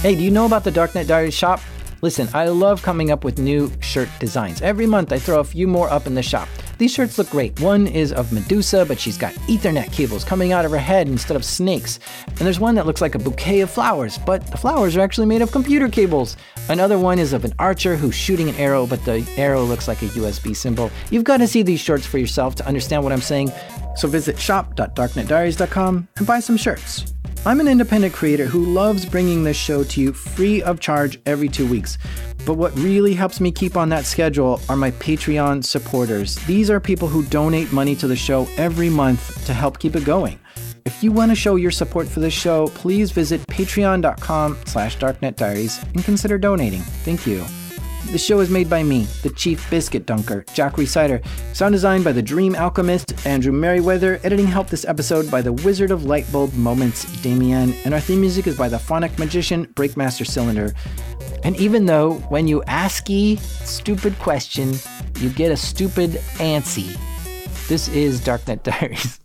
Hey, 0.00 0.14
do 0.14 0.22
you 0.22 0.30
know 0.30 0.46
about 0.46 0.64
the 0.64 0.72
Darknet 0.72 1.06
Diaries 1.06 1.34
shop? 1.34 1.60
Listen, 2.02 2.28
I 2.32 2.46
love 2.48 2.82
coming 2.82 3.10
up 3.10 3.22
with 3.22 3.38
new 3.38 3.70
shirt 3.80 4.08
designs. 4.18 4.62
Every 4.62 4.86
month 4.86 5.12
I 5.12 5.18
throw 5.18 5.40
a 5.40 5.44
few 5.44 5.68
more 5.68 5.90
up 5.90 6.06
in 6.06 6.14
the 6.14 6.22
shop. 6.22 6.48
These 6.80 6.94
shirts 6.94 7.18
look 7.18 7.28
great. 7.28 7.60
One 7.60 7.86
is 7.86 8.10
of 8.10 8.32
Medusa, 8.32 8.86
but 8.86 8.98
she's 8.98 9.18
got 9.18 9.34
Ethernet 9.50 9.92
cables 9.92 10.24
coming 10.24 10.52
out 10.52 10.64
of 10.64 10.70
her 10.70 10.78
head 10.78 11.08
instead 11.08 11.36
of 11.36 11.44
snakes. 11.44 12.00
And 12.26 12.38
there's 12.38 12.58
one 12.58 12.74
that 12.76 12.86
looks 12.86 13.02
like 13.02 13.14
a 13.14 13.18
bouquet 13.18 13.60
of 13.60 13.70
flowers, 13.70 14.16
but 14.16 14.50
the 14.50 14.56
flowers 14.56 14.96
are 14.96 15.02
actually 15.02 15.26
made 15.26 15.42
of 15.42 15.52
computer 15.52 15.90
cables. 15.90 16.38
Another 16.70 16.98
one 16.98 17.18
is 17.18 17.34
of 17.34 17.44
an 17.44 17.52
archer 17.58 17.96
who's 17.96 18.14
shooting 18.14 18.48
an 18.48 18.54
arrow, 18.54 18.86
but 18.86 19.04
the 19.04 19.22
arrow 19.36 19.62
looks 19.62 19.88
like 19.88 20.00
a 20.00 20.06
USB 20.06 20.56
symbol. 20.56 20.90
You've 21.10 21.24
got 21.24 21.36
to 21.36 21.46
see 21.46 21.60
these 21.60 21.80
shirts 21.80 22.06
for 22.06 22.16
yourself 22.16 22.54
to 22.54 22.66
understand 22.66 23.04
what 23.04 23.12
I'm 23.12 23.20
saying. 23.20 23.52
So 23.96 24.08
visit 24.08 24.38
shop.darknetdiaries.com 24.38 26.08
and 26.16 26.26
buy 26.26 26.40
some 26.40 26.56
shirts. 26.56 27.12
I'm 27.44 27.60
an 27.60 27.68
independent 27.68 28.14
creator 28.14 28.46
who 28.46 28.64
loves 28.64 29.04
bringing 29.04 29.44
this 29.44 29.56
show 29.56 29.82
to 29.84 30.00
you 30.00 30.14
free 30.14 30.62
of 30.62 30.80
charge 30.80 31.20
every 31.26 31.48
two 31.48 31.66
weeks. 31.66 31.98
But 32.50 32.58
what 32.58 32.76
really 32.80 33.14
helps 33.14 33.40
me 33.40 33.52
keep 33.52 33.76
on 33.76 33.90
that 33.90 34.04
schedule 34.04 34.60
are 34.68 34.74
my 34.74 34.90
Patreon 34.90 35.62
supporters. 35.62 36.34
These 36.46 36.68
are 36.68 36.80
people 36.80 37.06
who 37.06 37.24
donate 37.26 37.72
money 37.72 37.94
to 37.94 38.08
the 38.08 38.16
show 38.16 38.48
every 38.56 38.90
month 38.90 39.46
to 39.46 39.54
help 39.54 39.78
keep 39.78 39.94
it 39.94 40.04
going. 40.04 40.36
If 40.84 41.00
you 41.00 41.12
want 41.12 41.30
to 41.30 41.36
show 41.36 41.54
your 41.54 41.70
support 41.70 42.08
for 42.08 42.18
this 42.18 42.34
show, 42.34 42.66
please 42.74 43.12
visit 43.12 43.40
patreon.com 43.46 44.58
slash 44.64 44.96
darknetdiaries 44.96 45.80
and 45.94 46.02
consider 46.02 46.38
donating. 46.38 46.80
Thank 46.80 47.24
you. 47.24 47.44
The 48.10 48.18
show 48.18 48.40
is 48.40 48.50
made 48.50 48.68
by 48.68 48.82
me, 48.82 49.04
the 49.22 49.30
Chief 49.30 49.70
Biscuit 49.70 50.04
Dunker, 50.04 50.44
Jack 50.52 50.72
Rhysider. 50.72 51.24
Sound 51.54 51.72
design 51.72 52.02
by 52.02 52.10
the 52.10 52.20
Dream 52.20 52.56
Alchemist, 52.56 53.24
Andrew 53.24 53.52
Merriweather. 53.52 54.18
Editing 54.24 54.48
help 54.48 54.66
this 54.66 54.84
episode 54.84 55.30
by 55.30 55.40
the 55.40 55.52
Wizard 55.52 55.92
of 55.92 56.00
Lightbulb 56.00 56.52
Moments, 56.54 57.04
Damien. 57.22 57.72
And 57.84 57.94
our 57.94 58.00
theme 58.00 58.20
music 58.20 58.48
is 58.48 58.58
by 58.58 58.68
the 58.68 58.80
Phonic 58.80 59.16
Magician, 59.20 59.66
Breakmaster 59.74 60.26
Cylinder. 60.26 60.74
And 61.42 61.56
even 61.56 61.86
though 61.86 62.14
when 62.28 62.48
you 62.48 62.62
ask 62.64 63.08
a 63.10 63.36
stupid 63.36 64.18
question, 64.18 64.74
you 65.18 65.30
get 65.30 65.50
a 65.52 65.56
stupid 65.56 66.20
answer, 66.38 66.82
this 67.68 67.88
is 67.88 68.20
Darknet 68.20 68.62
Diaries. 68.62 69.19